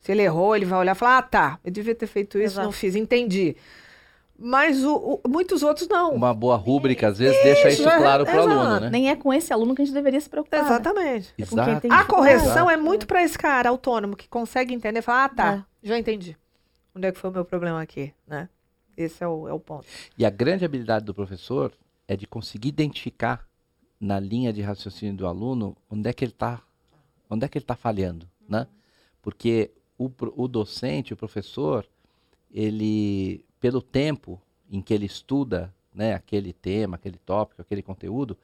Se 0.00 0.12
ele 0.12 0.22
errou, 0.22 0.54
ele 0.54 0.64
vai 0.64 0.78
olhar 0.78 0.94
e 0.94 0.98
falar: 0.98 1.18
ah, 1.18 1.22
tá, 1.22 1.58
eu 1.64 1.70
devia 1.70 1.94
ter 1.94 2.06
feito 2.06 2.36
isso, 2.38 2.54
Exato. 2.54 2.66
não 2.66 2.72
fiz, 2.72 2.94
entendi. 2.94 3.56
Mas 4.42 4.82
o, 4.82 5.20
o, 5.22 5.28
muitos 5.28 5.62
outros 5.62 5.86
não. 5.86 6.14
Uma 6.14 6.32
boa 6.32 6.56
rúbrica, 6.56 7.08
às 7.08 7.18
vezes, 7.18 7.36
isso, 7.36 7.44
deixa 7.44 7.68
isso 7.68 7.88
é, 7.88 7.98
claro 7.98 8.24
para 8.24 8.36
o 8.36 8.50
aluno, 8.50 8.80
né? 8.80 8.90
Nem 8.90 9.10
é 9.10 9.16
com 9.16 9.32
esse 9.34 9.52
aluno 9.52 9.74
que 9.74 9.82
a 9.82 9.84
gente 9.84 9.92
deveria 9.92 10.20
se 10.20 10.30
preocupar. 10.30 10.64
Exatamente. 10.64 11.34
É 11.38 11.42
Exato. 11.42 11.86
A 11.90 12.04
correção 12.04 12.70
é 12.70 12.76
muito 12.76 13.06
para 13.06 13.22
esse 13.22 13.38
cara 13.38 13.68
autônomo 13.68 14.16
que 14.16 14.28
consegue 14.28 14.72
entender 14.72 15.00
e 15.00 15.02
falar, 15.02 15.24
ah, 15.24 15.28
tá, 15.28 15.52
é. 15.54 15.86
já 15.86 15.98
entendi. 15.98 16.36
Onde 16.94 17.06
é 17.06 17.12
que 17.12 17.18
foi 17.18 17.28
o 17.28 17.32
meu 17.32 17.44
problema 17.44 17.82
aqui, 17.82 18.14
né? 18.26 18.48
esse 18.96 19.22
é 19.22 19.28
o, 19.28 19.48
é 19.48 19.52
o 19.52 19.60
ponto. 19.60 19.86
E 20.16 20.24
a 20.24 20.30
grande 20.30 20.64
habilidade 20.64 21.04
do 21.04 21.14
professor 21.14 21.72
é 22.06 22.16
de 22.16 22.26
conseguir 22.26 22.68
identificar 22.68 23.46
na 24.00 24.18
linha 24.18 24.52
de 24.52 24.62
raciocínio 24.62 25.14
do 25.14 25.26
aluno 25.26 25.76
onde 25.90 26.08
é 26.08 26.12
que 26.12 26.24
ele 26.24 26.32
está 26.32 26.62
onde 27.28 27.44
é 27.44 27.48
que 27.48 27.58
ele 27.58 27.64
está 27.64 27.76
falhando, 27.76 28.28
né? 28.48 28.66
Porque 29.22 29.70
o, 29.96 30.10
o 30.34 30.48
docente, 30.48 31.12
o 31.12 31.16
professor, 31.16 31.86
ele 32.50 33.44
pelo 33.60 33.82
tempo 33.82 34.40
em 34.70 34.80
que 34.80 34.94
ele 34.94 35.06
estuda, 35.06 35.72
né, 35.94 36.14
aquele 36.14 36.52
tema, 36.52 36.96
aquele 36.96 37.18
tópico, 37.18 37.60
aquele 37.60 37.82
conteúdo, 37.82 38.36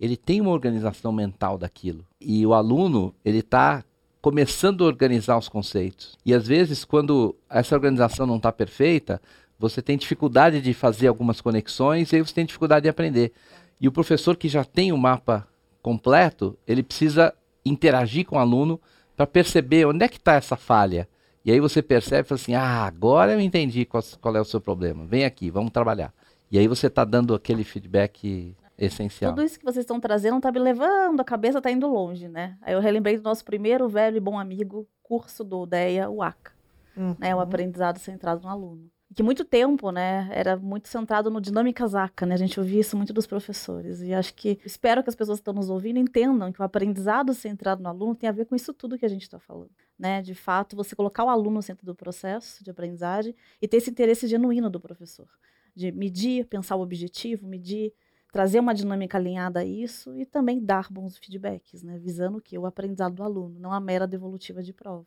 ele 0.00 0.16
tem 0.16 0.40
uma 0.40 0.50
organização 0.50 1.12
mental 1.12 1.58
daquilo. 1.58 2.04
E 2.20 2.44
o 2.46 2.54
aluno, 2.54 3.14
ele 3.24 3.38
está 3.38 3.84
começando 4.20 4.84
a 4.84 4.86
organizar 4.86 5.36
os 5.36 5.48
conceitos. 5.48 6.16
E 6.24 6.32
às 6.32 6.46
vezes, 6.46 6.84
quando 6.84 7.36
essa 7.50 7.74
organização 7.74 8.26
não 8.26 8.36
está 8.36 8.52
perfeita, 8.52 9.20
você 9.58 9.82
tem 9.82 9.96
dificuldade 9.96 10.60
de 10.60 10.72
fazer 10.72 11.08
algumas 11.08 11.40
conexões 11.40 12.12
e 12.12 12.16
aí 12.16 12.22
você 12.22 12.34
tem 12.34 12.46
dificuldade 12.46 12.84
de 12.84 12.88
aprender. 12.88 13.32
E 13.80 13.86
o 13.86 13.92
professor 13.92 14.36
que 14.36 14.48
já 14.48 14.64
tem 14.64 14.92
o 14.92 14.96
mapa 14.96 15.46
completo, 15.82 16.56
ele 16.66 16.82
precisa 16.82 17.34
interagir 17.64 18.24
com 18.26 18.36
o 18.36 18.38
aluno 18.38 18.80
para 19.16 19.26
perceber 19.26 19.86
onde 19.86 20.04
é 20.04 20.08
que 20.08 20.16
está 20.16 20.34
essa 20.34 20.56
falha. 20.56 21.08
E 21.44 21.50
aí 21.50 21.60
você 21.60 21.82
percebe 21.82 22.26
e 22.26 22.28
fala 22.28 22.40
assim: 22.40 22.54
ah, 22.54 22.84
agora 22.84 23.32
eu 23.32 23.40
entendi 23.40 23.84
qual, 23.84 24.02
qual 24.20 24.36
é 24.36 24.40
o 24.40 24.44
seu 24.44 24.60
problema. 24.60 25.04
Vem 25.06 25.24
aqui, 25.24 25.50
vamos 25.50 25.70
trabalhar. 25.70 26.12
E 26.50 26.58
aí 26.58 26.68
você 26.68 26.86
está 26.86 27.04
dando 27.04 27.34
aquele 27.34 27.64
feedback 27.64 28.54
essencial. 28.78 29.32
Tudo 29.32 29.44
isso 29.44 29.58
que 29.58 29.64
vocês 29.64 29.84
estão 29.84 29.98
trazendo 29.98 30.36
está 30.36 30.52
me 30.52 30.58
levando, 30.58 31.20
a 31.20 31.24
cabeça 31.24 31.58
está 31.58 31.70
indo 31.70 31.86
longe, 31.86 32.28
né? 32.28 32.56
Aí 32.60 32.74
eu 32.74 32.80
relembrei 32.80 33.16
do 33.16 33.22
nosso 33.22 33.44
primeiro 33.44 33.88
velho 33.88 34.16
e 34.16 34.20
bom 34.20 34.38
amigo, 34.38 34.86
curso 35.02 35.44
do 35.44 35.64
DEA, 35.66 36.10
o 36.10 36.22
ACA, 36.22 36.52
uhum. 36.96 37.16
né? 37.18 37.34
O 37.34 37.40
aprendizado 37.40 37.98
centrado 37.98 38.42
no 38.42 38.48
aluno 38.48 38.90
que 39.14 39.22
muito 39.22 39.44
tempo, 39.44 39.90
né, 39.90 40.28
era 40.32 40.56
muito 40.56 40.88
centrado 40.88 41.30
no 41.30 41.40
dinâmica 41.40 41.86
zaca, 41.86 42.24
né? 42.24 42.34
A 42.34 42.38
gente 42.38 42.58
ouvia 42.58 42.80
isso 42.80 42.96
muito 42.96 43.12
dos 43.12 43.26
professores. 43.26 44.00
E 44.00 44.12
acho 44.14 44.34
que 44.34 44.58
espero 44.64 45.02
que 45.02 45.08
as 45.08 45.14
pessoas 45.14 45.38
que 45.38 45.42
estão 45.42 45.54
nos 45.54 45.68
ouvindo 45.70 45.98
entendam 45.98 46.52
que 46.52 46.60
o 46.60 46.64
aprendizado 46.64 47.34
centrado 47.34 47.82
no 47.82 47.88
aluno 47.88 48.14
tem 48.14 48.28
a 48.28 48.32
ver 48.32 48.46
com 48.46 48.54
isso 48.54 48.72
tudo 48.72 48.98
que 48.98 49.04
a 49.04 49.08
gente 49.08 49.22
está 49.22 49.38
falando, 49.38 49.70
né? 49.98 50.22
De 50.22 50.34
fato, 50.34 50.76
você 50.76 50.94
colocar 50.96 51.24
o 51.24 51.28
aluno 51.28 51.56
no 51.56 51.62
centro 51.62 51.84
do 51.84 51.94
processo 51.94 52.62
de 52.64 52.70
aprendizagem 52.70 53.34
e 53.60 53.68
ter 53.68 53.78
esse 53.78 53.90
interesse 53.90 54.26
genuíno 54.26 54.70
do 54.70 54.80
professor, 54.80 55.28
de 55.74 55.92
medir, 55.92 56.46
pensar 56.46 56.76
o 56.76 56.82
objetivo, 56.82 57.46
medir, 57.46 57.92
trazer 58.32 58.60
uma 58.60 58.74
dinâmica 58.74 59.18
alinhada 59.18 59.60
a 59.60 59.64
isso 59.64 60.16
e 60.16 60.24
também 60.24 60.64
dar 60.64 60.90
bons 60.90 61.18
feedbacks, 61.18 61.82
né? 61.82 61.98
Visando 61.98 62.40
que 62.40 62.58
o 62.58 62.66
aprendizado 62.66 63.14
do 63.16 63.22
aluno, 63.22 63.58
não 63.58 63.72
a 63.72 63.80
mera 63.80 64.06
devolutiva 64.06 64.62
de 64.62 64.72
prova. 64.72 65.06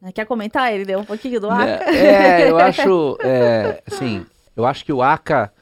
Né? 0.00 0.12
Quer 0.12 0.26
comentar, 0.26 0.72
ele 0.72 0.84
deu 0.84 1.00
um 1.00 1.04
pouquinho 1.04 1.40
do 1.40 1.50
ACA? 1.50 1.84
É, 1.90 2.42
é 2.42 2.50
eu 2.50 2.58
acho, 2.58 3.18
é, 3.20 3.82
assim, 3.86 4.24
eu 4.54 4.64
acho 4.66 4.84
que 4.84 4.92
o 4.92 5.02
ACA, 5.02 5.52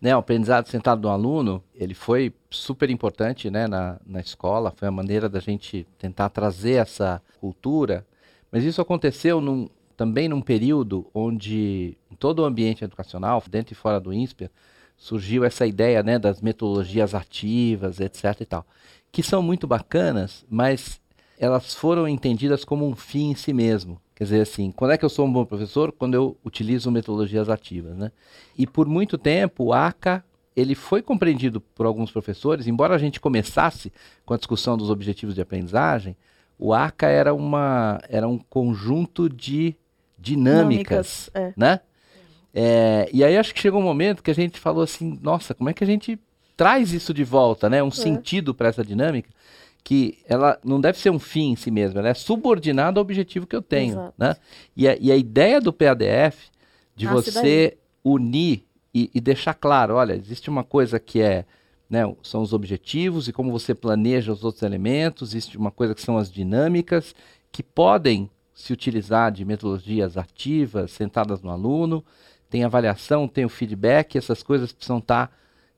né, 0.00 0.14
o 0.14 0.18
aprendizado 0.18 0.68
sentado 0.68 1.00
do 1.00 1.08
aluno, 1.08 1.62
ele 1.74 1.94
foi 1.94 2.32
super 2.50 2.90
importante, 2.90 3.50
né, 3.50 3.66
na, 3.66 3.98
na 4.06 4.20
escola, 4.20 4.72
foi 4.76 4.88
a 4.88 4.92
maneira 4.92 5.28
da 5.28 5.40
gente 5.40 5.86
tentar 5.98 6.28
trazer 6.28 6.74
essa 6.74 7.20
cultura, 7.40 8.06
mas 8.50 8.64
isso 8.64 8.80
aconteceu 8.80 9.40
num, 9.40 9.68
também 9.96 10.28
num 10.28 10.40
período 10.40 11.06
onde, 11.12 11.96
em 12.10 12.14
todo 12.14 12.40
o 12.40 12.44
ambiente 12.44 12.84
educacional, 12.84 13.42
dentro 13.50 13.72
e 13.72 13.76
fora 13.76 13.98
do 13.98 14.12
INSPER, 14.12 14.50
surgiu 14.96 15.44
essa 15.44 15.66
ideia, 15.66 16.02
né, 16.02 16.18
das 16.18 16.40
metodologias 16.40 17.14
ativas, 17.14 18.00
etc 18.00 18.40
e 18.40 18.46
tal, 18.46 18.66
que 19.12 19.22
são 19.22 19.42
muito 19.42 19.66
bacanas, 19.66 20.44
mas 20.48 21.00
elas 21.38 21.74
foram 21.74 22.08
entendidas 22.08 22.64
como 22.64 22.86
um 22.86 22.96
fim 22.96 23.30
em 23.30 23.34
si 23.34 23.52
mesmo. 23.52 24.00
Quer 24.14 24.24
dizer, 24.24 24.40
assim, 24.40 24.72
quando 24.72 24.90
é 24.90 24.98
que 24.98 25.04
eu 25.04 25.08
sou 25.08 25.24
um 25.24 25.32
bom 25.32 25.44
professor? 25.44 25.92
Quando 25.92 26.14
eu 26.14 26.36
utilizo 26.44 26.90
metodologias 26.90 27.48
ativas, 27.48 27.96
né? 27.96 28.10
E 28.56 28.66
por 28.66 28.88
muito 28.88 29.16
tempo, 29.16 29.66
o 29.66 29.72
ACA, 29.72 30.24
ele 30.56 30.74
foi 30.74 31.00
compreendido 31.00 31.60
por 31.60 31.86
alguns 31.86 32.10
professores, 32.10 32.66
embora 32.66 32.96
a 32.96 32.98
gente 32.98 33.20
começasse 33.20 33.92
com 34.26 34.34
a 34.34 34.36
discussão 34.36 34.76
dos 34.76 34.90
objetivos 34.90 35.36
de 35.36 35.40
aprendizagem, 35.40 36.16
o 36.58 36.74
ACA 36.74 37.06
era, 37.06 37.32
uma, 37.32 38.00
era 38.08 38.26
um 38.26 38.38
conjunto 38.38 39.28
de 39.28 39.76
dinâmicas, 40.18 41.30
dinâmicas 41.30 41.30
é. 41.32 41.52
né? 41.56 41.80
É, 42.52 43.08
e 43.12 43.22
aí 43.22 43.36
acho 43.36 43.54
que 43.54 43.60
chegou 43.60 43.78
um 43.78 43.84
momento 43.84 44.20
que 44.20 44.32
a 44.32 44.34
gente 44.34 44.58
falou 44.58 44.82
assim, 44.82 45.16
nossa, 45.22 45.54
como 45.54 45.70
é 45.70 45.72
que 45.72 45.84
a 45.84 45.86
gente 45.86 46.18
traz 46.56 46.92
isso 46.92 47.14
de 47.14 47.22
volta, 47.22 47.70
né? 47.70 47.80
Um 47.80 47.88
é. 47.88 47.92
sentido 47.92 48.52
para 48.52 48.68
essa 48.68 48.84
dinâmica 48.84 49.30
que 49.82 50.18
ela 50.26 50.58
não 50.64 50.80
deve 50.80 50.98
ser 50.98 51.10
um 51.10 51.18
fim 51.18 51.52
em 51.52 51.56
si 51.56 51.70
mesma, 51.70 52.00
ela 52.00 52.10
é 52.10 52.14
subordinada 52.14 53.00
ao 53.00 53.02
objetivo 53.02 53.46
que 53.46 53.56
eu 53.56 53.62
tenho. 53.62 54.12
Né? 54.18 54.36
E, 54.76 54.86
a, 54.86 54.96
e 55.00 55.10
a 55.10 55.16
ideia 55.16 55.60
do 55.60 55.72
PADF, 55.72 56.50
de 56.94 57.06
Nasce 57.06 57.32
você 57.32 57.68
daí. 57.70 57.78
unir 58.04 58.64
e, 58.92 59.10
e, 59.14 59.20
deixar 59.20 59.54
claro, 59.54 59.94
olha, 59.94 60.14
existe 60.14 60.50
uma 60.50 60.64
coisa 60.64 60.98
que 60.98 61.20
é, 61.20 61.44
né, 61.88 62.02
são 62.22 62.42
os 62.42 62.52
objetivos 62.52 63.28
e 63.28 63.32
como 63.32 63.52
você 63.52 63.74
planeja 63.74 64.32
os 64.32 64.44
outros 64.44 64.62
elementos, 64.62 65.30
existe 65.30 65.56
uma 65.56 65.70
coisa 65.70 65.94
que 65.94 66.02
são 66.02 66.18
as 66.18 66.30
dinâmicas, 66.30 67.14
que 67.52 67.62
podem 67.62 68.28
se 68.52 68.72
utilizar 68.72 69.30
de 69.30 69.44
metodologias 69.44 70.16
ativas, 70.16 70.90
sentadas 70.90 71.40
no 71.42 71.50
aluno, 71.50 72.04
tem 72.50 72.64
avaliação, 72.64 73.28
tem 73.28 73.44
o 73.44 73.48
feedback, 73.48 74.16
essas 74.16 74.42
coisas 74.42 74.72
precisam 74.72 74.98
estar 74.98 75.32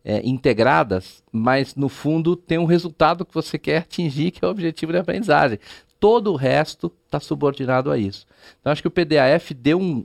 é, 0.05 0.27
integradas, 0.27 1.23
mas 1.31 1.75
no 1.75 1.89
fundo 1.89 2.35
tem 2.35 2.59
um 2.59 2.65
resultado 2.65 3.25
que 3.25 3.35
você 3.35 3.59
quer 3.59 3.79
atingir, 3.79 4.31
que 4.31 4.45
é 4.45 4.49
o 4.49 4.51
objetivo 4.51 4.93
de 4.93 4.99
aprendizagem. 4.99 5.59
Todo 5.99 6.33
o 6.33 6.37
resto 6.37 6.91
está 7.05 7.21
subordinado 7.21 7.91
a 7.91 7.99
isso. 7.99 8.27
Então 8.61 8.73
acho 8.73 8.83
que 8.83 8.89
o 8.89 8.91
PDAF 8.91 9.53
deu 9.53 9.79
um, 9.79 10.05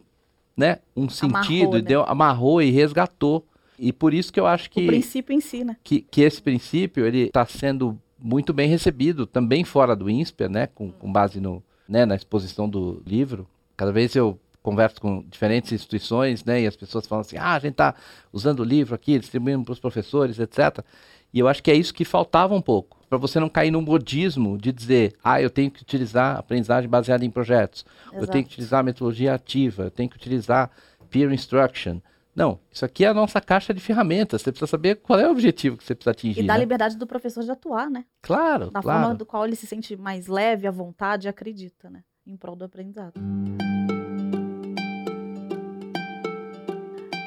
né, 0.56 0.80
um 0.96 1.08
sentido, 1.08 1.36
amarrou, 1.36 1.74
né? 1.74 1.82
deu, 1.82 2.04
amarrou 2.04 2.62
e 2.62 2.72
resgatou. 2.72 3.46
E 3.80 3.92
por 3.94 4.14
isso 4.14 4.32
que 4.32 4.40
eu 4.40 4.48
acho 4.48 4.70
que. 4.70 4.84
O 4.84 4.88
princípio 4.88 5.34
em 5.34 5.42
si, 5.42 5.64
né? 5.64 5.78
Que, 5.84 6.02
que 6.02 6.22
esse 6.22 6.42
princípio 6.42 7.06
ele 7.06 7.24
está 7.24 7.46
sendo 7.46 7.98
muito 8.18 8.54
bem 8.54 8.68
recebido, 8.68 9.26
também 9.26 9.64
fora 9.64 9.96
do 9.96 10.10
INSPER, 10.10 10.50
né, 10.50 10.68
com, 10.68 10.92
com 10.92 11.12
base 11.12 11.40
no, 11.40 11.62
né, 11.88 12.06
na 12.06 12.16
exposição 12.16 12.68
do 12.68 13.02
livro. 13.06 13.48
Cada 13.78 13.92
vez 13.92 14.16
eu 14.16 14.40
converso 14.66 15.00
com 15.00 15.24
diferentes 15.30 15.72
instituições, 15.72 16.44
né, 16.44 16.64
e 16.64 16.68
as 16.68 16.76
pessoas 16.76 17.06
falam 17.06 17.22
assim, 17.22 17.38
ah, 17.38 17.54
a 17.54 17.60
gente 17.60 17.74
está 17.74 17.94
usando 18.34 18.62
o 18.62 18.64
livro 18.64 18.96
aqui, 18.96 19.20
distribuindo 19.20 19.64
para 19.64 19.74
os 19.74 19.80
professores, 19.80 20.40
etc. 20.40 20.84
E 21.32 21.38
eu 21.38 21.48
acho 21.48 21.62
que 21.62 21.70
é 21.70 21.76
isso 21.76 21.94
que 21.94 22.04
faltava 22.04 22.56
um 22.56 22.62
pouco, 22.62 22.98
para 23.08 23.20
você 23.20 23.40
não 23.40 23.48
cair 23.48 23.70
no 23.70 23.80
modismo 23.80 24.58
de 24.58 24.72
dizer, 24.72 25.14
ah, 25.24 25.40
eu 25.40 25.52
tenho 25.52 25.70
que 25.70 25.84
utilizar 25.84 26.40
aprendizagem 26.40 26.90
baseada 26.90 27.24
em 27.24 27.30
projetos, 27.30 27.86
Exato. 28.08 28.24
eu 28.24 28.28
tenho 28.28 28.44
que 28.44 28.54
utilizar 28.54 28.84
metodologia 28.84 29.36
ativa, 29.36 29.84
eu 29.84 29.92
tenho 29.92 30.10
que 30.10 30.16
utilizar 30.16 30.72
peer 31.12 31.32
instruction. 31.32 32.00
Não, 32.36 32.60
isso 32.70 32.84
aqui 32.84 33.06
é 33.06 33.08
a 33.08 33.14
nossa 33.14 33.40
caixa 33.40 33.74
de 33.74 33.80
ferramentas. 33.80 34.42
Você 34.42 34.52
precisa 34.52 34.68
saber 34.68 34.96
qual 34.96 35.18
é 35.18 35.26
o 35.26 35.32
objetivo 35.32 35.78
que 35.78 35.86
você 35.86 35.96
precisa 35.96 36.12
atingir. 36.12 36.44
E 36.44 36.48
dá 36.48 36.56
né? 36.56 36.60
liberdade 36.60 36.98
do 36.98 37.08
professor 37.08 37.42
de 37.44 37.52
atuar, 37.52 37.90
né? 37.90 38.04
Claro, 38.22 38.72
Na 38.74 38.82
claro. 38.82 39.00
forma 39.00 39.16
do 39.16 39.26
qual 39.26 39.46
ele 39.46 39.56
se 39.56 39.66
sente 39.66 39.96
mais 39.96 40.28
leve, 40.28 40.68
à 40.68 40.72
vontade 40.72 41.28
e 41.28 41.30
acredita, 41.30 41.90
né? 41.90 42.04
Em 42.28 42.36
prol 42.36 42.58
do 42.58 42.66
aprendizado. 42.66 43.14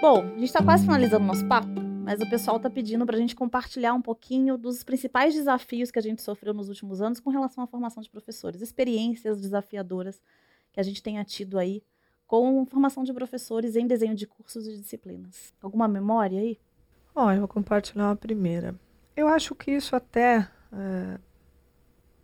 Bom, 0.01 0.21
a 0.21 0.39
gente 0.39 0.45
está 0.45 0.63
quase 0.63 0.85
finalizando 0.85 1.25
nosso 1.25 1.45
papo, 1.49 1.67
mas 2.05 2.21
o 2.21 2.31
pessoal 2.31 2.57
está 2.57 2.71
pedindo 2.71 3.05
para 3.05 3.17
a 3.17 3.19
gente 3.19 3.35
compartilhar 3.35 3.95
um 3.95 4.01
pouquinho 4.01 4.57
dos 4.57 4.85
principais 4.85 5.35
desafios 5.35 5.91
que 5.91 5.99
a 5.99 6.03
gente 6.03 6.23
sofreu 6.23 6.55
nos 6.55 6.69
últimos 6.69 7.03
anos 7.03 7.19
com 7.19 7.31
relação 7.31 7.65
à 7.65 7.67
formação 7.67 8.01
de 8.01 8.09
professores, 8.09 8.63
experiências 8.63 9.41
desafiadoras 9.41 10.23
que 10.73 10.79
a 10.79 10.85
gente 10.85 11.03
tenha 11.03 11.25
tido 11.25 11.59
aí 11.59 11.83
com 12.29 12.65
formação 12.65 13.03
de 13.03 13.13
professores 13.13 13.75
em 13.75 13.89
desenho 13.89 14.15
de 14.15 14.25
cursos 14.25 14.69
e 14.69 14.77
disciplinas. 14.77 15.53
Alguma 15.61 15.89
memória 15.89 16.39
aí? 16.39 16.61
Olha, 17.13 17.35
eu 17.35 17.41
vou 17.41 17.49
compartilhar 17.49 18.07
uma 18.07 18.17
primeira. 18.17 18.79
Eu 19.17 19.27
acho 19.27 19.53
que 19.53 19.73
isso 19.73 19.97
até 19.97 20.49
é, 20.73 21.19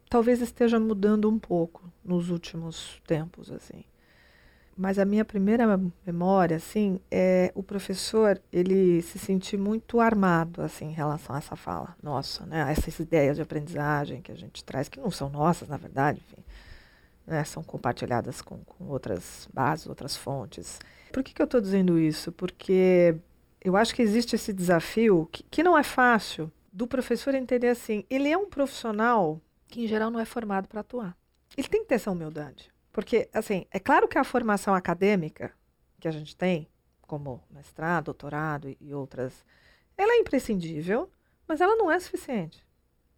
talvez 0.09 0.41
esteja 0.41 0.79
mudando 0.79 1.29
um 1.29 1.41
pouco 1.41 1.93
nos 2.05 2.31
últimos 2.31 3.03
tempos, 3.05 3.51
assim. 3.51 3.85
Mas 4.77 4.99
a 4.99 5.05
minha 5.05 5.25
primeira 5.25 5.81
memória, 6.05 6.57
assim, 6.57 6.99
é 7.11 7.53
o 7.55 7.63
professor, 7.63 8.41
ele 8.53 9.03
se 9.03 9.19
sentir 9.19 9.57
muito 9.57 10.01
armado, 10.01 10.63
assim, 10.63 10.87
em 10.87 10.93
relação 10.93 11.35
a 11.35 11.39
essa 11.39 11.55
fala 11.55 11.97
nossa, 12.03 12.45
né? 12.47 12.73
Essas 12.73 12.99
ideias 12.99 13.37
de 13.37 13.43
aprendizagem 13.43 14.21
que 14.21 14.33
a 14.33 14.35
gente 14.35 14.65
traz, 14.65 14.89
que 14.89 14.99
não 14.99 15.11
são 15.11 15.31
nossas, 15.31 15.69
na 15.69 15.77
verdade, 15.77 16.21
enfim, 16.27 16.43
né? 17.25 17.45
São 17.45 17.63
compartilhadas 17.63 18.43
com, 18.43 18.59
com 18.59 18.87
outras 18.89 19.49
bases, 19.55 19.87
outras 19.87 20.17
fontes. 20.17 20.81
Por 21.13 21.23
que, 21.23 21.33
que 21.33 21.41
eu 21.41 21.45
estou 21.45 21.61
dizendo 21.61 21.97
isso? 21.97 22.33
Porque 22.33 23.15
eu 23.61 23.77
acho 23.77 23.95
que 23.95 24.03
existe 24.03 24.35
esse 24.35 24.53
desafio, 24.53 25.29
que, 25.31 25.45
que 25.45 25.63
não 25.63 25.79
é 25.79 25.85
fácil, 25.85 26.51
do 26.73 26.89
professor 26.89 27.33
entender 27.37 27.69
assim, 27.69 28.05
ele 28.11 28.29
é 28.29 28.37
um 28.37 28.47
profissional 28.47 29.41
que, 29.69 29.85
em 29.85 29.87
geral, 29.87 30.11
não 30.11 30.19
é 30.19 30.25
formado 30.25 30.67
para 30.67 30.81
atuar. 30.81 31.17
Ele 31.57 31.69
tem 31.69 31.83
que 31.83 31.89
ter 31.89 31.95
essa 31.95 32.11
humildade. 32.11 32.74
Porque, 32.95 33.29
assim, 33.35 33.67
é 33.73 33.81
claro 33.81 34.07
que 34.07 34.17
a 34.17 34.23
formação 34.23 34.73
acadêmica 34.73 35.53
que 35.99 36.07
a 36.07 36.13
gente 36.13 36.37
tem, 36.37 36.69
como 37.03 37.43
mestrado, 37.51 38.05
doutorado 38.05 38.75
e, 38.81 38.95
outras, 38.95 39.45
ela 39.99 40.13
é 40.13 40.19
imprescindível, 40.19 41.11
mas 41.47 41.61
ela 41.61 41.75
não 41.75 41.91
é 41.91 41.99
suficiente 41.99 42.65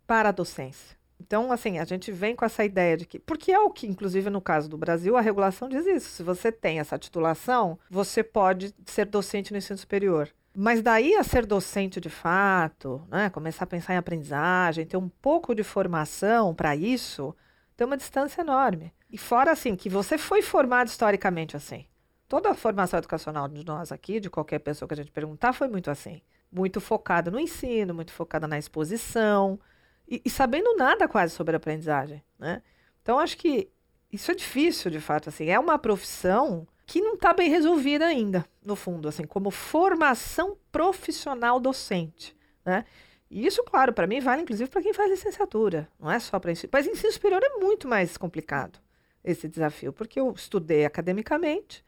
para 0.07 0.31
a 0.31 0.33
docência. 0.33 0.97
Então, 1.21 1.53
assim, 1.53 1.79
a 1.79 1.85
gente 1.85 2.11
vem 2.11 2.35
com 2.35 2.45
essa 2.47 2.65
ideia 2.65 2.97
de 2.97 3.05
que. 3.05 3.19
Porque 3.19 3.53
é 3.53 3.59
o 3.61 3.71
que, 3.71 3.87
inclusive, 3.87 4.31
no 4.31 4.41
caso 4.41 4.67
do 4.67 4.79
Brasil, 4.79 5.15
a 5.15 5.21
regulação 5.21 5.69
diz 5.69 5.85
isso. 5.87 6.09
Se 6.09 6.23
você 6.23 6.51
tem 6.51 6.81
essa 6.81 6.99
titulação, 6.99 7.79
você 7.91 8.23
pode 8.23 8.75
ser 8.87 9.05
docente 9.05 9.53
no 9.53 9.59
ensino 9.59 9.79
superior. 9.79 10.31
Mas 10.55 10.81
daí 10.81 11.15
a 11.17 11.23
ser 11.23 11.45
docente 11.45 12.01
de 12.01 12.09
fato, 12.09 13.07
né, 13.11 13.29
começar 13.29 13.65
a 13.65 13.67
pensar 13.67 13.93
em 13.93 13.99
aprendizagem, 13.99 14.87
ter 14.87 14.97
um 14.97 15.09
pouco 15.09 15.55
de 15.55 15.63
formação 15.63 16.55
para 16.55 16.75
isso, 16.75 17.37
tem 17.77 17.87
uma 17.87 17.97
distância 17.97 18.41
enorme. 18.41 18.91
E 19.17 19.19
fora 19.19 19.51
assim, 19.51 19.75
que 19.75 19.89
você 19.89 20.19
foi 20.19 20.43
formado 20.43 20.89
historicamente 20.89 21.57
assim. 21.57 21.87
Toda 22.29 22.51
a 22.51 22.55
formação 22.55 22.99
educacional 22.99 23.49
de 23.49 23.65
nós 23.65 23.91
aqui, 23.91 24.21
de 24.21 24.29
qualquer 24.29 24.59
pessoa 24.59 24.87
que 24.87 24.93
a 24.93 24.97
gente 24.99 25.11
perguntar, 25.11 25.55
foi 25.55 25.69
muito 25.69 25.91
assim. 25.91 26.21
Muito 26.53 26.83
focada 26.83 27.31
no 27.31 27.41
ensino, 27.41 27.95
muito 27.95 28.13
focada 28.13 28.47
na 28.47 28.59
exposição, 28.59 29.59
e, 30.07 30.21
e 30.23 30.29
sabendo 30.29 30.77
nada 30.77 31.09
quase 31.09 31.33
sobre 31.33 31.57
aprendizagem, 31.57 32.23
né? 32.39 32.63
Então, 33.01 33.19
acho 33.19 33.39
que 33.39 33.71
isso 34.13 34.31
é 34.31 34.35
difícil, 34.35 34.91
de 34.91 35.01
fato, 35.01 35.31
assim. 35.31 35.47
É 35.47 35.59
uma 35.59 35.79
profissão 35.79 36.69
que 36.85 37.01
não 37.01 37.15
está 37.15 37.33
bem 37.33 37.49
resolvida 37.49 38.05
ainda, 38.05 38.45
no 38.63 38.77
fundo, 38.77 39.09
assim, 39.09 39.25
como 39.25 39.51
formação 39.51 40.59
profissional 40.71 41.59
docente, 41.59 42.37
né? 42.63 42.85
E 43.31 43.47
isso, 43.47 43.65
claro, 43.65 43.95
para 43.95 44.07
mim 44.07 44.21
vale 44.21 44.43
inclusive 44.43 44.69
para 44.69 44.83
quem 44.83 44.93
faz 44.93 45.11
licenciatura, 45.11 45.89
não 45.99 46.11
é 46.11 46.21
só 46.21 46.39
para 46.39 46.53
ensino. 46.53 46.69
Mas 46.71 46.87
ensino 46.87 47.11
superior 47.11 47.43
é 47.43 47.59
muito 47.59 47.89
mais 47.89 48.19
complicado 48.19 48.85
esse 49.27 49.49
desafio, 49.49 49.93
porque 49.93 50.21
eu 50.21 50.33
estudei 50.33 50.87
academicamente. 50.87 51.85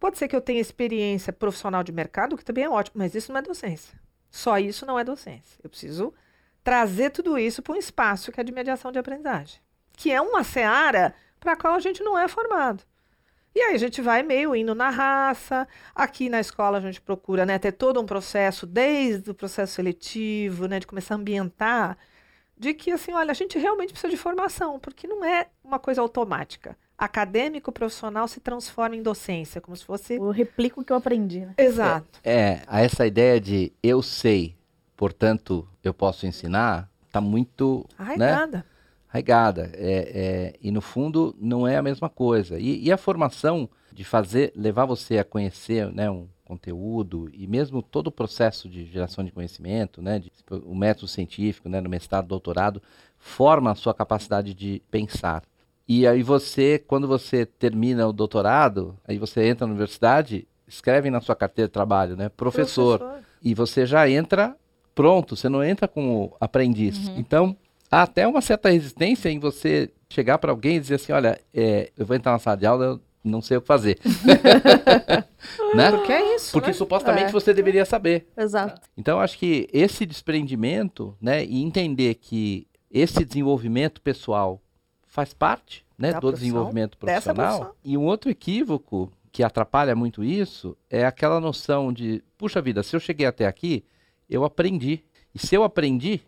Pode 0.00 0.18
ser 0.18 0.26
que 0.26 0.34
eu 0.34 0.40
tenha 0.40 0.60
experiência 0.60 1.32
profissional 1.32 1.84
de 1.84 1.92
mercado, 1.92 2.36
que 2.36 2.44
também 2.44 2.64
é 2.64 2.68
ótimo, 2.68 2.98
mas 2.98 3.14
isso 3.14 3.30
não 3.30 3.38
é 3.38 3.42
docência. 3.42 3.96
Só 4.30 4.58
isso 4.58 4.84
não 4.84 4.98
é 4.98 5.04
docência. 5.04 5.60
Eu 5.62 5.70
preciso 5.70 6.12
trazer 6.64 7.10
tudo 7.10 7.38
isso 7.38 7.62
para 7.62 7.74
um 7.74 7.78
espaço 7.78 8.32
que 8.32 8.40
é 8.40 8.44
de 8.44 8.50
mediação 8.50 8.90
de 8.90 8.98
aprendizagem, 8.98 9.60
que 9.92 10.10
é 10.10 10.20
uma 10.20 10.42
seara 10.42 11.14
para 11.38 11.52
a 11.52 11.56
qual 11.56 11.74
a 11.74 11.80
gente 11.80 12.02
não 12.02 12.18
é 12.18 12.26
formado. 12.26 12.82
E 13.54 13.60
aí 13.60 13.74
a 13.74 13.78
gente 13.78 14.00
vai 14.00 14.22
meio 14.22 14.56
indo 14.56 14.74
na 14.74 14.88
raça. 14.88 15.68
Aqui 15.94 16.30
na 16.30 16.40
escola 16.40 16.78
a 16.78 16.80
gente 16.80 17.00
procura 17.00 17.44
né, 17.44 17.58
ter 17.58 17.72
todo 17.72 18.00
um 18.00 18.06
processo, 18.06 18.66
desde 18.66 19.30
o 19.30 19.34
processo 19.34 19.74
seletivo, 19.74 20.66
né, 20.66 20.80
de 20.80 20.86
começar 20.86 21.14
a 21.14 21.18
ambientar, 21.18 21.98
de 22.62 22.72
que 22.72 22.92
assim, 22.92 23.12
olha, 23.12 23.32
a 23.32 23.34
gente 23.34 23.58
realmente 23.58 23.92
precisa 23.92 24.08
de 24.08 24.16
formação, 24.16 24.78
porque 24.78 25.08
não 25.08 25.24
é 25.24 25.48
uma 25.64 25.80
coisa 25.80 26.00
automática. 26.00 26.76
Acadêmico 26.96 27.72
profissional 27.72 28.28
se 28.28 28.38
transforma 28.38 28.94
em 28.94 29.02
docência, 29.02 29.60
como 29.60 29.76
se 29.76 29.84
fosse. 29.84 30.14
Eu 30.14 30.30
replico 30.30 30.80
o 30.80 30.84
que 30.84 30.92
eu 30.92 30.96
aprendi, 30.96 31.40
né? 31.40 31.54
Exato. 31.58 32.20
É, 32.22 32.60
é 32.70 32.84
essa 32.84 33.04
ideia 33.04 33.40
de 33.40 33.72
eu 33.82 34.00
sei, 34.00 34.54
portanto 34.96 35.68
eu 35.82 35.92
posso 35.92 36.24
ensinar, 36.24 36.88
tá 37.10 37.20
muito. 37.20 37.84
Né? 37.98 38.16
nada. 38.16 38.64
arraigada. 39.08 39.72
É, 39.74 40.12
é, 40.14 40.54
e 40.62 40.70
no 40.70 40.80
fundo 40.80 41.34
não 41.40 41.66
é 41.66 41.76
a 41.76 41.82
mesma 41.82 42.08
coisa. 42.08 42.60
E, 42.60 42.84
e, 42.84 42.92
a 42.92 42.96
formação 42.96 43.68
de 43.92 44.04
fazer, 44.04 44.52
levar 44.54 44.86
você 44.86 45.18
a 45.18 45.24
conhecer 45.24 45.92
né, 45.92 46.08
um 46.08 46.28
conteúdo 46.52 47.30
e 47.32 47.46
mesmo 47.46 47.82
todo 47.82 48.08
o 48.08 48.12
processo 48.12 48.68
de 48.68 48.84
geração 48.84 49.24
de 49.24 49.32
conhecimento, 49.32 50.02
né, 50.02 50.18
de, 50.18 50.30
o 50.66 50.74
método 50.74 51.08
científico, 51.08 51.68
né, 51.68 51.80
no 51.80 51.88
mestrado, 51.88 52.26
doutorado, 52.26 52.82
forma 53.18 53.70
a 53.70 53.74
sua 53.74 53.94
capacidade 53.94 54.52
de 54.52 54.82
pensar. 54.90 55.42
E 55.88 56.06
aí 56.06 56.22
você, 56.22 56.78
quando 56.78 57.08
você 57.08 57.46
termina 57.46 58.06
o 58.06 58.12
doutorado, 58.12 58.96
aí 59.06 59.18
você 59.18 59.46
entra 59.46 59.66
na 59.66 59.72
universidade, 59.72 60.46
escreve 60.68 61.10
na 61.10 61.20
sua 61.20 61.34
carteira 61.34 61.68
de 61.68 61.72
trabalho, 61.72 62.16
né, 62.16 62.28
professor, 62.28 62.98
professor. 62.98 63.24
e 63.42 63.54
você 63.54 63.86
já 63.86 64.08
entra 64.08 64.54
pronto, 64.94 65.34
você 65.34 65.48
não 65.48 65.64
entra 65.64 65.88
como 65.88 66.36
aprendiz. 66.38 67.08
Uhum. 67.08 67.18
Então 67.18 67.56
há 67.90 68.02
até 68.02 68.26
uma 68.26 68.42
certa 68.42 68.68
resistência 68.68 69.30
em 69.30 69.38
você 69.38 69.90
chegar 70.10 70.36
para 70.36 70.52
alguém 70.52 70.76
e 70.76 70.80
dizer 70.80 70.96
assim, 70.96 71.12
olha, 71.12 71.40
é, 71.54 71.90
eu 71.96 72.04
vou 72.04 72.14
entrar 72.14 72.32
na 72.32 72.38
sala 72.38 72.56
de 72.56 72.66
aula, 72.66 72.84
eu 72.84 73.00
não 73.22 73.40
sei 73.40 73.56
o 73.56 73.60
que 73.60 73.66
fazer. 73.66 73.98
né? 75.74 75.90
Porque 75.90 76.12
é 76.12 76.36
isso, 76.36 76.52
Porque 76.52 76.68
né? 76.68 76.72
supostamente 76.72 77.28
é. 77.28 77.32
você 77.32 77.54
deveria 77.54 77.84
saber. 77.84 78.28
Exato. 78.36 78.80
Então, 78.96 79.20
acho 79.20 79.38
que 79.38 79.68
esse 79.72 80.04
desprendimento, 80.04 81.16
né, 81.20 81.44
e 81.44 81.62
entender 81.62 82.14
que 82.14 82.66
esse 82.90 83.24
desenvolvimento 83.24 84.00
pessoal 84.00 84.60
faz 85.06 85.32
parte, 85.32 85.84
né, 85.96 86.12
do 86.18 86.32
desenvolvimento 86.32 86.96
profissional. 86.98 87.76
E 87.84 87.96
um 87.96 88.04
outro 88.04 88.30
equívoco 88.30 89.10
que 89.30 89.42
atrapalha 89.42 89.94
muito 89.94 90.22
isso 90.22 90.76
é 90.90 91.06
aquela 91.06 91.40
noção 91.40 91.92
de, 91.92 92.22
puxa 92.36 92.60
vida, 92.60 92.82
se 92.82 92.94
eu 92.94 93.00
cheguei 93.00 93.26
até 93.26 93.46
aqui, 93.46 93.84
eu 94.28 94.44
aprendi. 94.44 95.02
E 95.34 95.38
se 95.38 95.54
eu 95.54 95.64
aprendi, 95.64 96.20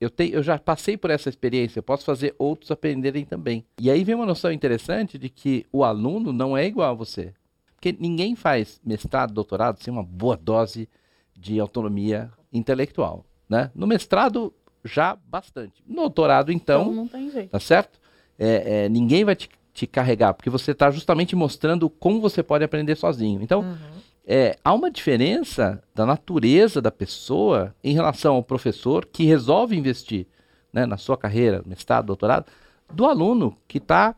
eu, 0.00 0.08
te, 0.08 0.30
eu 0.32 0.42
já 0.42 0.58
passei 0.58 0.96
por 0.96 1.10
essa 1.10 1.28
experiência, 1.28 1.78
eu 1.78 1.82
posso 1.82 2.04
fazer 2.04 2.34
outros 2.38 2.70
aprenderem 2.70 3.24
também. 3.24 3.64
E 3.80 3.90
aí 3.90 4.04
vem 4.04 4.14
uma 4.14 4.26
noção 4.26 4.52
interessante 4.52 5.18
de 5.18 5.28
que 5.28 5.66
o 5.72 5.82
aluno 5.82 6.32
não 6.32 6.56
é 6.56 6.66
igual 6.66 6.90
a 6.90 6.94
você. 6.94 7.34
Porque 7.74 7.96
ninguém 7.98 8.34
faz 8.34 8.80
mestrado, 8.84 9.32
doutorado 9.32 9.82
sem 9.82 9.92
uma 9.92 10.02
boa 10.02 10.36
dose 10.36 10.88
de 11.36 11.58
autonomia 11.58 12.30
intelectual. 12.52 13.24
Né? 13.48 13.70
No 13.74 13.86
mestrado, 13.86 14.52
já 14.84 15.16
bastante. 15.26 15.82
No 15.86 16.02
doutorado, 16.02 16.52
então. 16.52 16.82
Então 16.82 16.94
não 16.94 17.08
tem 17.08 17.30
jeito. 17.30 17.50
Tá 17.50 17.60
certo? 17.60 18.00
É, 18.38 18.84
é, 18.84 18.88
ninguém 18.88 19.24
vai 19.24 19.34
te, 19.34 19.48
te 19.72 19.86
carregar, 19.86 20.34
porque 20.34 20.50
você 20.50 20.72
está 20.72 20.90
justamente 20.90 21.34
mostrando 21.34 21.88
como 21.90 22.20
você 22.20 22.42
pode 22.42 22.64
aprender 22.64 22.96
sozinho. 22.96 23.42
Então. 23.42 23.60
Uhum 23.60 23.97
é, 24.30 24.58
há 24.62 24.74
uma 24.74 24.90
diferença 24.90 25.82
da 25.94 26.04
natureza 26.04 26.82
da 26.82 26.90
pessoa 26.90 27.74
em 27.82 27.94
relação 27.94 28.34
ao 28.34 28.42
professor 28.42 29.06
que 29.06 29.24
resolve 29.24 29.74
investir 29.74 30.26
né, 30.70 30.84
na 30.84 30.98
sua 30.98 31.16
carreira, 31.16 31.62
mestrado, 31.64 32.04
doutorado, 32.04 32.44
do 32.92 33.06
aluno 33.06 33.56
que 33.66 33.78
está 33.78 34.14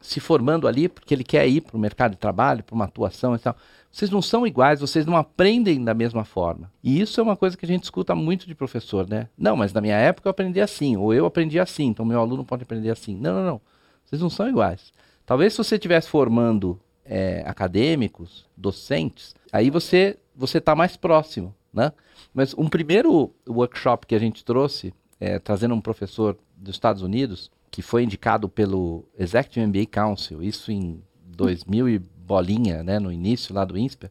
se 0.00 0.20
formando 0.20 0.66
ali 0.66 0.88
porque 0.88 1.12
ele 1.12 1.22
quer 1.22 1.46
ir 1.46 1.60
para 1.60 1.76
o 1.76 1.80
mercado 1.80 2.12
de 2.12 2.16
trabalho, 2.16 2.64
para 2.64 2.74
uma 2.74 2.86
atuação 2.86 3.34
e 3.34 3.38
tal. 3.38 3.54
Vocês 3.92 4.10
não 4.10 4.22
são 4.22 4.46
iguais, 4.46 4.80
vocês 4.80 5.04
não 5.04 5.16
aprendem 5.16 5.84
da 5.84 5.92
mesma 5.92 6.24
forma. 6.24 6.72
E 6.82 6.98
isso 6.98 7.20
é 7.20 7.22
uma 7.22 7.36
coisa 7.36 7.58
que 7.58 7.66
a 7.66 7.68
gente 7.68 7.84
escuta 7.84 8.14
muito 8.14 8.46
de 8.46 8.54
professor, 8.54 9.06
né? 9.06 9.28
Não, 9.36 9.54
mas 9.54 9.70
na 9.70 9.82
minha 9.82 9.96
época 9.96 10.28
eu 10.28 10.30
aprendi 10.30 10.62
assim, 10.62 10.96
ou 10.96 11.12
eu 11.12 11.26
aprendi 11.26 11.60
assim, 11.60 11.88
então 11.88 12.06
meu 12.06 12.20
aluno 12.20 12.42
pode 12.42 12.62
aprender 12.62 12.90
assim. 12.90 13.14
Não, 13.14 13.34
não, 13.34 13.44
não. 13.44 13.60
Vocês 14.04 14.22
não 14.22 14.30
são 14.30 14.48
iguais. 14.48 14.92
Talvez 15.26 15.52
se 15.52 15.58
você 15.58 15.74
estivesse 15.74 16.08
formando 16.08 16.80
é, 17.08 17.42
acadêmicos, 17.46 18.46
docentes, 18.56 19.34
aí 19.52 19.70
você 19.70 20.18
você 20.34 20.58
está 20.58 20.74
mais 20.74 20.96
próximo, 20.96 21.54
né? 21.72 21.92
Mas 22.34 22.54
um 22.58 22.68
primeiro 22.68 23.32
workshop 23.48 24.06
que 24.06 24.14
a 24.14 24.18
gente 24.18 24.44
trouxe, 24.44 24.92
é, 25.18 25.38
trazendo 25.38 25.74
um 25.74 25.80
professor 25.80 26.36
dos 26.54 26.74
Estados 26.74 27.02
Unidos, 27.02 27.50
que 27.70 27.80
foi 27.80 28.02
indicado 28.02 28.48
pelo 28.48 29.04
Executive 29.18 29.66
MBA 29.66 29.86
Council, 29.86 30.42
isso 30.42 30.70
em 30.70 31.02
2000 31.24 31.88
e 31.88 31.98
bolinha, 31.98 32.82
né, 32.82 32.98
no 32.98 33.12
início 33.12 33.54
lá 33.54 33.64
do 33.64 33.78
INSPER, 33.78 34.10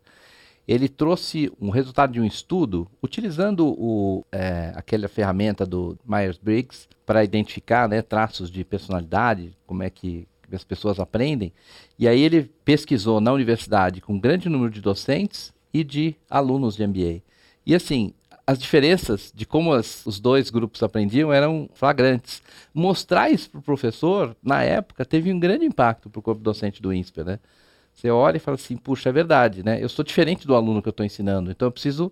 ele 0.67 0.89
trouxe 0.89 1.51
um 1.61 1.69
resultado 1.69 2.11
de 2.11 2.19
um 2.19 2.25
estudo 2.25 2.87
utilizando 3.01 3.67
o, 3.67 4.25
é, 4.31 4.73
aquela 4.75 5.07
ferramenta 5.07 5.65
do 5.65 5.97
Myers-Briggs 6.03 6.87
para 7.05 7.23
identificar 7.23 7.87
né, 7.87 8.01
traços 8.01 8.49
de 8.49 8.63
personalidade, 8.63 9.55
como 9.67 9.83
é 9.83 9.89
que 9.91 10.27
as 10.53 10.63
pessoas 10.63 10.99
aprendem. 10.99 11.53
E 11.97 12.07
aí 12.07 12.21
ele 12.21 12.51
pesquisou 12.65 13.21
na 13.21 13.31
universidade 13.31 14.01
com 14.01 14.13
um 14.13 14.19
grande 14.19 14.49
número 14.49 14.69
de 14.69 14.81
docentes 14.81 15.53
e 15.73 15.83
de 15.83 16.15
alunos 16.29 16.75
de 16.75 16.85
MBA. 16.85 17.21
E 17.65 17.73
assim, 17.73 18.13
as 18.45 18.59
diferenças 18.59 19.31
de 19.33 19.45
como 19.45 19.73
as, 19.73 20.05
os 20.05 20.19
dois 20.19 20.49
grupos 20.49 20.83
aprendiam 20.83 21.33
eram 21.33 21.69
flagrantes. 21.73 22.43
Mostrar 22.73 23.29
isso 23.29 23.49
para 23.49 23.59
o 23.59 23.63
professor, 23.63 24.35
na 24.43 24.61
época, 24.61 25.03
teve 25.03 25.33
um 25.33 25.39
grande 25.39 25.65
impacto 25.65 26.09
para 26.09 26.19
o 26.19 26.21
corpo 26.21 26.41
docente 26.41 26.81
do 26.81 26.93
INSPER. 26.93 27.25
Né? 27.25 27.39
Você 27.93 28.09
olha 28.09 28.37
e 28.37 28.39
fala 28.39 28.55
assim, 28.55 28.77
puxa, 28.77 29.09
é 29.09 29.11
verdade, 29.11 29.63
né? 29.63 29.81
eu 29.81 29.89
sou 29.89 30.05
diferente 30.05 30.45
do 30.45 30.53
aluno 30.53 30.81
que 30.81 30.87
eu 30.87 30.91
estou 30.91 31.05
ensinando, 31.05 31.49
então 31.49 31.67
eu 31.67 31.71
preciso 31.71 32.11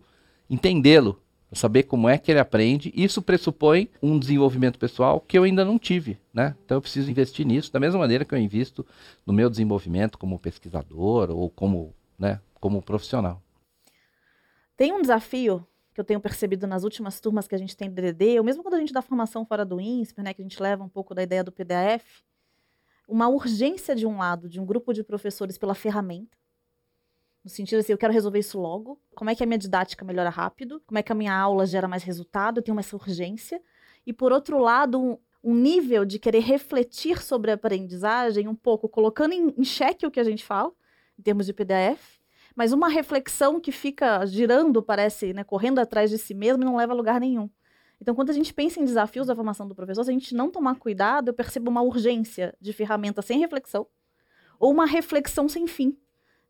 entendê-lo 0.50 1.22
saber 1.56 1.84
como 1.84 2.10
é 2.10 2.18
que 2.18 2.32
ele 2.32 2.40
aprende. 2.40 2.92
Isso 2.96 3.22
pressupõe 3.22 3.90
um 4.02 4.18
desenvolvimento 4.18 4.80
pessoal 4.80 5.20
que 5.20 5.38
eu 5.38 5.44
ainda 5.44 5.64
não 5.64 5.78
tive, 5.78 6.20
né? 6.34 6.56
Então 6.66 6.78
eu 6.78 6.82
preciso 6.82 7.10
investir 7.10 7.46
nisso 7.46 7.72
da 7.72 7.80
mesma 7.80 8.00
maneira 8.00 8.26
que 8.26 8.34
eu 8.34 8.40
invisto 8.40 8.86
no 9.26 9.34
meu 9.34 9.50
desenvolvimento 9.50 10.18
como 10.18 10.40
pesquisador 10.40 11.30
ou 11.32 11.50
como, 11.50 11.94
né, 12.18 12.40
como 12.60 12.82
profissional. 12.82 13.42
Tem 14.76 14.92
um 14.92 15.02
desafio 15.02 15.66
que 15.94 16.00
eu 16.00 16.04
tenho 16.04 16.20
percebido 16.20 16.66
nas 16.66 16.84
últimas 16.84 17.20
turmas 17.20 17.48
que 17.48 17.54
a 17.54 17.58
gente 17.58 17.78
tem 17.78 17.90
do 17.90 17.96
DDD, 17.96 18.40
ou 18.40 18.44
mesmo 18.44 18.64
quando 18.64 18.76
a 18.76 18.80
gente 18.80 18.92
dá 18.92 19.02
formação 19.02 19.46
fora 19.46 19.64
do 19.64 19.80
INSPER, 19.80 20.24
né, 20.24 20.34
que 20.34 20.42
a 20.42 20.46
gente 20.46 20.62
leva 20.62 20.84
um 20.84 20.90
pouco 20.90 21.14
da 21.14 21.22
ideia 21.22 21.44
do 21.44 21.52
PDF, 21.52 22.24
uma 23.08 23.28
urgência 23.28 23.96
de 23.96 24.08
um 24.08 24.18
lado, 24.18 24.50
de 24.50 24.60
um 24.60 24.66
grupo 24.66 24.94
de 24.94 25.04
professores 25.04 25.58
pela 25.58 25.76
ferramenta, 25.76 26.38
no 27.44 27.50
sentido 27.50 27.80
assim, 27.80 27.92
eu 27.92 27.98
quero 27.98 28.14
resolver 28.14 28.40
isso 28.40 28.60
logo. 28.60 29.00
Como 29.16 29.30
é 29.30 29.36
que 29.36 29.44
a 29.44 29.46
minha 29.46 29.58
didática 29.58 30.06
melhora 30.06 30.30
rápido? 30.30 30.82
Como 30.88 30.98
é 30.98 31.04
que 31.04 31.12
a 31.12 31.16
minha 31.16 31.36
aula 31.36 31.66
gera 31.66 31.88
mais 31.88 32.04
resultado? 32.04 32.60
Eu 32.60 32.64
tenho 32.64 32.80
essa 32.80 32.96
urgência. 32.96 33.62
E 34.06 34.14
por 34.14 34.32
outro 34.32 34.58
lado, 34.60 35.02
um, 35.02 35.18
um 35.44 35.54
nível 35.54 36.06
de 36.06 36.18
querer 36.20 36.40
refletir 36.40 37.22
sobre 37.22 37.52
a 37.52 37.56
aprendizagem, 37.56 38.48
um 38.48 38.56
pouco 38.56 38.88
colocando 38.88 39.34
em, 39.34 39.54
em 39.58 39.64
xeque 39.64 40.08
o 40.08 40.12
que 40.12 40.20
a 40.20 40.24
gente 40.24 40.44
fala, 40.44 40.72
em 41.20 41.22
termos 41.22 41.46
de 41.46 41.54
PDF, 41.54 42.20
mas 42.56 42.72
uma 42.72 42.88
reflexão 42.88 43.60
que 43.60 43.72
fica 43.72 44.26
girando, 44.26 44.82
parece, 44.82 45.34
né, 45.34 45.44
correndo 45.44 45.80
atrás 45.80 46.10
de 46.10 46.18
si 46.18 46.34
mesmo 46.34 46.64
e 46.64 46.66
não 46.66 46.78
leva 46.78 46.94
a 46.94 46.96
lugar 46.96 47.20
nenhum. 47.20 47.50
Então, 48.00 48.16
quando 48.16 48.30
a 48.30 48.34
gente 48.34 48.54
pensa 48.54 48.80
em 48.80 48.86
desafios 48.86 49.28
da 49.28 49.36
formação 49.36 49.68
do 49.68 49.76
professor, 49.76 50.04
se 50.04 50.10
a 50.10 50.14
gente 50.14 50.36
não 50.36 50.50
tomar 50.50 50.76
cuidado, 50.76 51.30
eu 51.30 51.34
percebo 51.34 51.70
uma 51.70 51.82
urgência 51.82 52.56
de 52.60 52.72
ferramenta 52.74 53.22
sem 53.22 53.40
reflexão 53.40 53.88
ou 54.60 54.72
uma 54.72 54.86
reflexão 54.86 55.50
sem 55.50 55.68
fim, 55.68 55.98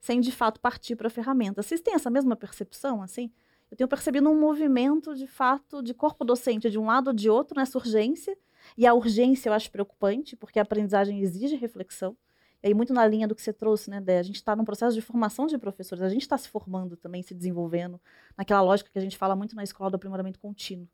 sem 0.03 0.19
de 0.19 0.33
fato 0.33 0.59
partir 0.59 0.97
para 0.97 1.07
a 1.07 1.09
ferramenta. 1.09 1.63
Vocês 1.63 1.79
têm 1.79 1.93
essa 1.93 2.09
mesma 2.09 2.35
percepção, 2.35 3.01
assim? 3.01 3.31
Eu 3.71 3.77
tenho 3.77 3.87
percebido 3.87 4.29
um 4.29 4.37
movimento, 4.37 5.15
de 5.15 5.25
fato, 5.25 5.81
de 5.81 5.93
corpo 5.93 6.25
docente 6.25 6.69
de 6.69 6.77
um 6.77 6.87
lado 6.87 7.07
ou 7.07 7.13
de 7.13 7.29
outro 7.29 7.57
nessa 7.57 7.77
urgência, 7.77 8.37
e 8.77 8.85
a 8.85 8.93
urgência 8.93 9.47
eu 9.47 9.53
acho 9.53 9.71
preocupante, 9.71 10.35
porque 10.35 10.59
a 10.59 10.61
aprendizagem 10.61 11.21
exige 11.21 11.55
reflexão. 11.55 12.17
E 12.61 12.67
aí, 12.67 12.73
muito 12.73 12.93
na 12.93 13.07
linha 13.07 13.29
do 13.29 13.33
que 13.33 13.41
você 13.41 13.53
trouxe, 13.53 13.89
né, 13.89 14.01
Dé? 14.01 14.19
A 14.19 14.23
gente 14.23 14.35
está 14.35 14.53
num 14.57 14.65
processo 14.65 14.93
de 14.93 15.01
formação 15.01 15.47
de 15.47 15.57
professores, 15.57 16.03
a 16.03 16.09
gente 16.09 16.23
está 16.23 16.37
se 16.37 16.49
formando 16.49 16.97
também, 16.97 17.23
se 17.23 17.33
desenvolvendo, 17.33 17.99
naquela 18.37 18.61
lógica 18.61 18.89
que 18.91 18.99
a 18.99 19.01
gente 19.01 19.17
fala 19.17 19.37
muito 19.37 19.55
na 19.55 19.63
escola 19.63 19.89
do 19.89 19.95
aprimoramento 19.95 20.37
contínuo. 20.37 20.89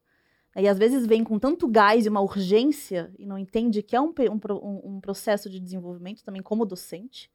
E 0.56 0.68
às 0.68 0.78
vezes 0.78 1.08
vem 1.08 1.24
com 1.24 1.40
tanto 1.40 1.68
gás 1.68 2.06
e 2.06 2.10
uma 2.10 2.22
urgência 2.22 3.12
e 3.18 3.26
não 3.26 3.40
entende 3.40 3.82
que 3.82 3.96
é 3.96 4.02
um, 4.02 4.14
um, 4.32 4.96
um 4.98 5.02
processo 5.02 5.50
de 5.50 5.60
desenvolvimento 5.60 6.24
também 6.24 6.44
como 6.44 6.64
docente. 6.64 7.32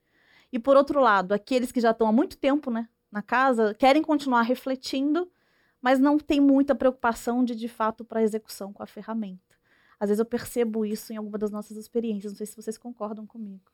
E 0.54 0.58
por 0.60 0.76
outro 0.76 1.00
lado, 1.00 1.32
aqueles 1.32 1.72
que 1.72 1.80
já 1.80 1.90
estão 1.90 2.06
há 2.06 2.12
muito 2.12 2.38
tempo 2.38 2.70
né, 2.70 2.88
na 3.10 3.20
casa 3.20 3.74
querem 3.74 4.00
continuar 4.00 4.42
refletindo, 4.42 5.28
mas 5.82 5.98
não 5.98 6.16
tem 6.16 6.40
muita 6.40 6.76
preocupação 6.76 7.44
de 7.44 7.56
de 7.56 7.66
fato 7.66 8.04
para 8.04 8.22
execução 8.22 8.72
com 8.72 8.80
a 8.80 8.86
ferramenta. 8.86 9.56
Às 9.98 10.10
vezes 10.10 10.20
eu 10.20 10.24
percebo 10.24 10.86
isso 10.86 11.12
em 11.12 11.16
alguma 11.16 11.38
das 11.38 11.50
nossas 11.50 11.76
experiências, 11.76 12.32
não 12.32 12.36
sei 12.36 12.46
se 12.46 12.54
vocês 12.54 12.78
concordam 12.78 13.26
comigo 13.26 13.64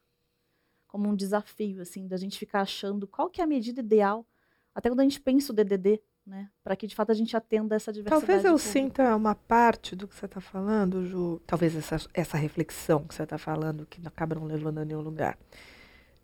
como 0.89 1.07
um 1.07 1.15
desafio, 1.15 1.83
assim, 1.83 2.09
da 2.09 2.17
gente 2.17 2.39
ficar 2.39 2.63
achando 2.63 3.07
qual 3.07 3.29
que 3.29 3.43
é 3.43 3.45
a 3.45 3.47
medida 3.47 3.81
ideal, 3.81 4.27
até 4.75 4.89
quando 4.89 5.01
a 5.01 5.05
gente 5.05 5.21
pensa 5.21 5.53
o 5.53 5.55
DDD, 5.55 6.01
né, 6.27 6.51
para 6.65 6.75
que 6.75 6.87
de 6.87 6.95
fato 6.95 7.13
a 7.13 7.15
gente 7.15 7.37
atenda 7.37 7.77
essa 7.77 7.93
diversidade. 7.93 8.27
Talvez 8.27 8.45
eu 8.45 8.57
sinta 8.59 9.15
uma 9.15 9.35
parte 9.35 9.95
do 9.95 10.09
que 10.09 10.15
você 10.15 10.25
está 10.25 10.41
falando, 10.41 11.07
Ju, 11.07 11.41
talvez 11.47 11.77
essa, 11.77 11.97
essa 12.15 12.39
reflexão 12.39 13.05
que 13.05 13.15
você 13.15 13.23
está 13.23 13.39
falando, 13.39 13.87
que 13.87 14.01
acaba 14.07 14.35
não 14.35 14.47
levando 14.47 14.79
a 14.79 14.85
nenhum 14.85 15.03
lugar. 15.03 15.39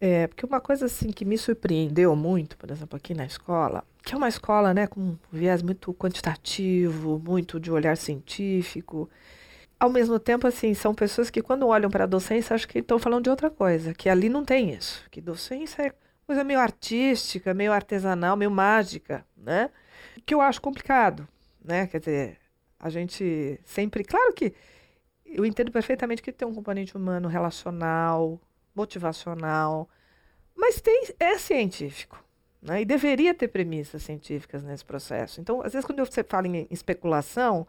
É, 0.01 0.27
porque 0.27 0.45
uma 0.45 0.61
coisa 0.61 0.87
assim 0.87 1.11
que 1.11 1.25
me 1.25 1.39
surpreendeu 1.39 2.15
muito, 2.15 2.57
por 2.59 2.71
exemplo, 2.71 2.97
aqui 2.97 3.15
na 3.15 3.25
escola, 3.25 3.83
que 4.05 4.15
é 4.15 4.17
uma 4.17 4.29
escola 4.29 4.75
né, 4.75 4.87
com 4.87 5.01
um 5.01 5.19
viés 5.33 5.63
muito 5.63 5.95
quantitativo, 5.95 7.19
muito 7.19 7.59
de 7.59 7.71
olhar 7.71 7.97
científico, 7.97 9.09
ao 9.79 9.91
mesmo 9.91 10.19
tempo, 10.19 10.47
assim, 10.47 10.75
são 10.75 10.95
pessoas 10.95 11.31
que 11.31 11.43
quando 11.43 11.67
olham 11.67 11.91
para 11.91 12.05
a 12.05 12.07
docência 12.07 12.55
acham 12.55 12.69
que 12.69 12.79
estão 12.79 12.99
falando 12.99 13.25
de 13.25 13.31
outra 13.31 13.51
coisa, 13.51 13.93
que 13.95 14.09
ali 14.09 14.29
não 14.29 14.45
tem 14.45 14.73
isso, 14.73 15.05
que 15.11 15.21
docência 15.21 15.83
é 15.83 15.93
coisa 16.27 16.43
meio 16.43 16.59
artística, 16.59 17.55
meio 17.55 17.73
artesanal, 17.73 18.37
meio 18.37 18.51
mágica, 18.51 19.25
né? 19.37 19.71
Que 20.25 20.35
eu 20.35 20.41
acho 20.41 20.61
complicado, 20.61 21.29
né? 21.65 21.87
Quer 21.87 22.01
dizer, 22.01 22.39
a 22.81 22.91
gente 22.91 23.61
sempre, 23.65 24.03
claro 24.03 24.33
que 24.33 24.53
eu 25.25 25.45
entendo 25.45 25.71
perfeitamente 25.71 26.23
que 26.23 26.33
tem 26.33 26.49
um 26.49 26.55
componente 26.55 26.97
humano, 26.97 27.29
relacional, 27.29 28.41
motivacional, 28.77 29.89
mas 30.55 30.81
tem 30.81 31.09
é 31.18 31.39
científico, 31.39 32.22
né? 32.62 32.83
E 32.83 32.85
deveria 32.85 33.35
ter 33.35 33.49
premissas 33.49 34.03
científicas 34.03 34.62
nesse 34.62 34.85
processo. 34.85 35.41
Então, 35.41 35.62
às 35.62 35.72
vezes 35.72 35.87
quando 35.87 36.05
você 36.05 36.22
fala 36.22 36.47
em 36.47 36.66
especulação, 36.70 37.66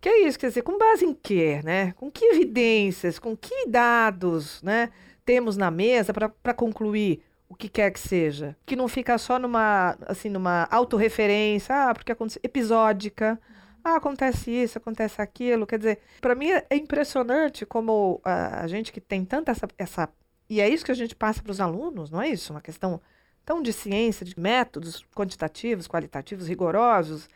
que 0.00 0.08
é 0.08 0.26
isso, 0.26 0.38
quer 0.38 0.48
dizer, 0.48 0.62
com 0.62 0.78
base 0.78 1.04
em 1.04 1.14
quê, 1.14 1.60
né? 1.64 1.92
Com 1.92 2.10
que 2.10 2.24
evidências, 2.24 3.18
com 3.18 3.36
que 3.36 3.66
dados, 3.66 4.62
né, 4.62 4.90
temos 5.24 5.56
na 5.56 5.70
mesa 5.70 6.12
para 6.12 6.54
concluir 6.54 7.22
o 7.48 7.54
que 7.54 7.68
quer 7.68 7.90
que 7.90 8.00
seja, 8.00 8.56
que 8.64 8.76
não 8.76 8.88
fica 8.88 9.18
só 9.18 9.38
numa 9.38 9.96
assim 10.06 10.28
numa 10.28 10.68
autorreferência, 10.70 11.74
ah, 11.74 11.94
porque 11.94 12.12
acontece 12.12 12.40
episódica, 12.42 13.38
ah, 13.82 13.96
acontece 13.96 14.50
isso, 14.50 14.78
acontece 14.78 15.20
aquilo, 15.20 15.66
quer 15.66 15.78
dizer, 15.78 15.98
para 16.20 16.34
mim 16.34 16.48
é 16.50 16.76
impressionante 16.76 17.66
como 17.66 18.20
a, 18.24 18.62
a, 18.62 18.66
gente 18.68 18.92
que 18.92 19.00
tem 19.00 19.24
tanta 19.24 19.50
essa, 19.50 19.66
essa 19.76 20.08
e 20.50 20.60
é 20.60 20.68
isso 20.68 20.84
que 20.84 20.90
a 20.90 20.96
gente 20.96 21.14
passa 21.14 21.40
para 21.40 21.52
os 21.52 21.60
alunos, 21.60 22.10
não 22.10 22.20
é 22.20 22.28
isso? 22.28 22.52
Uma 22.52 22.60
questão 22.60 23.00
tão 23.46 23.62
de 23.62 23.72
ciência, 23.72 24.26
de 24.26 24.38
métodos 24.38 25.06
quantitativos, 25.14 25.86
qualitativos, 25.86 26.48
rigorosos, 26.48 27.28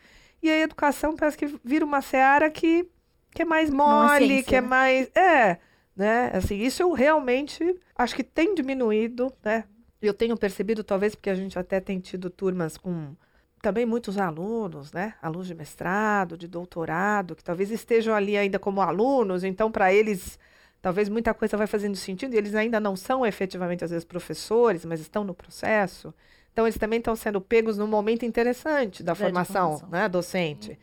e 0.43 0.49
a 0.49 0.59
educação 0.59 1.15
parece 1.15 1.37
que 1.37 1.47
vira 1.63 1.85
uma 1.85 2.01
seara 2.01 2.49
que, 2.49 2.85
que 3.31 3.43
é 3.43 3.45
mais 3.45 3.69
mole, 3.69 4.43
que 4.43 4.57
é 4.57 4.61
né? 4.61 4.67
mais. 4.67 5.15
É, 5.15 5.57
né? 5.95 6.29
Assim, 6.33 6.57
isso 6.57 6.83
eu 6.83 6.91
realmente 6.91 7.79
acho 7.95 8.13
que 8.13 8.23
tem 8.23 8.53
diminuído, 8.53 9.31
né? 9.41 9.63
Eu 10.01 10.13
tenho 10.13 10.35
percebido, 10.35 10.83
talvez 10.83 11.15
porque 11.15 11.29
a 11.29 11.35
gente 11.35 11.57
até 11.57 11.79
tem 11.79 11.99
tido 11.99 12.29
turmas 12.29 12.77
com 12.77 13.15
também 13.61 13.85
muitos 13.85 14.17
alunos, 14.17 14.91
né? 14.91 15.15
Alunos 15.21 15.47
de 15.47 15.55
mestrado, 15.55 16.37
de 16.37 16.49
doutorado, 16.49 17.33
que 17.33 17.43
talvez 17.43 17.71
estejam 17.71 18.13
ali 18.13 18.37
ainda 18.37 18.59
como 18.59 18.81
alunos, 18.81 19.43
então 19.45 19.71
para 19.71 19.91
eles 19.93 20.37
talvez 20.85 21.09
muita 21.09 21.33
coisa 21.33 21.57
vai 21.57 21.65
fazendo 21.65 21.95
sentido 21.95 22.35
e 22.35 22.37
eles 22.37 22.53
ainda 22.53 22.79
não 22.79 22.95
são 22.95 23.25
efetivamente 23.25 23.83
às 23.83 23.89
vezes 23.89 24.05
professores, 24.05 24.85
mas 24.85 24.99
estão 24.99 25.23
no 25.23 25.33
processo. 25.33 26.13
Então, 26.53 26.67
eles 26.67 26.77
também 26.77 26.99
estão 26.99 27.15
sendo 27.15 27.41
pegos 27.41 27.75
num 27.75 27.87
momento 27.87 28.23
interessante 28.23 29.01
da 29.01 29.15
formação, 29.15 29.79
formação. 29.79 29.89
Né, 29.89 30.07
docente. 30.07 30.69
Uhum. 30.69 30.77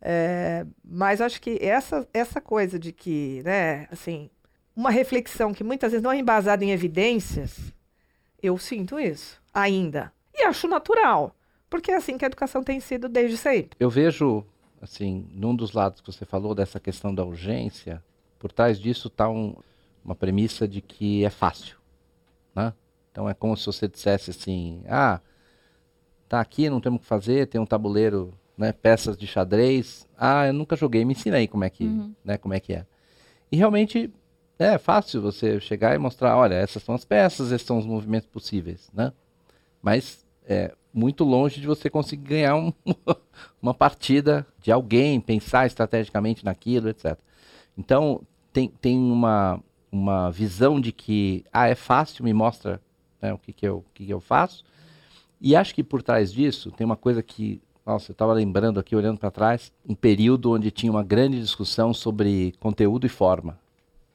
É, 0.00 0.66
mas 0.82 1.20
acho 1.20 1.42
que 1.42 1.58
essa, 1.60 2.08
essa 2.14 2.40
coisa 2.40 2.78
de 2.78 2.90
que, 2.90 3.42
né, 3.44 3.86
assim, 3.92 4.30
uma 4.74 4.90
reflexão 4.90 5.52
que 5.52 5.62
muitas 5.62 5.92
vezes 5.92 6.02
não 6.02 6.12
é 6.12 6.16
embasada 6.16 6.64
em 6.64 6.70
evidências, 6.70 7.70
eu 8.42 8.56
sinto 8.56 8.98
isso 8.98 9.42
ainda. 9.52 10.10
E 10.32 10.44
acho 10.44 10.66
natural, 10.66 11.36
porque 11.68 11.92
é 11.92 11.96
assim 11.96 12.16
que 12.16 12.24
a 12.24 12.28
educação 12.28 12.64
tem 12.64 12.80
sido 12.80 13.10
desde 13.10 13.36
sempre. 13.36 13.76
Eu 13.78 13.90
vejo, 13.90 14.42
assim, 14.80 15.28
num 15.34 15.54
dos 15.54 15.72
lados 15.72 16.00
que 16.00 16.10
você 16.10 16.24
falou 16.24 16.54
dessa 16.54 16.80
questão 16.80 17.14
da 17.14 17.22
urgência, 17.22 18.02
por 18.44 18.52
trás 18.52 18.78
disso 18.78 19.08
está 19.08 19.26
um, 19.26 19.54
uma 20.04 20.14
premissa 20.14 20.68
de 20.68 20.82
que 20.82 21.24
é 21.24 21.30
fácil, 21.30 21.78
né? 22.54 22.74
Então 23.10 23.26
é 23.26 23.32
como 23.32 23.56
se 23.56 23.64
você 23.64 23.88
dissesse 23.88 24.32
assim: 24.32 24.84
ah, 24.86 25.18
tá 26.28 26.40
aqui, 26.40 26.68
não 26.68 26.78
temos 26.78 26.98
o 26.98 27.00
que 27.00 27.06
fazer, 27.06 27.46
tem 27.46 27.58
um 27.58 27.64
tabuleiro, 27.64 28.34
né, 28.54 28.70
peças 28.70 29.16
de 29.16 29.26
xadrez. 29.26 30.06
Ah, 30.14 30.46
eu 30.46 30.52
nunca 30.52 30.76
joguei, 30.76 31.06
me 31.06 31.14
ensina 31.14 31.38
aí 31.38 31.48
como 31.48 31.64
é 31.64 31.70
que, 31.70 31.84
uhum. 31.84 32.14
né, 32.22 32.36
como 32.36 32.52
é 32.52 32.60
que 32.60 32.74
é. 32.74 32.84
E 33.50 33.56
realmente 33.56 34.12
é 34.58 34.76
fácil 34.76 35.22
você 35.22 35.58
chegar 35.58 35.94
e 35.94 35.98
mostrar, 35.98 36.36
olha, 36.36 36.52
essas 36.52 36.82
são 36.82 36.94
as 36.94 37.02
peças, 37.06 37.50
esses 37.50 37.66
são 37.66 37.78
os 37.78 37.86
movimentos 37.86 38.28
possíveis, 38.28 38.90
né? 38.92 39.10
Mas 39.80 40.22
é 40.46 40.74
muito 40.92 41.24
longe 41.24 41.62
de 41.62 41.66
você 41.66 41.88
conseguir 41.88 42.28
ganhar 42.28 42.56
um, 42.56 42.74
uma 43.62 43.72
partida 43.72 44.46
de 44.60 44.70
alguém, 44.70 45.18
pensar 45.18 45.66
estrategicamente 45.66 46.44
naquilo, 46.44 46.90
etc. 46.90 47.18
Então, 47.76 48.20
tem, 48.54 48.68
tem 48.68 48.96
uma, 48.96 49.60
uma 49.90 50.30
visão 50.30 50.80
de 50.80 50.92
que, 50.92 51.44
ah, 51.52 51.68
é 51.68 51.74
fácil, 51.74 52.24
me 52.24 52.32
mostra 52.32 52.80
né, 53.20 53.34
o 53.34 53.38
que, 53.38 53.52
que, 53.52 53.66
eu, 53.66 53.78
o 53.78 53.84
que, 53.92 54.06
que 54.06 54.12
eu 54.12 54.20
faço. 54.20 54.64
E 55.40 55.56
acho 55.56 55.74
que 55.74 55.82
por 55.82 56.02
trás 56.02 56.32
disso 56.32 56.70
tem 56.70 56.84
uma 56.84 56.96
coisa 56.96 57.22
que, 57.22 57.60
nossa, 57.84 58.12
eu 58.12 58.14
estava 58.14 58.32
lembrando 58.32 58.78
aqui, 58.78 58.94
olhando 58.94 59.18
para 59.18 59.30
trás, 59.30 59.72
um 59.86 59.94
período 59.94 60.52
onde 60.52 60.70
tinha 60.70 60.90
uma 60.90 61.02
grande 61.02 61.40
discussão 61.40 61.92
sobre 61.92 62.54
conteúdo 62.60 63.04
e 63.04 63.10
forma. 63.10 63.58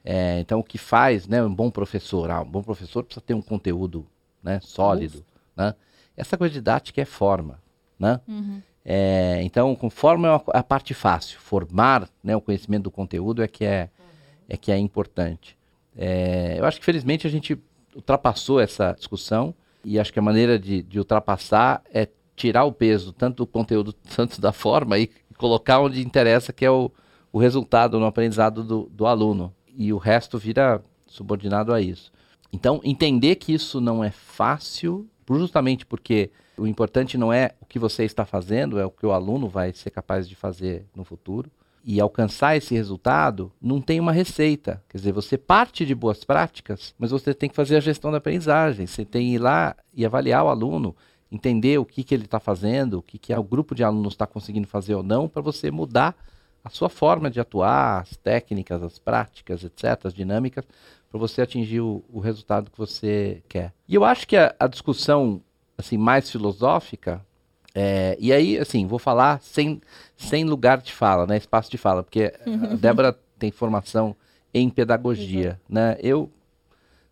É, 0.05 0.39
então, 0.39 0.59
o 0.59 0.63
que 0.63 0.77
faz 0.77 1.27
né, 1.27 1.43
um 1.43 1.53
bom 1.53 1.69
professor? 1.69 2.31
Ah, 2.31 2.41
um 2.41 2.49
bom 2.49 2.63
professor 2.63 3.03
precisa 3.03 3.23
ter 3.23 3.33
um 3.33 3.41
conteúdo 3.41 4.07
né, 4.41 4.61
sólido. 4.61 5.23
Né? 5.55 5.75
Essa 6.15 6.37
coisa 6.37 6.53
didática 6.53 7.01
é 7.01 7.05
forma. 7.05 7.59
Né? 7.99 8.21
Uhum. 8.25 8.61
É, 8.85 9.41
então, 9.43 9.75
com 9.75 9.89
forma 9.89 10.41
é 10.53 10.57
a 10.57 10.63
parte 10.63 10.93
fácil. 10.93 11.37
Formar 11.41 12.09
né, 12.23 12.35
o 12.37 12.41
conhecimento 12.41 12.83
do 12.83 12.91
conteúdo 12.91 13.43
é 13.43 13.47
que 13.47 13.65
é, 13.65 13.89
é, 14.49 14.57
que 14.57 14.71
é 14.71 14.77
importante. 14.77 15.55
É, 15.95 16.55
eu 16.57 16.65
acho 16.65 16.79
que, 16.79 16.85
felizmente, 16.85 17.27
a 17.27 17.29
gente 17.29 17.57
ultrapassou 17.95 18.59
essa 18.59 18.93
discussão 18.93 19.53
e 19.85 19.99
acho 19.99 20.11
que 20.11 20.19
a 20.19 20.23
maneira 20.23 20.57
de, 20.57 20.81
de 20.81 20.97
ultrapassar 20.97 21.81
é 21.93 22.07
tirar 22.35 22.63
o 22.65 22.71
peso 22.71 23.13
tanto 23.13 23.37
do 23.37 23.47
conteúdo, 23.47 23.93
tanto 24.15 24.41
da 24.41 24.51
forma 24.51 24.97
e 24.97 25.09
colocar 25.37 25.79
onde 25.79 26.01
interessa, 26.01 26.51
que 26.51 26.65
é 26.65 26.71
o, 26.71 26.91
o 27.31 27.37
resultado 27.37 27.99
no 27.99 28.05
aprendizado 28.05 28.63
do, 28.63 28.89
do 28.91 29.05
aluno. 29.05 29.53
E 29.77 29.93
o 29.93 29.97
resto 29.97 30.37
vira 30.37 30.83
subordinado 31.07 31.73
a 31.73 31.79
isso. 31.79 32.11
Então, 32.51 32.81
entender 32.83 33.35
que 33.35 33.53
isso 33.53 33.79
não 33.79 34.03
é 34.03 34.09
fácil, 34.09 35.07
justamente 35.29 35.85
porque 35.85 36.31
o 36.57 36.65
importante 36.65 37.17
não 37.17 37.31
é 37.31 37.51
o 37.61 37.65
que 37.65 37.77
você 37.77 38.03
está 38.03 38.25
fazendo, 38.25 38.79
é 38.79 38.85
o 38.85 38.91
que 38.91 39.05
o 39.05 39.11
aluno 39.11 39.47
vai 39.47 39.71
ser 39.71 39.91
capaz 39.91 40.27
de 40.27 40.35
fazer 40.35 40.85
no 40.95 41.03
futuro 41.03 41.49
e 41.83 41.99
alcançar 41.99 42.55
esse 42.55 42.73
resultado, 42.73 43.51
não 43.61 43.81
tem 43.81 43.99
uma 43.99 44.11
receita. 44.11 44.83
Quer 44.89 44.97
dizer, 44.97 45.11
você 45.11 45.37
parte 45.37 45.85
de 45.85 45.95
boas 45.95 46.23
práticas, 46.23 46.93
mas 46.97 47.11
você 47.11 47.33
tem 47.33 47.49
que 47.49 47.55
fazer 47.55 47.77
a 47.77 47.81
gestão 47.81 48.11
da 48.11 48.17
aprendizagem. 48.17 48.85
Você 48.85 49.05
tem 49.05 49.27
que 49.27 49.35
ir 49.35 49.39
lá 49.39 49.75
e 49.93 50.05
avaliar 50.05 50.43
o 50.43 50.49
aluno, 50.49 50.95
entender 51.31 51.77
o 51.79 51.85
que, 51.85 52.03
que 52.03 52.13
ele 52.13 52.25
está 52.25 52.39
fazendo, 52.39 52.99
o 52.99 53.01
que, 53.01 53.17
que 53.17 53.33
o 53.33 53.43
grupo 53.43 53.73
de 53.73 53.83
alunos 53.83 54.13
está 54.13 54.27
conseguindo 54.27 54.67
fazer 54.67 54.95
ou 54.95 55.03
não, 55.03 55.27
para 55.27 55.41
você 55.41 55.71
mudar 55.71 56.15
a 56.63 56.69
sua 56.69 56.89
forma 56.89 57.29
de 57.29 57.39
atuar, 57.39 58.01
as 58.01 58.17
técnicas, 58.17 58.83
as 58.83 58.99
práticas, 58.99 59.63
etc., 59.63 60.05
as 60.05 60.13
dinâmicas, 60.13 60.65
para 61.09 61.19
você 61.19 61.41
atingir 61.41 61.81
o, 61.81 62.03
o, 62.11 62.19
resultado 62.19 62.69
que 62.69 62.77
você 62.77 63.41
quer. 63.47 63.73
E 63.87 63.95
eu 63.95 64.03
acho 64.03 64.27
que 64.27 64.37
a, 64.37 64.53
a 64.59 64.67
discussão 64.67 65.41
assim 65.77 65.97
mais 65.97 66.29
filosófica 66.29 67.25
É, 67.73 68.17
e 68.19 68.33
aí, 68.33 68.57
assim, 68.57 68.87
vou 68.87 68.99
falar 68.99 69.41
sem, 69.41 69.81
sem 70.17 70.43
lugar 70.43 70.79
de 70.79 70.91
fala, 70.91 71.25
né? 71.27 71.37
Espaço 71.37 71.69
de 71.69 71.77
fala, 71.77 72.03
porque 72.03 72.33
a 72.45 72.75
Débora 72.75 73.17
tem 73.37 73.51
formação 73.51 74.15
em 74.53 74.69
pedagogia, 74.69 75.59
né? 75.69 75.97
Eu 76.01 76.29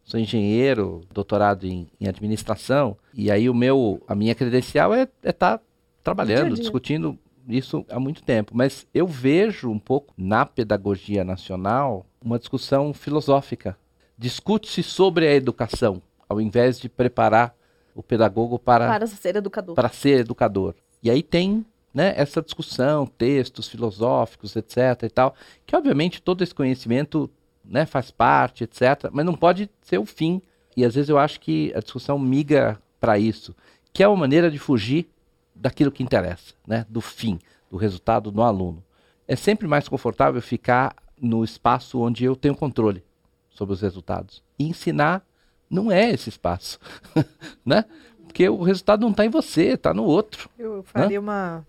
sou 0.03 0.19
engenheiro, 0.19 1.01
doutorado 1.13 1.65
em, 1.65 1.87
em, 1.99 2.07
administração, 2.07 2.97
e 3.13 3.29
aí 3.29 3.49
o 3.49 3.53
meu, 3.53 4.01
a 4.07 4.15
minha 4.15 4.33
credencial 4.33 4.93
é 4.93 5.03
estar 5.03 5.21
é 5.23 5.31
tá 5.31 5.59
trabalhando, 6.03 6.55
discutindo 6.55 7.17
isso 7.47 7.85
há 7.89 7.99
muito 7.99 8.23
tempo. 8.23 8.53
Mas 8.55 8.87
eu 8.93 9.05
vejo 9.05 9.69
um 9.69 9.79
pouco 9.79 10.13
na 10.17 10.45
pedagogia 10.45 11.23
nacional 11.23 12.05
uma 12.21 12.39
discussão 12.39 12.93
filosófica. 12.93 13.77
Discute-se 14.17 14.81
sobre 14.81 15.27
a 15.27 15.33
educação, 15.33 16.01
ao 16.27 16.41
invés 16.41 16.79
de 16.79 16.89
preparar 16.89 17.56
o 17.97 18.03
pedagogo 18.03 18.59
para, 18.59 18.87
para 18.87 19.07
ser 19.07 19.35
educador. 19.35 19.73
Para 19.73 19.89
ser 19.89 20.19
educador. 20.19 20.75
E 21.01 21.09
aí 21.09 21.23
tem 21.23 21.65
né, 21.91 22.13
essa 22.15 22.43
discussão, 22.43 23.07
textos 23.07 23.67
filosóficos, 23.67 24.55
etc. 24.55 25.01
e 25.01 25.09
tal, 25.09 25.33
que 25.65 25.75
obviamente 25.75 26.21
todo 26.21 26.43
esse 26.43 26.53
conhecimento 26.53 27.27
né, 27.65 27.87
faz 27.87 28.11
parte, 28.11 28.63
etc. 28.63 29.09
Mas 29.11 29.25
não 29.25 29.33
pode 29.33 29.67
ser 29.81 29.97
o 29.97 30.05
fim. 30.05 30.39
E 30.75 30.85
às 30.85 30.93
vezes 30.93 31.09
eu 31.09 31.17
acho 31.17 31.39
que 31.39 31.73
a 31.75 31.79
discussão 31.79 32.19
migra 32.19 32.79
para 32.99 33.17
isso, 33.17 33.55
que 33.91 34.03
é 34.03 34.07
uma 34.07 34.17
maneira 34.17 34.51
de 34.51 34.59
fugir 34.59 35.09
daquilo 35.55 35.91
que 35.91 36.03
interessa, 36.03 36.53
né, 36.67 36.85
do 36.87 37.01
fim, 37.01 37.39
do 37.67 37.77
resultado 37.77 38.31
no 38.31 38.43
aluno. 38.43 38.83
É 39.27 39.35
sempre 39.35 39.67
mais 39.67 39.89
confortável 39.89 40.39
ficar 40.39 40.95
no 41.19 41.43
espaço 41.43 41.99
onde 41.99 42.23
eu 42.23 42.35
tenho 42.35 42.55
controle 42.55 43.03
sobre 43.49 43.73
os 43.73 43.81
resultados. 43.81 44.43
E 44.59 44.67
ensinar 44.67 45.25
não 45.69 45.91
é 45.91 46.11
esse 46.11 46.29
espaço, 46.29 46.79
né? 47.65 47.85
Porque 48.25 48.47
o 48.47 48.61
resultado 48.61 49.01
não 49.01 49.11
está 49.11 49.25
em 49.25 49.29
você, 49.29 49.73
está 49.73 49.93
no 49.93 50.03
outro. 50.03 50.49
Eu 50.57 50.83
faria 50.83 51.19
uma, 51.19 51.65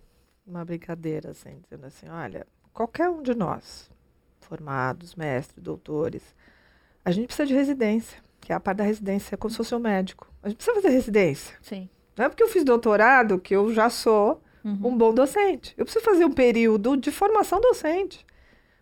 uma 0.46 0.64
brincadeira, 0.64 1.30
assim, 1.30 1.58
dizendo 1.62 1.86
assim, 1.86 2.08
olha, 2.08 2.46
qualquer 2.72 3.08
um 3.08 3.22
de 3.22 3.34
nós, 3.34 3.90
formados, 4.40 5.14
mestres, 5.14 5.62
doutores, 5.62 6.22
a 7.04 7.10
gente 7.10 7.26
precisa 7.26 7.46
de 7.46 7.54
residência, 7.54 8.18
que 8.40 8.52
é 8.52 8.54
a 8.54 8.60
parte 8.60 8.78
da 8.78 8.84
residência, 8.84 9.34
é 9.34 9.36
como 9.36 9.50
se 9.50 9.56
fosse 9.56 9.74
um 9.74 9.78
médico. 9.78 10.30
A 10.42 10.48
gente 10.48 10.58
precisa 10.58 10.80
fazer 10.80 10.90
residência. 10.94 11.56
Sim. 11.62 11.88
Não 12.16 12.26
é 12.26 12.28
porque 12.28 12.42
eu 12.42 12.48
fiz 12.48 12.64
doutorado 12.64 13.38
que 13.38 13.54
eu 13.54 13.72
já 13.72 13.88
sou 13.88 14.42
uhum. 14.64 14.78
um 14.84 14.96
bom 14.96 15.14
docente. 15.14 15.72
Eu 15.76 15.84
preciso 15.84 16.04
fazer 16.04 16.24
um 16.24 16.32
período 16.32 16.96
de 16.96 17.10
formação 17.10 17.60
docente. 17.60 18.26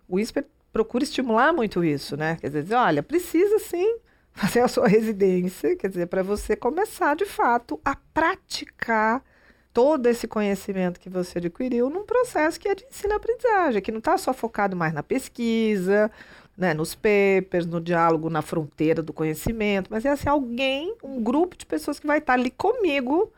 O 0.08 0.18
ISPER 0.18 0.46
procura 0.72 1.04
estimular 1.04 1.52
muito 1.52 1.84
isso, 1.84 2.16
né? 2.16 2.36
Quer 2.40 2.50
dizer, 2.50 2.74
olha, 2.74 3.02
precisa 3.02 3.58
sim 3.58 3.98
fazer 4.38 4.60
a 4.60 4.68
sua 4.68 4.86
residência, 4.86 5.74
quer 5.76 5.88
dizer, 5.88 6.06
para 6.06 6.22
você 6.22 6.54
começar 6.54 7.16
de 7.16 7.24
fato 7.24 7.80
a 7.82 7.96
praticar 8.12 9.24
todo 9.72 10.06
esse 10.06 10.28
conhecimento 10.28 11.00
que 11.00 11.08
você 11.08 11.38
adquiriu 11.38 11.88
num 11.88 12.04
processo 12.04 12.60
que 12.60 12.68
é 12.68 12.74
de 12.74 12.84
ensino-aprendizagem, 12.84 13.82
que 13.82 13.90
não 13.90 13.98
está 13.98 14.16
só 14.18 14.32
focado 14.32 14.76
mais 14.76 14.92
na 14.92 15.02
pesquisa, 15.02 16.10
né, 16.56 16.74
nos 16.74 16.94
papers, 16.94 17.66
no 17.66 17.80
diálogo 17.80 18.30
na 18.30 18.42
fronteira 18.42 19.02
do 19.02 19.12
conhecimento, 19.12 19.88
mas 19.90 20.04
é 20.04 20.10
assim, 20.10 20.28
alguém, 20.28 20.94
um 21.02 21.22
grupo 21.22 21.56
de 21.56 21.66
pessoas 21.66 21.98
que 21.98 22.06
vai 22.06 22.18
estar 22.18 22.34
tá 22.34 22.38
ali 22.38 22.50
comigo 22.50 23.32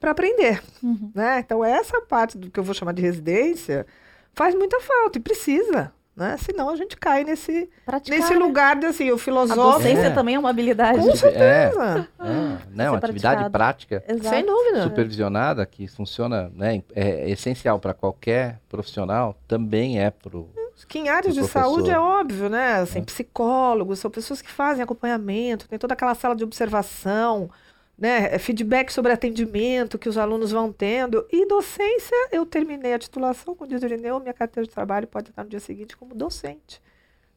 para 0.00 0.10
aprender. 0.10 0.62
Uhum. 0.82 1.10
Né? 1.14 1.40
Então, 1.40 1.64
essa 1.64 2.00
parte 2.02 2.36
do 2.36 2.50
que 2.50 2.58
eu 2.58 2.64
vou 2.64 2.74
chamar 2.74 2.92
de 2.92 3.02
residência 3.02 3.86
faz 4.32 4.54
muita 4.54 4.80
falta 4.80 5.18
e 5.18 5.20
precisa. 5.20 5.92
Né? 6.16 6.36
Senão 6.38 6.70
a 6.70 6.76
gente 6.76 6.96
cai 6.96 7.24
nesse, 7.24 7.68
nesse 8.08 8.34
lugar 8.34 8.76
de 8.76 8.86
assim, 8.86 9.10
o 9.10 9.18
filosófico. 9.18 9.68
A 9.68 9.72
docência 9.72 10.06
é. 10.06 10.10
também 10.10 10.36
é 10.36 10.38
uma 10.38 10.50
habilidade. 10.50 11.00
Com 11.00 11.16
certeza. 11.16 12.08
É, 12.20 12.24
é. 12.24 12.58
Não, 12.70 12.94
atividade 12.94 13.50
prática 13.50 14.04
Exato. 14.06 14.28
Sem 14.28 14.46
dúvida. 14.46 14.84
supervisionada, 14.84 15.66
que 15.66 15.88
funciona, 15.88 16.52
né, 16.54 16.82
é 16.94 17.28
essencial 17.28 17.80
para 17.80 17.92
qualquer 17.92 18.60
profissional, 18.68 19.36
também 19.48 20.00
é 20.00 20.10
para 20.10 20.36
o. 20.36 20.48
Que 20.88 20.98
em 20.98 21.08
áreas 21.08 21.34
de 21.34 21.40
professor. 21.40 21.62
saúde 21.62 21.90
é 21.90 21.98
óbvio, 21.98 22.48
né? 22.48 22.76
Assim, 22.76 22.98
é. 22.98 23.02
Psicólogos, 23.02 23.98
são 23.98 24.10
pessoas 24.10 24.42
que 24.42 24.50
fazem 24.50 24.82
acompanhamento, 24.82 25.68
tem 25.68 25.78
toda 25.78 25.94
aquela 25.94 26.14
sala 26.14 26.34
de 26.36 26.44
observação, 26.44 27.50
né, 27.96 28.34
é 28.34 28.38
feedback 28.38 28.92
sobre 28.92 29.12
atendimento 29.12 29.98
que 29.98 30.08
os 30.08 30.18
alunos 30.18 30.50
vão 30.50 30.72
tendo. 30.72 31.26
E 31.30 31.46
docência, 31.46 32.16
eu 32.32 32.44
terminei 32.44 32.94
a 32.94 32.98
titulação, 32.98 33.54
com 33.54 33.64
o 33.64 33.72
Irineu, 33.72 34.20
minha 34.20 34.34
carteira 34.34 34.66
de 34.66 34.72
trabalho 34.72 35.06
pode 35.06 35.30
estar 35.30 35.44
no 35.44 35.50
dia 35.50 35.60
seguinte 35.60 35.96
como 35.96 36.14
docente. 36.14 36.82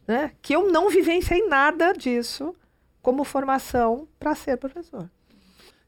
Né? 0.08 0.32
Que 0.42 0.54
eu 0.54 0.72
não 0.72 0.90
vivenciei 0.90 1.48
nada 1.48 1.94
disso 1.94 2.56
como 3.02 3.24
formação 3.24 4.08
para 4.20 4.36
ser 4.36 4.58
professor. 4.58 5.10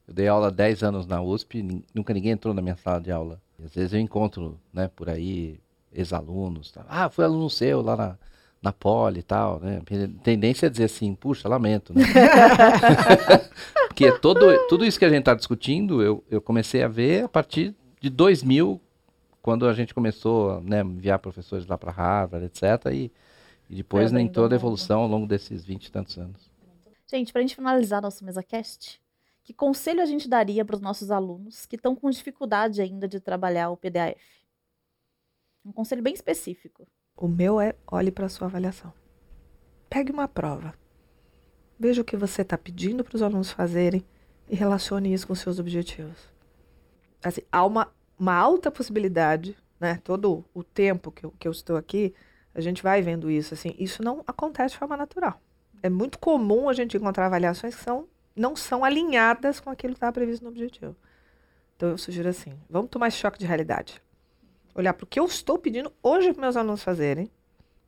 Eu 0.07 0.13
dei 0.13 0.27
aula 0.27 0.47
há 0.47 0.51
10 0.51 0.83
anos 0.83 1.07
na 1.07 1.21
USP, 1.21 1.83
nunca 1.93 2.13
ninguém 2.13 2.31
entrou 2.31 2.53
na 2.53 2.61
minha 2.61 2.75
sala 2.75 2.99
de 2.99 3.11
aula. 3.11 3.41
E 3.57 3.63
às 3.63 3.73
vezes 3.73 3.93
eu 3.93 3.99
encontro 3.99 4.59
né, 4.73 4.89
por 4.95 5.09
aí 5.09 5.59
ex-alunos. 5.93 6.71
Tá? 6.71 6.85
Ah, 6.87 7.09
foi 7.09 7.25
aluno 7.25 7.49
seu 7.49 7.81
lá 7.81 7.95
na, 7.95 8.17
na 8.61 8.73
poli 8.73 9.19
e 9.19 9.23
tal, 9.23 9.59
né? 9.59 9.81
A 9.81 10.23
tendência 10.23 10.67
é 10.67 10.69
dizer 10.69 10.85
assim, 10.85 11.15
puxa, 11.15 11.47
lamento, 11.47 11.93
né? 11.93 12.03
Porque 13.87 14.11
todo, 14.19 14.67
tudo 14.67 14.85
isso 14.85 14.99
que 14.99 15.05
a 15.05 15.09
gente 15.09 15.19
está 15.19 15.33
discutindo, 15.33 16.01
eu, 16.01 16.23
eu 16.29 16.41
comecei 16.41 16.83
a 16.83 16.87
ver 16.87 17.25
a 17.25 17.29
partir 17.29 17.73
de 18.01 18.09
2000, 18.09 18.79
quando 19.41 19.67
a 19.67 19.73
gente 19.73 19.93
começou 19.93 20.61
né, 20.61 20.81
a 20.81 20.85
enviar 20.85 21.19
professores 21.19 21.65
lá 21.65 21.77
para 21.77 21.91
Harvard, 21.91 22.45
etc. 22.45 22.93
E, 22.93 23.11
e 23.69 23.75
depois 23.75 24.13
é, 24.13 24.19
em 24.19 24.27
toda 24.27 24.55
a 24.55 24.57
evolução 24.57 25.01
ao 25.01 25.07
longo 25.07 25.25
desses 25.25 25.63
20 25.63 25.85
e 25.85 25.91
tantos 25.91 26.17
anos. 26.17 26.49
Gente, 27.09 27.31
para 27.31 27.39
a 27.39 27.43
gente 27.43 27.55
finalizar 27.55 28.01
nosso 28.01 28.23
MesaCast, 28.23 29.01
que 29.43 29.53
conselho 29.53 30.01
a 30.01 30.05
gente 30.05 30.27
daria 30.27 30.63
para 30.63 30.75
os 30.75 30.81
nossos 30.81 31.09
alunos 31.09 31.65
que 31.65 31.75
estão 31.75 31.95
com 31.95 32.09
dificuldade 32.09 32.81
ainda 32.81 33.07
de 33.07 33.19
trabalhar 33.19 33.69
o 33.69 33.77
PDAF? 33.77 34.21
Um 35.65 35.71
conselho 35.71 36.03
bem 36.03 36.13
específico. 36.13 36.87
O 37.21 37.27
meu 37.27 37.59
é 37.59 37.75
olhe 37.85 38.11
para 38.11 38.27
a 38.27 38.29
sua 38.29 38.47
avaliação. 38.47 38.93
Pegue 39.89 40.09
uma 40.09 40.25
prova. 40.25 40.73
Veja 41.77 42.01
o 42.01 42.05
que 42.05 42.15
você 42.15 42.43
está 42.43 42.57
pedindo 42.57 43.03
para 43.03 43.13
os 43.13 43.21
alunos 43.21 43.51
fazerem 43.51 44.05
e 44.47 44.55
relacione 44.55 45.13
isso 45.13 45.27
com 45.27 45.35
seus 45.35 45.59
objetivos. 45.59 46.31
Assim, 47.21 47.41
há 47.51 47.65
uma, 47.65 47.91
uma 48.17 48.33
alta 48.33 48.71
possibilidade, 48.71 49.57
né? 49.77 49.99
Todo 50.01 50.45
o 50.53 50.63
tempo 50.63 51.11
que 51.11 51.25
eu, 51.25 51.33
que 51.37 51.45
eu 51.45 51.51
estou 51.51 51.75
aqui, 51.75 52.15
a 52.55 52.61
gente 52.61 52.81
vai 52.81 53.01
vendo 53.01 53.29
isso. 53.29 53.53
Assim, 53.53 53.75
isso 53.77 54.01
não 54.01 54.23
acontece 54.25 54.75
de 54.75 54.79
forma 54.79 54.95
natural. 54.95 55.41
É 55.83 55.89
muito 55.89 56.19
comum 56.19 56.69
a 56.69 56.73
gente 56.73 56.95
encontrar 56.95 57.25
avaliações 57.25 57.75
que 57.75 57.83
são, 57.83 58.07
não 58.33 58.55
são 58.55 58.85
alinhadas 58.85 59.59
com 59.59 59.69
aquilo 59.69 59.91
que 59.91 59.97
estava 59.97 60.13
previsto 60.13 60.43
no 60.43 60.51
objetivo. 60.51 60.95
Então 61.75 61.89
eu 61.89 61.97
sugiro 61.97 62.29
assim: 62.29 62.57
vamos 62.69 62.89
tomar 62.89 63.09
esse 63.09 63.17
choque 63.17 63.37
de 63.37 63.45
realidade 63.45 64.01
olhar 64.75 64.93
para 64.93 65.03
o 65.03 65.07
que 65.07 65.19
eu 65.19 65.25
estou 65.25 65.57
pedindo 65.57 65.91
hoje 66.01 66.31
para 66.33 66.41
meus 66.41 66.57
alunos 66.57 66.83
fazerem. 66.83 67.29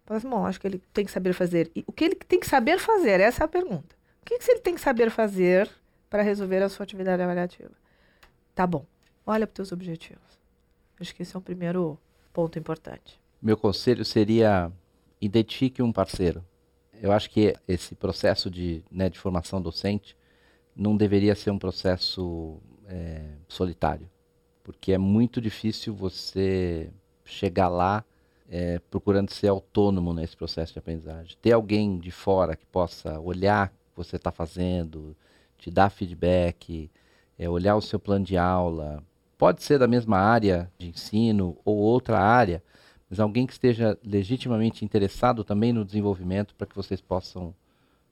Falar 0.05 0.17
assim, 0.17 0.29
bom, 0.29 0.45
acho 0.45 0.59
que 0.59 0.67
ele 0.67 0.81
tem 0.93 1.05
que 1.05 1.11
saber 1.11 1.33
fazer. 1.33 1.71
E 1.75 1.83
o 1.87 1.91
que 1.91 2.03
ele 2.03 2.15
tem 2.15 2.39
que 2.39 2.47
saber 2.47 2.79
fazer? 2.79 3.19
Essa 3.19 3.43
é 3.43 3.45
a 3.45 3.47
pergunta. 3.47 3.95
O 4.21 4.25
que, 4.25 4.37
que 4.37 4.51
ele 4.51 4.59
tem 4.59 4.75
que 4.75 4.81
saber 4.81 5.09
fazer 5.09 5.69
para 6.09 6.21
resolver 6.21 6.61
a 6.61 6.69
sua 6.69 6.83
atividade 6.83 7.21
avaliativa? 7.21 7.71
Tá 8.53 8.67
bom. 8.67 8.85
Olha 9.25 9.47
para 9.47 9.53
os 9.53 9.69
teus 9.69 9.71
objetivos. 9.71 10.39
Acho 10.99 11.15
que 11.15 11.23
esse 11.23 11.35
é 11.35 11.39
o 11.39 11.41
primeiro 11.41 11.97
ponto 12.33 12.59
importante. 12.59 13.19
Meu 13.41 13.57
conselho 13.57 14.05
seria 14.05 14.71
identifique 15.19 15.81
um 15.81 15.91
parceiro. 15.91 16.43
Eu 17.01 17.11
acho 17.11 17.29
que 17.29 17.55
esse 17.67 17.95
processo 17.95 18.49
de, 18.49 18.83
né, 18.91 19.09
de 19.09 19.17
formação 19.17 19.61
docente 19.61 20.15
não 20.75 20.95
deveria 20.95 21.33
ser 21.35 21.51
um 21.51 21.57
processo 21.57 22.59
é, 22.87 23.23
solitário 23.47 24.09
porque 24.63 24.93
é 24.93 24.97
muito 24.97 25.41
difícil 25.41 25.93
você 25.93 26.89
chegar 27.25 27.69
lá 27.69 28.03
é, 28.49 28.79
procurando 28.89 29.31
ser 29.31 29.47
autônomo 29.47 30.13
nesse 30.13 30.35
processo 30.35 30.73
de 30.73 30.79
aprendizagem. 30.79 31.37
Ter 31.41 31.53
alguém 31.53 31.97
de 31.97 32.11
fora 32.11 32.55
que 32.55 32.65
possa 32.65 33.17
olhar 33.19 33.67
o 33.67 33.91
que 33.91 33.97
você 33.97 34.17
está 34.17 34.29
fazendo, 34.29 35.15
te 35.57 35.71
dar 35.71 35.89
feedback, 35.89 36.91
é, 37.39 37.49
olhar 37.49 37.75
o 37.75 37.81
seu 37.81 37.97
plano 37.97 38.25
de 38.25 38.37
aula. 38.37 39.01
Pode 39.37 39.63
ser 39.63 39.79
da 39.79 39.87
mesma 39.87 40.17
área 40.17 40.69
de 40.77 40.89
ensino 40.89 41.57
ou 41.63 41.77
outra 41.77 42.19
área, 42.19 42.61
mas 43.09 43.19
alguém 43.19 43.47
que 43.47 43.53
esteja 43.53 43.97
legitimamente 44.03 44.83
interessado 44.83 45.43
também 45.43 45.71
no 45.71 45.85
desenvolvimento 45.85 46.53
para 46.55 46.67
que 46.67 46.75
vocês 46.75 46.99
possam, 46.99 47.55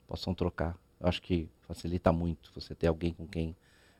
possam 0.06 0.34
trocar. 0.34 0.74
Eu 0.98 1.06
acho 1.06 1.20
que 1.20 1.48
facilita 1.62 2.12
muito 2.12 2.50
você 2.54 2.74
ter 2.74 2.86
alguém 2.86 3.12
com 3.12 3.26
quem 3.26 3.54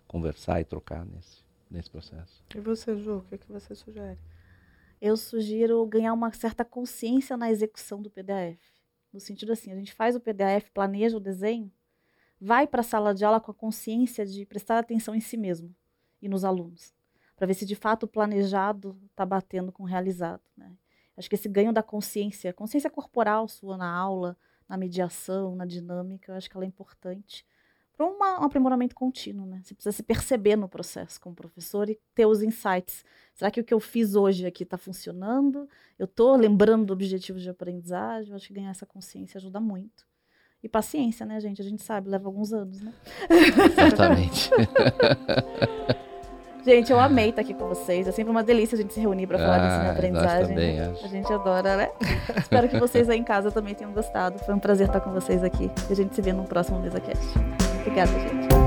conversar 0.09 0.61
e 0.61 0.65
trocar 0.65 1.05
nesse 1.05 1.50
nesse 1.71 1.91
processo. 1.91 2.45
E 2.55 2.61
você, 2.61 2.97
Ju, 2.97 3.18
o 3.18 3.23
que, 3.23 3.37
é 3.37 3.39
que 3.39 3.51
você 3.51 3.75
sugere? 3.75 4.18
Eu 5.01 5.16
sugiro 5.16 5.85
ganhar 5.87 6.12
uma 6.12 6.33
certa 6.33 6.64
consciência 6.64 7.37
na 7.37 7.51
execução 7.51 8.03
do 8.03 8.11
PDF. 8.11 8.59
No 9.12 9.21
sentido 9.21 9.53
assim, 9.53 9.73
a 9.73 9.77
gente 9.77 9.95
faz 9.95 10.14
o 10.14 10.21
PDF, 10.21 10.71
planeja 10.75 11.16
o 11.16 11.21
desenho, 11.21 11.73
vai 12.41 12.66
para 12.66 12.81
a 12.81 12.85
sala 12.85 13.14
de 13.14 13.25
aula 13.25 13.41
com 13.41 13.51
a 13.51 13.55
consciência 13.55 14.27
de 14.27 14.45
prestar 14.47 14.79
atenção 14.79 15.14
em 15.14 15.21
si 15.21 15.37
mesmo 15.37 15.75
e 16.21 16.29
nos 16.29 16.45
alunos, 16.45 16.95
para 17.35 17.47
ver 17.47 17.55
se 17.55 17.64
de 17.64 17.75
fato 17.75 18.05
o 18.05 18.09
planejado 18.09 19.01
está 19.11 19.25
batendo 19.25 19.73
com 19.73 19.85
o 19.85 19.87
realizado. 19.87 20.43
Né? 20.57 20.77
Acho 21.16 21.29
que 21.29 21.35
esse 21.35 21.49
ganho 21.49 21.73
da 21.73 21.83
consciência, 21.83 22.53
consciência 22.53 22.91
corporal 22.91 23.49
sua 23.49 23.77
na 23.77 23.91
aula, 23.91 24.37
na 24.68 24.77
mediação, 24.77 25.57
na 25.57 25.64
dinâmica, 25.64 26.33
eu 26.33 26.37
acho 26.37 26.49
que 26.49 26.57
ela 26.57 26.64
é 26.64 26.68
importante 26.68 27.45
para 28.01 28.41
um 28.41 28.45
aprimoramento 28.45 28.95
contínuo, 28.95 29.45
né? 29.45 29.61
Você 29.63 29.75
precisa 29.75 29.95
se 29.95 30.03
perceber 30.03 30.57
no 30.57 30.67
processo 30.67 31.21
como 31.21 31.35
professor 31.35 31.91
e 31.91 31.99
ter 32.15 32.25
os 32.25 32.43
insights. 32.43 33.05
Será 33.35 33.51
que 33.51 33.61
o 33.61 33.65
que 33.65 33.75
eu 33.75 33.81
fiz 33.81 34.15
hoje 34.15 34.47
aqui 34.47 34.63
está 34.63 34.79
funcionando? 34.79 35.69
Eu 35.99 36.07
estou 36.07 36.35
lembrando 36.35 36.87
do 36.87 36.93
objetivo 36.95 37.39
de 37.39 37.51
aprendizagem? 37.51 38.31
Eu 38.31 38.37
acho 38.37 38.47
que 38.47 38.55
ganhar 38.55 38.71
essa 38.71 38.87
consciência 38.87 39.37
ajuda 39.37 39.61
muito. 39.61 40.07
E 40.63 40.69
paciência, 40.69 41.27
né, 41.27 41.39
gente? 41.41 41.61
A 41.61 41.65
gente 41.65 41.83
sabe, 41.83 42.09
leva 42.09 42.27
alguns 42.27 42.55
anos, 42.55 42.81
né? 42.81 42.95
Exatamente. 43.29 44.51
gente, 46.75 46.93
eu 46.93 47.01
amei 47.01 47.31
estar 47.31 47.43
aqui 47.43 47.53
com 47.53 47.66
vocês. 47.66 48.07
É 48.07 48.12
sempre 48.12 48.31
uma 48.31 48.43
delícia 48.43 48.77
a 48.77 48.81
gente 48.81 48.95
se 48.95 49.01
reunir 49.01 49.27
para 49.27 49.39
falar 49.39 49.57
ah, 49.57 49.59
de 49.59 49.66
ensino 49.66 49.85
e 49.85 49.89
aprendizagem. 49.89 50.49
Também, 50.49 50.81
acho. 50.81 51.05
A 51.05 51.09
gente 51.09 51.33
adora, 51.33 51.77
né? 51.77 51.91
Espero 52.37 52.68
que 52.68 52.79
vocês 52.79 53.09
aí 53.09 53.18
em 53.18 53.25
casa 53.25 53.51
também 53.51 53.75
tenham 53.75 53.93
gostado. 53.93 54.39
Foi 54.41 54.55
um 54.55 54.59
prazer 54.59 54.87
estar 54.87 55.01
com 55.01 55.11
vocês 55.12 55.43
aqui. 55.43 55.71
E 55.89 55.93
a 55.93 55.97
gente 55.97 56.14
se 56.14 56.23
vê 56.23 56.33
no 56.33 56.45
próximo 56.45 56.79
MesaCast. 56.79 57.27
Obrigada, 57.81 58.12
gente. 58.12 58.60